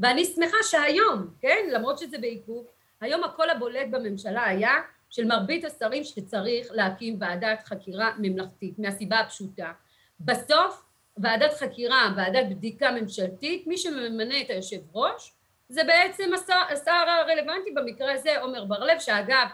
[0.00, 2.66] ואני שמחה שהיום, כן, למרות שזה בעיכוב,
[3.00, 4.74] היום הקול הבולט בממשלה היה
[5.10, 9.72] של מרבית השרים שצריך להקים ועדת חקירה ממלכתית, מהסיבה הפשוטה.
[10.20, 10.82] בסוף
[11.16, 15.32] ועדת חקירה, ועדת בדיקה ממשלתית, מי שממנה את היושב ראש
[15.68, 19.46] זה בעצם השר, השר הרלוונטי במקרה הזה, עמר בר-לב, שאגב,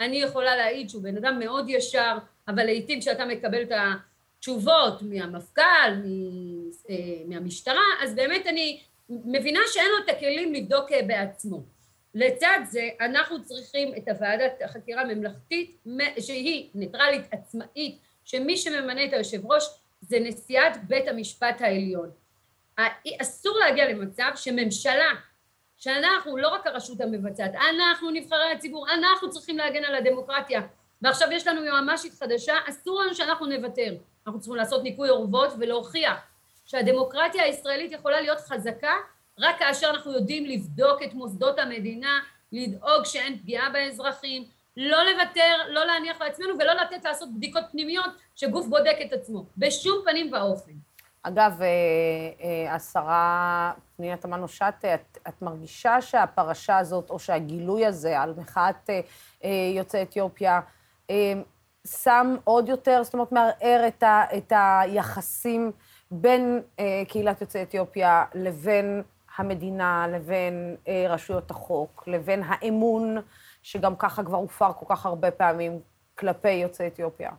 [0.00, 2.18] אני יכולה להעיד שהוא בן אדם מאוד ישר,
[2.48, 3.72] אבל לעיתים כשאתה מקבל את
[4.38, 5.92] התשובות מהמפכ"ל,
[6.90, 6.94] אה,
[7.28, 11.62] מהמשטרה, אז באמת אני מבינה שאין לו את הכלים לבדוק אה, בעצמו.
[12.14, 15.76] לצד זה אנחנו צריכים את הוועדת החקירה הממלכתית
[16.18, 19.64] שהיא ניטרלית עצמאית שמי שממנה את היושב ראש
[20.00, 22.10] זה נשיאת בית המשפט העליון.
[23.20, 25.10] אסור להגיע למצב שממשלה
[25.76, 30.60] שאנחנו לא רק הרשות המבצעת, אנחנו נבחרי הציבור, אנחנו צריכים להגן על הדמוקרטיה
[31.02, 33.94] ועכשיו יש לנו יועמ"שית חדשה, אסור לנו שאנחנו נוותר.
[34.26, 36.29] אנחנו צריכים לעשות ניקוי אורוות ולהוכיח
[36.70, 38.92] שהדמוקרטיה הישראלית יכולה להיות חזקה
[39.38, 42.20] רק כאשר אנחנו יודעים לבדוק את מוסדות המדינה,
[42.52, 44.44] לדאוג שאין פגיעה באזרחים,
[44.76, 49.98] לא לוותר, לא להניח לעצמנו ולא לתת לעשות בדיקות פנימיות שגוף בודק את עצמו, בשום
[50.04, 50.72] פנים ואופן.
[51.22, 51.66] אגב, אה,
[52.42, 58.90] אה, השרה פנינה תמנו שטה, את, את מרגישה שהפרשה הזאת, או שהגילוי הזה על מחאת
[59.44, 60.60] אה, יוצאי אתיופיה,
[61.86, 65.72] שם עוד יותר, זאת אומרת, מערער את, ה, את היחסים
[66.10, 66.62] בין
[67.08, 69.02] קהילת יוצאי אתיופיה לבין
[69.36, 70.76] המדינה, לבין
[71.08, 73.16] רשויות החוק, לבין האמון,
[73.62, 75.80] שגם ככה כבר הופר כל כך הרבה פעמים
[76.18, 77.30] כלפי יוצאי אתיופיה?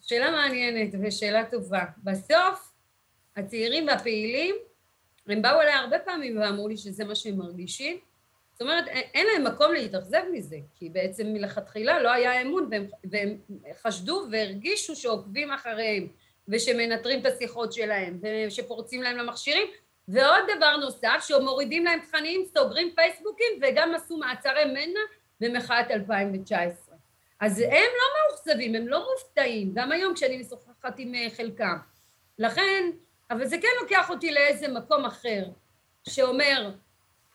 [0.00, 1.84] שאלה מעניינת ושאלה טובה.
[2.04, 2.72] בסוף,
[3.36, 4.54] הצעירים והפעילים,
[5.28, 7.98] הם באו אליי הרבה פעמים ואמרו לי שזה מה שהם מרגישים.
[8.52, 13.36] זאת אומרת, אין להם מקום להתאכזב מזה, כי בעצם מלכתחילה לא היה אמון, והם, והם
[13.82, 16.08] חשדו והרגישו שעוקבים אחריהם,
[16.48, 19.66] ושמנטרים את השיחות שלהם, ושפורצים להם למכשירים.
[20.08, 25.00] ועוד דבר נוסף, שמורידים להם תכנים, סוגרים פייסבוקים, וגם עשו מעצרי מנע
[25.40, 26.96] במחאת 2019.
[27.40, 31.76] אז הם לא מאוכזבים, הם לא מופתעים, גם היום כשאני משוחחת עם אה, חלקם.
[32.38, 32.90] לכן,
[33.30, 35.44] אבל זה כן לוקח אותי לאיזה מקום אחר,
[36.08, 36.70] שאומר,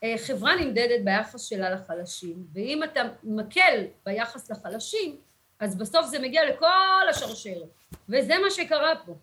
[0.04, 5.18] אה, חברה נמדדת ביחס שלה לחלשים, ואם אתה מקל ביחס לחלשים,
[5.62, 7.70] אז בסוף זה מגיע לכל השרשרת,
[8.10, 9.16] וזה מה שקרה פה.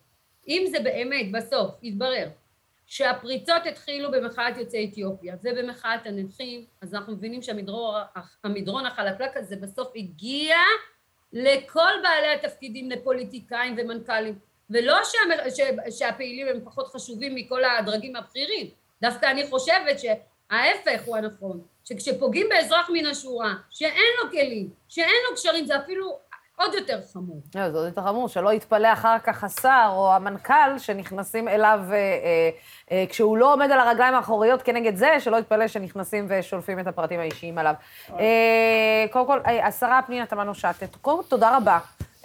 [0.49, 2.29] אם זה באמת בסוף יתברר
[2.87, 10.57] שהפריצות התחילו במחאת יוצאי אתיופיה ובמחאת הנכים, אז אנחנו מבינים שהמדרון החלקלק הזה בסוף הגיע
[11.33, 14.39] לכל בעלי התפקידים, לפוליטיקאים ומנכ"לים,
[14.71, 15.19] ולא שה,
[15.51, 15.61] ש,
[15.99, 18.71] שהפעילים הם פחות חשובים מכל הדרגים הבכירים,
[19.03, 25.37] דווקא אני חושבת שההפך הוא הנכון, שכשפוגעים באזרח מן השורה, שאין לו כלים, שאין לו
[25.37, 26.19] קשרים, זה אפילו
[26.59, 27.43] עוד יותר חמור.
[27.55, 31.95] לא, זה עוד יותר חמור, שלא יתפלא אחר כך השר או המנכ"ל שנכנסים אליו אה,
[31.97, 32.51] אה,
[32.93, 37.21] אה, כשהוא לא עומד על הרגליים האחוריות כנגד זה, שלא יתפלא שנכנסים ושולפים את הפרטים
[37.21, 37.75] האישיים עליו.
[39.13, 41.79] קודם כל, השרה פנינה תמנו-שטה, קודם כל, תודה רבה.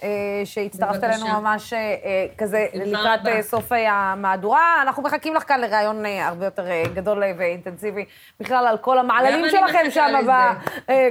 [0.04, 4.82] אה, שהצטרפת אלינו ממש אה, אה, כזה לקראת סוף המהדורה.
[4.82, 6.64] אנחנו מחכים לך כאן לראיון הרבה יותר
[6.94, 8.04] גדול ואינטנסיבי,
[8.40, 10.12] בכלל על כל המעללים שלכם שם,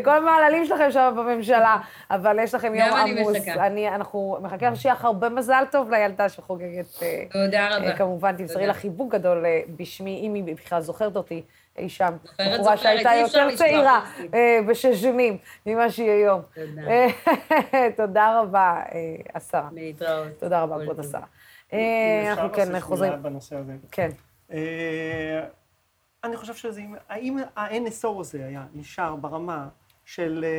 [0.03, 1.78] כל המעללים שלכם שם בממשלה,
[2.11, 3.38] אבל יש לכם יום עמוס.
[3.94, 6.86] אנחנו מחכים לך שיהיה לך הרבה מזל טוב לילדה שחוגגת.
[7.32, 7.98] תודה רבה.
[7.98, 9.45] כמובן, תמסרי לה חיבוק גדול
[9.76, 11.44] בשמי, אם היא בכלל זוכרת אותי.
[11.78, 12.14] אי שם.
[12.40, 14.38] בחורה שהייתה יותר צעירה אותי.
[14.38, 16.41] אה, בשש שנים ממה שהיא היום.
[16.56, 16.82] תודה.
[16.88, 19.70] אה, תודה רבה, אה, השרה.
[19.74, 20.28] להתראות.
[20.40, 21.00] תודה רבה, כבוד.
[21.00, 21.26] השרה.
[22.32, 23.12] אנחנו כן חוזרים.
[23.12, 23.74] מילה בנושא הזה.
[23.91, 24.10] כן.
[26.24, 29.68] אני חושב שזה, האם ה-NSO הזה היה נשאר ברמה
[30.15, 30.49] של אה,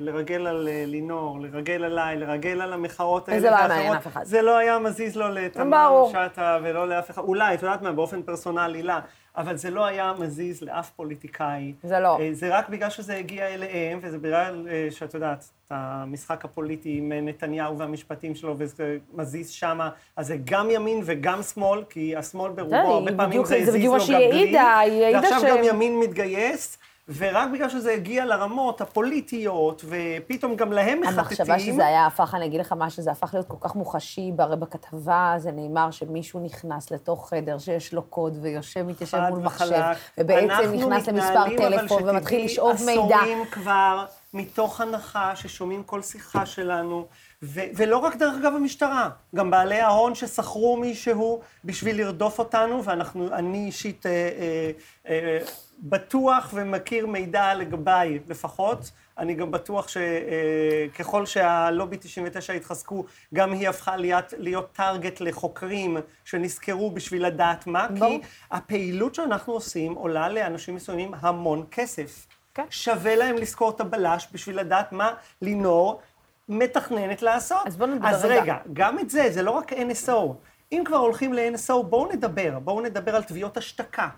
[0.00, 4.06] לרגל על אה, לינור, לרגל עליי, לרגל על המחאות האלה זה לא היה מעניין אף
[4.06, 4.24] אחד.
[4.24, 6.10] זה לא היה מזיז לו לתמר ברור.
[6.32, 8.94] שטה ולא לאף אחד, אולי, את יודעת מה, באופן פרסונלי, לא,
[9.36, 11.72] אבל זה לא היה מזיז לאף פוליטיקאי.
[11.82, 12.18] זה לא.
[12.20, 17.78] אה, זה רק בגלל שזה הגיע אליהם, וזה בגלל שאת יודעת, המשחק הפוליטי עם נתניהו
[17.78, 23.10] והמשפטים שלו, וזה מזיז שמה, אז זה גם ימין וגם שמאל, כי השמאל ברובו, הרבה
[23.12, 24.42] פעמים בדיוק- זה זה הזיז בדיוק לו מה גם שהיא בלי.
[24.42, 26.78] העידה, היא העידה ועכשיו ש- גם ימין מתגייס,
[27.08, 31.18] ורק בגלל שזה הגיע לרמות הפוליטיות, ופתאום גם להם מחטטים.
[31.18, 34.56] המחשבה שזה היה הפך, אני אגיד לך מה, שזה הפך להיות כל כך מוחשי, הרי
[34.56, 39.82] בכתבה זה נאמר שמישהו נכנס לתוך חדר שיש לו קוד ויושב, מתיישב מול מחשב.
[40.18, 43.16] ובעצם אנחנו נכנס למספר מתנהלים, אבל טלפון ומתחיל שתדעי, לשאוב מידע.
[43.16, 44.04] עשורים כבר,
[44.34, 47.06] מתוך הנחה ששומעים כל שיחה שלנו,
[47.42, 53.28] ו- ולא רק דרך אגב המשטרה, גם בעלי ההון ששכרו מישהו בשביל לרדוף אותנו, ואנחנו,
[53.32, 54.70] אני אישית אה, אה,
[55.08, 55.38] אה,
[55.82, 58.90] בטוח ומכיר מידע לגביי לפחות.
[59.18, 63.04] אני גם בטוח שככל שהלובי 99 התחזקו,
[63.34, 68.10] גם היא הפכה להיות, להיות טארגט לחוקרים שנזכרו בשביל לדעת מה, ברור.
[68.10, 72.26] כי הפעילות שאנחנו עושים עולה לאנשים מסוימים המון כסף.
[72.54, 72.64] כן.
[72.70, 76.00] שווה להם לשכור את הבלש בשביל לדעת מה לינור
[76.48, 77.66] מתכננת לעשות.
[77.66, 78.42] אז בוא נדבר אז רגע.
[78.42, 80.34] רגע, גם את זה, זה לא רק NSO.
[80.72, 82.58] אם כבר הולכים ל-NSO, בואו נדבר.
[82.58, 84.08] בואו נדבר על תביעות השתקה.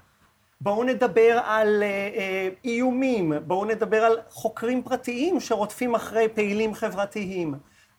[0.64, 3.32] בואו נדבר על אה, אה, איומים.
[3.46, 7.54] בואו נדבר על חוקרים פרטיים שרודפים אחרי פעילים חברתיים.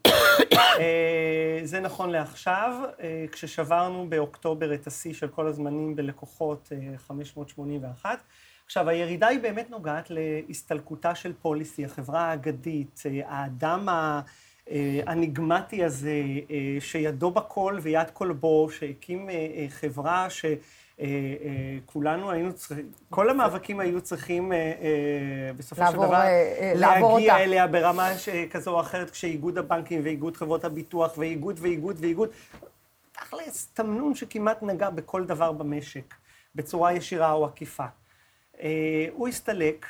[0.53, 8.19] אה, זה נכון לעכשיו, אה, כששברנו באוקטובר את השיא של כל הזמנים בלקוחות אה, 581.
[8.67, 14.21] עכשיו, הירידה היא באמת נוגעת להסתלקותה של פוליסי, החברה האגדית, אה, האדם ה...
[14.71, 20.45] אה, הניגמטי הזה, אה, שידו בכל ויד כל בו, שהקים אה, אה, חברה ש...
[20.45, 20.57] אה, אה,
[21.87, 27.15] כולנו היינו צריכים, כל המאבקים היו צריכים אה, אה, בסופו של דבר אה, אה, לעבור
[27.15, 27.45] להגיע אותה.
[27.45, 28.11] אליה ברמה
[28.51, 32.29] כזו או אחרת, כשאיגוד הבנקים ואיגוד חברות הביטוח ואיגוד ואיגוד ואיגוד,
[33.13, 36.15] תכלס, תמנון שכמעט נגע בכל דבר במשק,
[36.55, 37.87] בצורה ישירה או עקיפה.
[38.61, 39.87] אה, הוא הסתלק,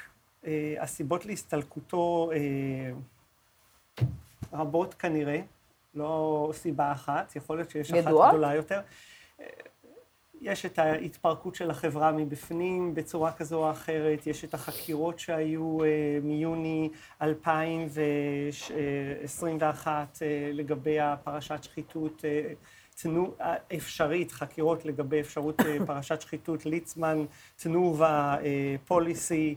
[0.46, 2.90] אה, הסיבות להסתלקותו אה,
[4.52, 5.40] רבות כנראה,
[5.94, 8.04] לא סיבה אחת, יכול להיות שיש אחת?
[8.04, 8.80] גדולה יותר.
[10.42, 16.18] יש את ההתפרקות של החברה מבפנים בצורה כזו או אחרת, יש את החקירות שהיו אה,
[16.22, 16.90] מיוני
[17.22, 22.52] 2021 אה, לגבי הפרשת שחיתות אה,
[23.02, 27.24] תנו, אה, אפשרית, חקירות לגבי אפשרות אה, פרשת שחיתות, ליצמן,
[27.56, 28.36] תנובה,
[28.84, 29.54] פוליסי.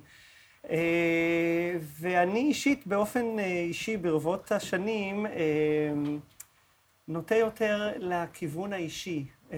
[0.69, 5.25] אה, ואני אישית, באופן אישי, ברבות השנים,
[7.07, 9.25] נוטה יותר לכיוון האישי.
[9.53, 9.57] אה,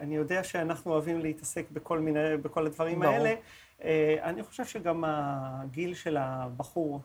[0.00, 3.14] אני יודע שאנחנו אוהבים להתעסק בכל, מיני, בכל הדברים ברור.
[3.14, 3.34] האלה.
[3.84, 7.00] אה, אני חושב שגם הגיל של הבחור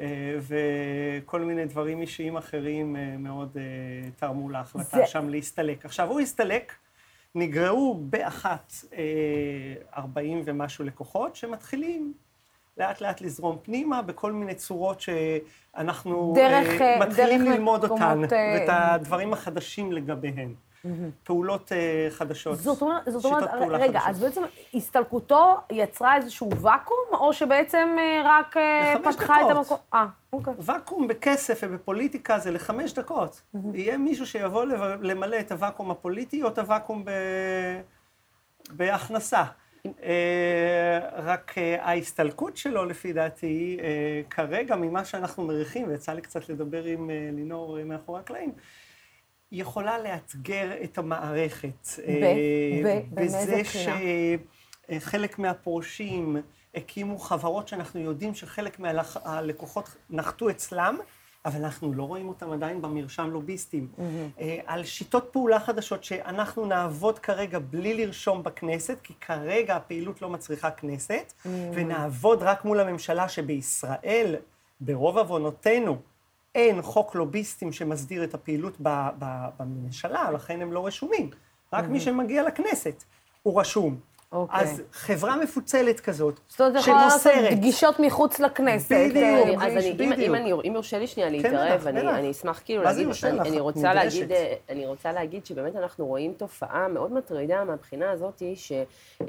[0.00, 3.62] אה, וכל מיני דברים אישיים אחרים אה, מאוד אה,
[4.16, 5.84] תרמו להחלטה זה- שם להסתלק.
[5.84, 6.72] עכשיו, הוא הסתלק,
[7.34, 9.02] נגרעו באחת אה,
[9.96, 12.12] 40 ומשהו לקוחות שמתחילים
[12.78, 18.34] לאט לאט לזרום פנימה בכל מיני צורות שאנחנו דרך, אה, מתחילים דרך ללמוד מקומות, אותן,
[18.36, 20.54] אה, ואת הדברים החדשים לגביהן.
[21.24, 22.58] פעולות אה, חדשות.
[22.58, 24.10] זאת אומרת, זאת אומרת, רגע, חדשות.
[24.10, 24.42] אז בעצם
[24.74, 29.56] הסתלקותו יצרה איזשהו ואקום, או שבעצם אה, רק אה, פתחה את דקות.
[29.56, 29.78] המקום?
[29.94, 30.54] אה, אוקיי.
[30.58, 33.42] ואקום בכסף ובפוליטיקה זה לחמש דקות.
[33.74, 34.64] יהיה מישהו שיבוא
[35.02, 37.10] למלא את הוואקום הפוליטי או את הוואקום ב...
[38.70, 39.44] בהכנסה.
[41.16, 43.78] רק ההסתלקות שלו, לפי דעתי,
[44.30, 48.52] כרגע, ממה שאנחנו מריחים, ויצא לי קצת לדבר עם לינור מאחורי הקלעים,
[49.52, 51.86] יכולה לאתגר את המערכת.
[51.98, 53.62] ב- אה, ב- באיזה בזה?
[54.96, 56.36] שחלק מהפורשים
[56.74, 60.98] הקימו חברות שאנחנו יודעים שחלק מהלקוחות נחתו אצלם,
[61.44, 63.88] אבל אנחנו לא רואים אותם עדיין במרשם לוביסטים.
[64.40, 70.28] אה, על שיטות פעולה חדשות שאנחנו נעבוד כרגע בלי לרשום בכנסת, כי כרגע הפעילות לא
[70.30, 71.32] מצריכה כנסת,
[71.74, 74.36] ונעבוד רק מול הממשלה שבישראל,
[74.80, 75.96] ברוב עוונותינו,
[76.56, 78.76] אין חוק לוביסטים שמסדיר את הפעילות
[79.18, 81.30] בממשלה, לכן הם לא רשומים.
[81.72, 83.04] רק מי שמגיע לכנסת
[83.42, 84.00] הוא רשום.
[84.36, 84.60] אוקיי.
[84.60, 88.92] אז חברה מפוצלת כזאת, זאת אומרת, יכולה לעשות שמוסרת, פגישות מחוץ לכנסת.
[89.10, 89.62] בדיוק.
[89.62, 90.18] אה, אז אני, אם, בדיוק.
[90.18, 93.48] אם, אני, אם יורשה לי שנייה להתערב, אני, אשמח כאילו זה להגיד, אני?
[93.48, 94.32] אני, רוצה להגיד.
[94.32, 98.72] אה, אני רוצה להגיד שבאמת אנחנו רואים תופעה מאוד מטרידה מהבחינה הזאת, ש,
[99.20, 99.26] אה,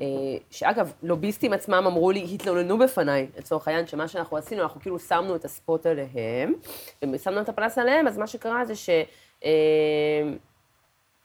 [0.51, 5.35] שאגב, לוביסטים עצמם אמרו לי, התלוננו בפניי, לצורך העניין, שמה שאנחנו עשינו, אנחנו כאילו שמנו
[5.35, 6.53] את הספוט עליהם,
[7.11, 8.89] ושמנו את הפנס עליהם, אז מה שקרה זה ש...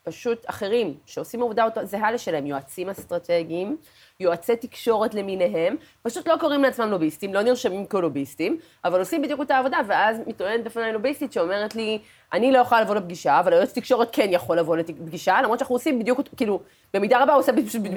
[0.04, 3.76] פשוט אחרים שעושים עבודה זהה לשלהם, יועצים אסטרטגיים,
[4.20, 9.58] יועצי תקשורת למיניהם, פשוט לא קוראים לעצמם לוביסטים, לא נרשמים כלוביסטים, אבל עושים בדיוק אותה
[9.58, 11.98] עבודה, ואז מתלוננת בפניי לוביסטית שאומרת לי,
[12.32, 15.98] אני לא יכולה לבוא לפגישה, אבל היועץ תקשורת כן יכול לבוא לפגישה, למרות שאנחנו עושים
[15.98, 16.60] בדיוק, כאילו,
[16.94, 17.52] במידה רבה הוא עושה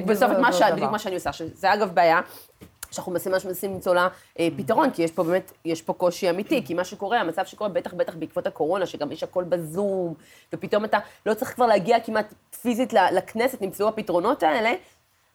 [0.06, 0.38] בסוף את.
[0.74, 2.22] בדיוק מה שאני עושה, שזה אגב בעיה.
[2.96, 4.08] שאנחנו מנסים ממש מנסים למצוא לה
[4.40, 7.70] אה, פתרון, כי יש פה באמת, יש פה קושי אמיתי, כי מה שקורה, המצב שקורה,
[7.70, 10.14] בטח בטח בעקבות הקורונה, שגם יש הכל בזום,
[10.54, 14.74] ופתאום אתה לא צריך כבר להגיע כמעט פיזית לכנסת, נמצאו הפתרונות האלה,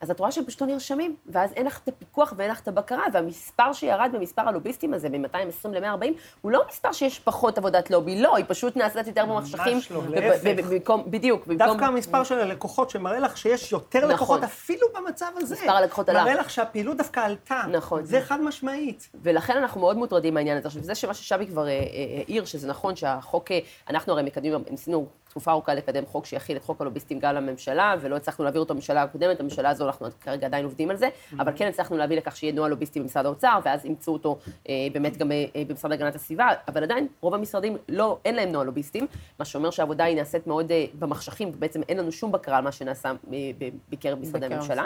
[0.01, 2.68] אז את רואה שהם פשוט לא נרשמים, ואז אין לך את הפיקוח ואין לך את
[2.68, 6.06] הבקרה, והמספר שירד במספר הלוביסטים הזה, מ-220 ל-140,
[6.40, 9.78] הוא לא מספר שיש פחות עבודת לובי, לא, היא פשוט נעשית יותר במחשכים.
[9.90, 10.90] לא, וב- להפך.
[11.06, 11.66] בדיוק, במקום...
[11.66, 14.10] דווקא המספר של הלקוחות שמראה לך שיש יותר נכון.
[14.10, 15.55] לקוחות אפילו במצב הזה.
[15.55, 16.22] מספר הלקוחות עלה.
[16.22, 17.62] מראה לך שהפעילות דווקא עלתה.
[17.70, 18.05] נכון.
[18.05, 19.09] זה חד משמעית.
[19.22, 20.68] ולכן אנחנו מאוד מוטרדים מהעניין הזה.
[20.68, 23.59] עכשיו, זה שמה ששבי כבר אה, אה, העיר, שזה נכון שהחוק, אה,
[23.90, 28.16] אנחנו הרי מקדמים, ניסינו תקופה ארוכה לקדם חוק שיכיל את חוק הלוביסטים גם לממשלה, ולא
[28.16, 31.09] הצלחנו להעביר אותו בממשלה הקודמת, הממשלה הזו אנחנו כרגע עדיין עובדים על זה,
[31.39, 34.39] אבל כן הצלחנו להביא לכך שיהיה נוהל לוביסטי במשרד האוצר, ואז אימצו אותו
[34.69, 38.52] אה, באמת גם אה, אה, במשרד להגנת הסביבה, אבל עדיין רוב המשרדים לא, אין להם
[38.52, 39.07] נוהל לוביסטים,
[39.39, 42.73] מה שאומר שהעבודה היא נעשית מאוד אה, במחשכים, ובעצם אין לנו שום בקרה על מה
[42.73, 43.36] שנעשה אה,
[43.90, 44.47] בקרב משרדי.
[44.47, 44.85] הממשלה.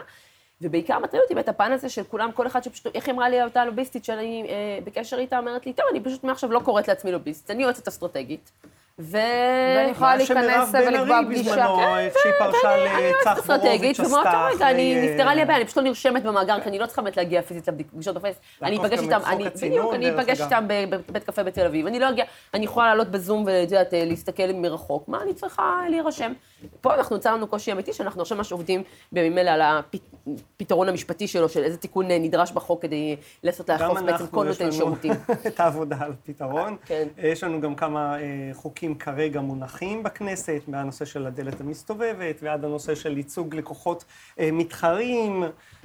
[0.61, 3.65] ובעיקר מטריד אותי באמת הפן הזה של כולם, כל אחד שפשוט, איך אמרה לי אותה
[3.65, 7.51] לוביסטית שאני אה, בקשר איתה, אומרת לי, טוב, אני פשוט מעכשיו לא קוראת לעצמי לוביסט,
[7.51, 8.51] אני יועצת אסטרטגית.
[8.99, 11.51] ואני יכולה להיכנס ולקבוע פגישה.
[11.51, 15.45] בזמנו, כן, כשהיא פרשה לצח אסטרטגית, בורוביץ' ומאותו עשתה רגע אני, אחרי, נפתרה לי אה,
[15.45, 18.37] הבעיה, אני פשוט לא נרשמת במאגר, כי אני לא צריכה באמת להגיע פיזית לפגישות בפייס.
[18.63, 20.41] אני אפגש גם איתם, בדיוק, אני אפגש.
[20.41, 24.53] איתם בבית קפה בתל אביב, אני לא אגיע, אני יכולה לעלות בזום ואת יודעת, להסתכל
[24.55, 26.33] מרחוק, מה אני צריכה להירשם?
[26.81, 31.29] פה אנחנו נמצא לנו קושי אמיתי, שאנחנו עכשיו ממש עובדים בימים אלה על הפתרון המשפטי
[31.29, 34.65] שלו, של איזה תיקון אה, נדרש בחוק כדי גם לאכוף בעצם אנחנו, כל יש נותן
[34.65, 35.13] לנו שירותים.
[35.47, 36.77] את העבודה על פתרון.
[36.87, 37.09] כן.
[37.19, 38.51] יש לנו גם כמה אה,
[38.85, 44.05] חוקים כרגע מונחים בכנסת, מהנושא של הדלת המסתובבת ועד הנושא של ייצוג לקוחות
[44.39, 45.45] אה, מתחרים,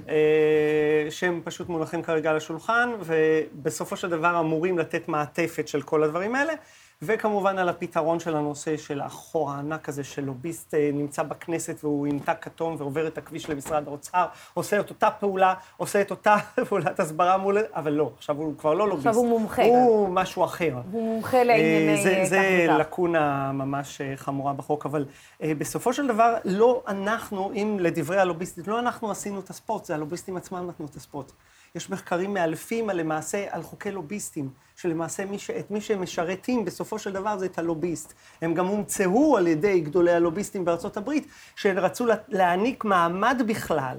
[0.09, 6.03] אה, שהם פשוט מונחים כרגע על השולחן, ובסופו של דבר אמורים לתת מעטפת של כל
[6.03, 6.53] הדברים האלה.
[7.01, 12.07] וכמובן על הפתרון של הנושא של החור הענק הזה של לוביסט אה, נמצא בכנסת והוא
[12.07, 16.35] עם תג כתום ועובר את הכביש למשרד האוצר, עושה את אותה פעולה, עושה את אותה
[16.69, 17.57] פעולת הסברה מול...
[17.73, 19.15] אבל לא, עכשיו הוא כבר לא לוביסט.
[19.15, 19.63] הוא מומחה.
[19.63, 20.73] הוא משהו אחר.
[20.91, 22.67] הוא מומחה לענייני אה, זה, זה.
[22.79, 25.05] לקונה ממש אה, חמורה בחוק, אבל
[25.41, 30.37] בסופו של דבר, לא אנחנו, אם לדברי הלוביסטית, לא אנחנו עשינו את הספורט, זה הלוביסטים
[30.37, 31.31] עצמם נתנו את הספורט.
[31.75, 35.49] יש מחקרים מאלפים על למעשה על חוקי לוביסטים, שלמעשה מי ש...
[35.49, 38.13] את מי שהם משרתים בסופו של דבר זה את הלוביסט.
[38.41, 43.97] הם גם הומצאו על ידי גדולי הלוביסטים בארצות הברית, שרצו לה- להעניק מעמד בכלל,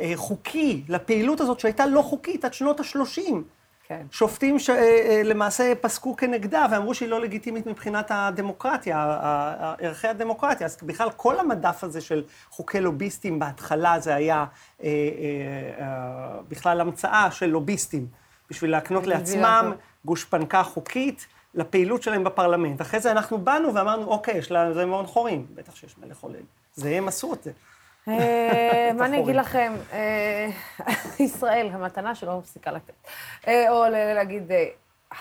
[0.00, 3.32] אה, חוקי, לפעילות הזאת שהייתה לא חוקית עד שנות ה-30.
[3.88, 4.06] כן.
[4.10, 9.18] שופטים שלמעשה פסקו כנגדה ואמרו שהיא לא לגיטימית מבחינת הדמוקרטיה,
[9.80, 10.66] ערכי הדמוקרטיה.
[10.66, 14.44] אז בכלל כל המדף הזה של חוקי לוביסטים, בהתחלה זה היה
[14.82, 18.06] אה, אה, אה, בכלל המצאה של לוביסטים,
[18.50, 19.72] בשביל להקנות לעצמם.
[20.04, 22.80] גושפנקה חוקית לפעילות שלהם בפרלמנט.
[22.80, 25.46] אחרי זה אנחנו באנו ואמרנו, אוקיי, יש לזה מאוד חורים.
[25.54, 26.38] בטח שיש מלך עולה.
[26.74, 27.52] זה הם עשו את זה.
[28.08, 29.36] אה, מה אני אגיד.
[29.36, 29.72] לכם?
[29.92, 30.48] אה,
[31.20, 32.92] ישראל, המתנה שלא מפסיקה לתת.
[33.48, 34.52] אה, או להגיד,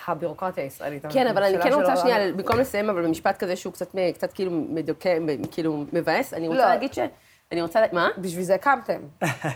[0.07, 1.05] הביורוקרטיה הישראלית.
[1.09, 3.73] כן, אבל אני כן רוצה שנייה, במקום לסיים, אבל במשפט כזה שהוא
[4.13, 5.17] קצת, כאילו מדוכא,
[5.51, 6.65] כאילו מבאס, אני רוצה לא.
[6.65, 6.99] להגיד ש...
[7.51, 8.09] אני רוצה, מה?
[8.17, 9.01] בשביל זה קמתם.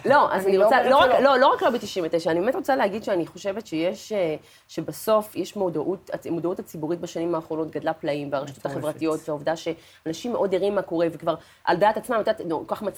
[0.06, 1.20] לא, אז אני אני לא רוצה, אומרת לא רק, שלא.
[1.20, 4.36] לא, לא רק לובי 99, אני באמת רוצה להגיד שאני חושבת שיש, אה,
[4.68, 8.66] שבסוף יש מודעות, המודעות הציבורית בשנים האחרונות גדלה פלאים, והרשתות.
[8.66, 12.42] החברתיות, והעובדה שאנשים מאוד ערים מה קורה, וכבר על דעת עצמם, את יודעת,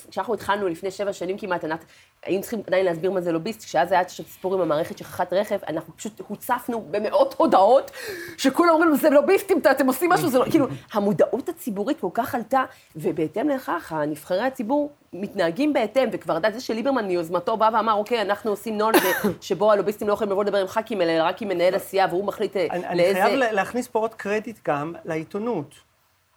[0.10, 1.86] כשאנחנו התחלנו לפני שבע שנים כמעט, ענת,
[2.26, 5.58] היינו צריכים עדיין להסביר מה זה לוביסט, כשאז היה את הסיפור עם המערכת שכחת רכב,
[5.68, 7.92] אנחנו פשוט הוצפנו במאות הודעות,
[8.38, 12.64] שכולם אומרים זה לוביסטים, אתם עושים משהו, זה לא, כאילו, המודעות הציבורית כל כך עלתה,
[12.96, 14.81] ובהתאם לכך, הנבחרי הציבור
[15.14, 18.94] מתנהגים בהתאם, וכבר לדעת זה שליברמן מיוזמתו בא ואמר, אוקיי, אנחנו עושים נוהל
[19.42, 22.58] שבו הלוביסטים לא יכולים לבוא לדבר עם ח"כים, אלא רק עם מנהל הסיעה, והוא מחליט
[22.58, 23.22] אה, אני, אני לאיזה...
[23.22, 25.76] חייב לה- להכניס פה עוד קרדיט גם לעיתונות.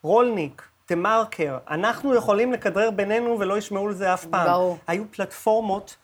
[0.02, 4.46] רולניק, דה מרקר, אנחנו יכולים לכדרר בינינו ולא ישמעו לזה אף פעם.
[4.46, 4.78] ברור.
[4.86, 5.96] היו פלטפורמות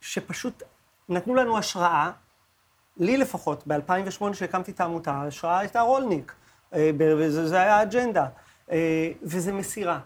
[0.00, 0.62] שפשוט
[1.08, 2.10] נתנו לנו השראה,
[2.96, 6.32] לי לפחות, ב-2008 שהקמתי את העמותה, ההשראה הייתה רולניק.
[6.74, 6.90] אה,
[7.28, 8.26] זה היה האג'נדה.
[8.72, 9.98] אה, וזה מסירה.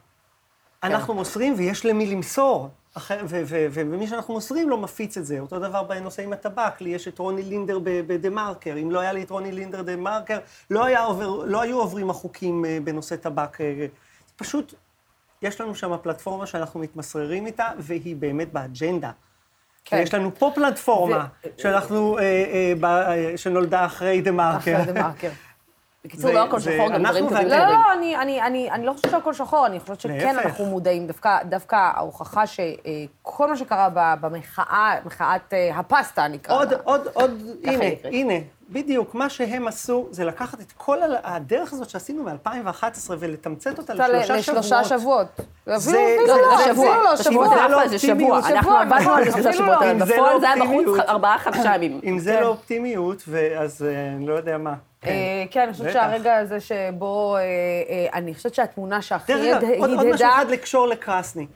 [0.82, 2.68] אנחנו מוסרים ויש למי למסור.
[3.10, 5.40] ו- ו- ומי שאנחנו מוסרים לא מפיץ את זה.
[5.40, 8.76] אותו דבר בנושא עם הטבק, לי יש את רוני לינדר בדה מרקר.
[8.82, 10.38] אם לא היה לי את רוני לינדר דה מרקר,
[10.70, 13.60] לא, עובר, לא היו עוברים החוקים אה, בנושא טבק.
[13.60, 13.86] אה,
[14.36, 14.74] פשוט,
[15.42, 19.10] יש לנו שם פלטפורמה שאנחנו מתמסררים איתה, והיא באמת באג'נדה.
[19.84, 19.96] כן.
[19.96, 21.26] ויש לנו פה פלטפורמה
[21.58, 24.82] שאנחנו, אה, אה, ב- אה, שנולדה אחרי דה מרקר.
[24.82, 25.30] אחרי דה מרקר.
[26.04, 27.56] בקיצור, לא הכל שחור, גם דברים טובים לא.
[27.58, 30.46] לא, אני, אני, אני, אני לא חושבת שהכל שחור, אני חושבת שכן להפך.
[30.46, 31.06] אנחנו מודעים.
[31.06, 33.88] דווקא, דווקא ההוכחה שכל מה שקרה
[34.20, 36.78] במחאה, מחאת אה, הפסטה נקרא עוד, לה.
[36.84, 37.30] עוד, עוד,
[37.66, 37.84] ככה הנה.
[38.04, 38.34] הנה,
[38.70, 42.84] בדיוק, מה שהם עשו זה לקחת את כל הדרך הזאת שעשינו מ-2011
[43.18, 44.64] ולתמצת אותה לשלושה שבועות.
[44.64, 45.26] לשלושה שבועות.
[45.64, 46.96] אפילו זה- אפילו לא, לא, שבוע.
[46.96, 47.48] לא שבוע.
[47.48, 47.98] זה לא.
[47.98, 48.38] שבוע.
[48.38, 49.76] אנחנו שבוע, עבדנו על זה שלושה שבועות, לא.
[49.76, 51.08] אבל אם זה בפועל לא זה היה בחוץ אופטימיות.
[51.08, 52.00] ארבעה-חמישה ימים.
[52.04, 52.42] אם זה כן.
[52.42, 53.22] לא אופטימיות,
[53.58, 54.74] אז אה, אני לא יודע מה.
[55.00, 55.10] כן.
[55.10, 55.92] אה, כן, אני חושבת.
[55.92, 60.86] שהרגע הזה שבו, אה, אה, אני חושבת שהתמונה שהכי אגב, עוד, משהו הדהדה, אחד לקשור
[60.86, 61.46] לקרסני.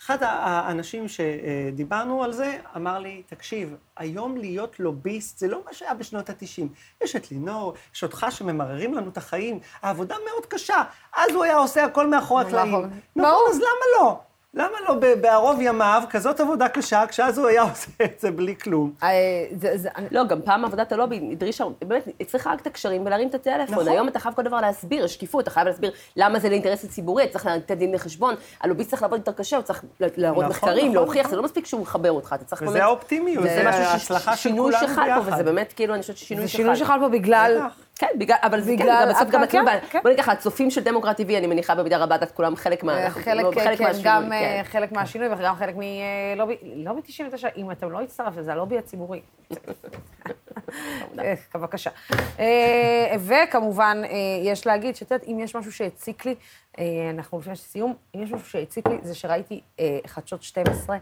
[0.00, 5.94] אחד האנשים שדיברנו על זה, אמר לי, תקשיב, היום להיות לוביסט זה לא מה שהיה
[5.94, 6.62] בשנות ה-90.
[7.04, 10.82] יש את לינור, יש אותך שממררים לנו את החיים, העבודה מאוד קשה.
[11.16, 12.68] אז הוא היה עושה הכל מאחורי הקלעים.
[12.70, 12.90] נכון.
[13.50, 14.20] אז למה לא?
[14.56, 18.54] למה לא ב- בערוב ימיו, כזאת עבודה קשה, כשאז הוא היה עושה את זה בלי
[18.62, 18.92] כלום?
[19.02, 19.08] אה,
[19.60, 23.28] זה- זה- אני- לא, גם פעם עבודת הלובי הדרישה, באמת, הצליחה רק את הקשרים ולהרים
[23.28, 23.74] את הטלפון.
[23.74, 23.88] נכון.
[23.88, 27.32] היום אתה חייב כל דבר להסביר, שקיפות, אתה חייב להסביר למה זה לאינטרס הציבורי, אתה
[27.32, 29.84] צריך לתת דין לחשבון, הלוביסט צריך לעבוד יותר קשה, הוא צריך
[30.16, 31.28] להראות נכון, מחקרים, נכון, להוכיח.
[31.30, 32.70] זה לא מספיק שהוא מחבר אותך, אתה צריך באמת...
[32.74, 35.32] וזה האופטימיות, זה ההצלחה של שינוי כולנו שחל פה, ביחד.
[35.34, 36.56] וזה באמת, כאילו, אני חושבת ששינוי זה שחל.
[36.58, 37.58] שינוי שחל פה בגלל...
[37.98, 39.98] כן, בגלל, אבל זה כן, בגלל- גם בסוף גם כן, אצלנו, כן.
[40.02, 43.10] בוא ניקח, הצופים של דמוקרט TV, אני מניחה במידה רבה, את כולם חלק מה...
[43.10, 44.62] חלק, לא, חלק כן, גם אה, כן.
[44.70, 49.20] חלק מהשינוי וגם חלק מלובי, לובי 99, אם אתם לא הצטרפתם, זה הלובי הציבורי.
[51.18, 51.90] אה, בבקשה.
[52.38, 54.10] אה, וכמובן, אה,
[54.42, 56.34] יש להגיד שאת יודעת, אם יש משהו שהציק לי,
[56.78, 60.96] אה, אנחנו לפני סיום, אם יש משהו שהציק לי, זה שראיתי אה, חדשות 12,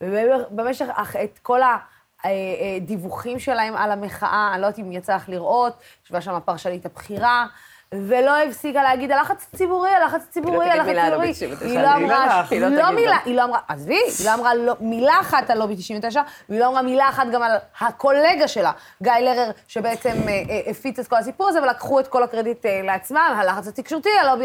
[0.00, 0.86] ובמשך
[1.24, 1.76] את כל ה...
[2.24, 5.72] אה, אה, דיווחים שלהם על המחאה, אני לא יודעת אם יצא לך לראות,
[6.04, 7.46] ישבה שם הפרשנית הבכירה,
[7.92, 11.10] ולא הפסיקה להגיד, הלחץ הציבורי, הלחץ הציבורי, תגיד הלחץ הציבורי.
[11.10, 11.66] לובי 99.
[11.66, 13.16] היא לא אמרה, לא לא מילה.
[13.24, 16.66] היא לא אמרה, עזבי, היא לא אמרה לא- מילה אחת על לובי 99, והיא לא
[16.68, 18.72] אמרה מילה אחת גם על הקולגה שלה,
[19.02, 23.66] גיא לרר, שבעצם אה, הפיץ את כל הסיפור הזה, ולקחו את כל הקרדיט לעצמם, הלחץ
[23.68, 24.44] התקשורתי, הלובי...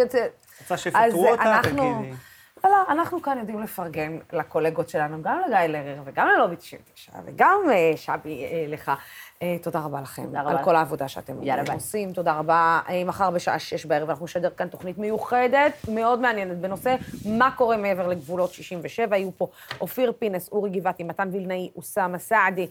[0.61, 1.81] רוצה שיפטרו אותה, תגידי.
[2.63, 7.59] לא, לא, אנחנו כאן יודעים לפרגן לקולגות שלנו, גם לגיא לרר וגם ללובי 99, וגם
[7.71, 8.91] אה, שבי אה, לך.
[9.41, 10.63] אה, תודה רבה לכם תודה רבה על.
[10.63, 11.33] כל העבודה שאתם.
[11.73, 12.13] עושים.
[12.13, 12.79] תודה רבה.
[13.05, 16.95] מחר בשעה שש בערב אנחנו נשדר כאן תוכנית מיוחדת, מאוד מעניינת, בנושא
[17.25, 19.17] מה קורה מעבר לגבולות 67.
[19.17, 19.47] יהיו פה
[19.81, 22.67] אופיר פינס, אורי גבעתי, מתן וילנאי, אוסאמה סעדי,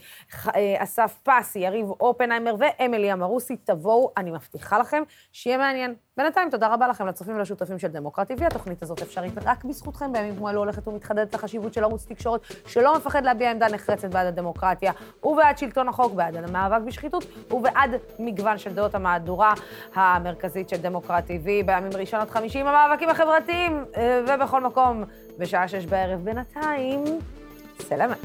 [0.78, 3.56] אסף פסי, יריב אופנהיימר ואמילי אמרוסי.
[3.56, 5.02] תבואו, אני מבטיחה לכם
[5.32, 5.94] שיהיה מעניין.
[6.16, 8.46] בינתיים, תודה רבה לכם, לצופים ולשותפים של דמוקרט TV.
[8.46, 10.12] התוכנית הזאת אפשרית רק בזכותכם.
[10.12, 14.26] בימים כמו אלו הולכת ומתחדדת החשיבות של ערוץ תקשורת שלא מפחד להביע עמדה נחרצת בעד
[14.26, 14.92] הדמוקרטיה
[15.24, 19.54] ובעד שלטון החוק, בעד המאבק בשחיתות ובעד מגוון של דעות המהדורה
[19.94, 21.66] המרכזית של דמוקרט TV.
[21.66, 25.04] בימים ראשון עד חמישי עם המאבקים החברתיים, אה, ובכל מקום,
[25.38, 26.20] בשעה שש בערב.
[26.24, 27.04] בינתיים,
[27.78, 28.18] סלמת.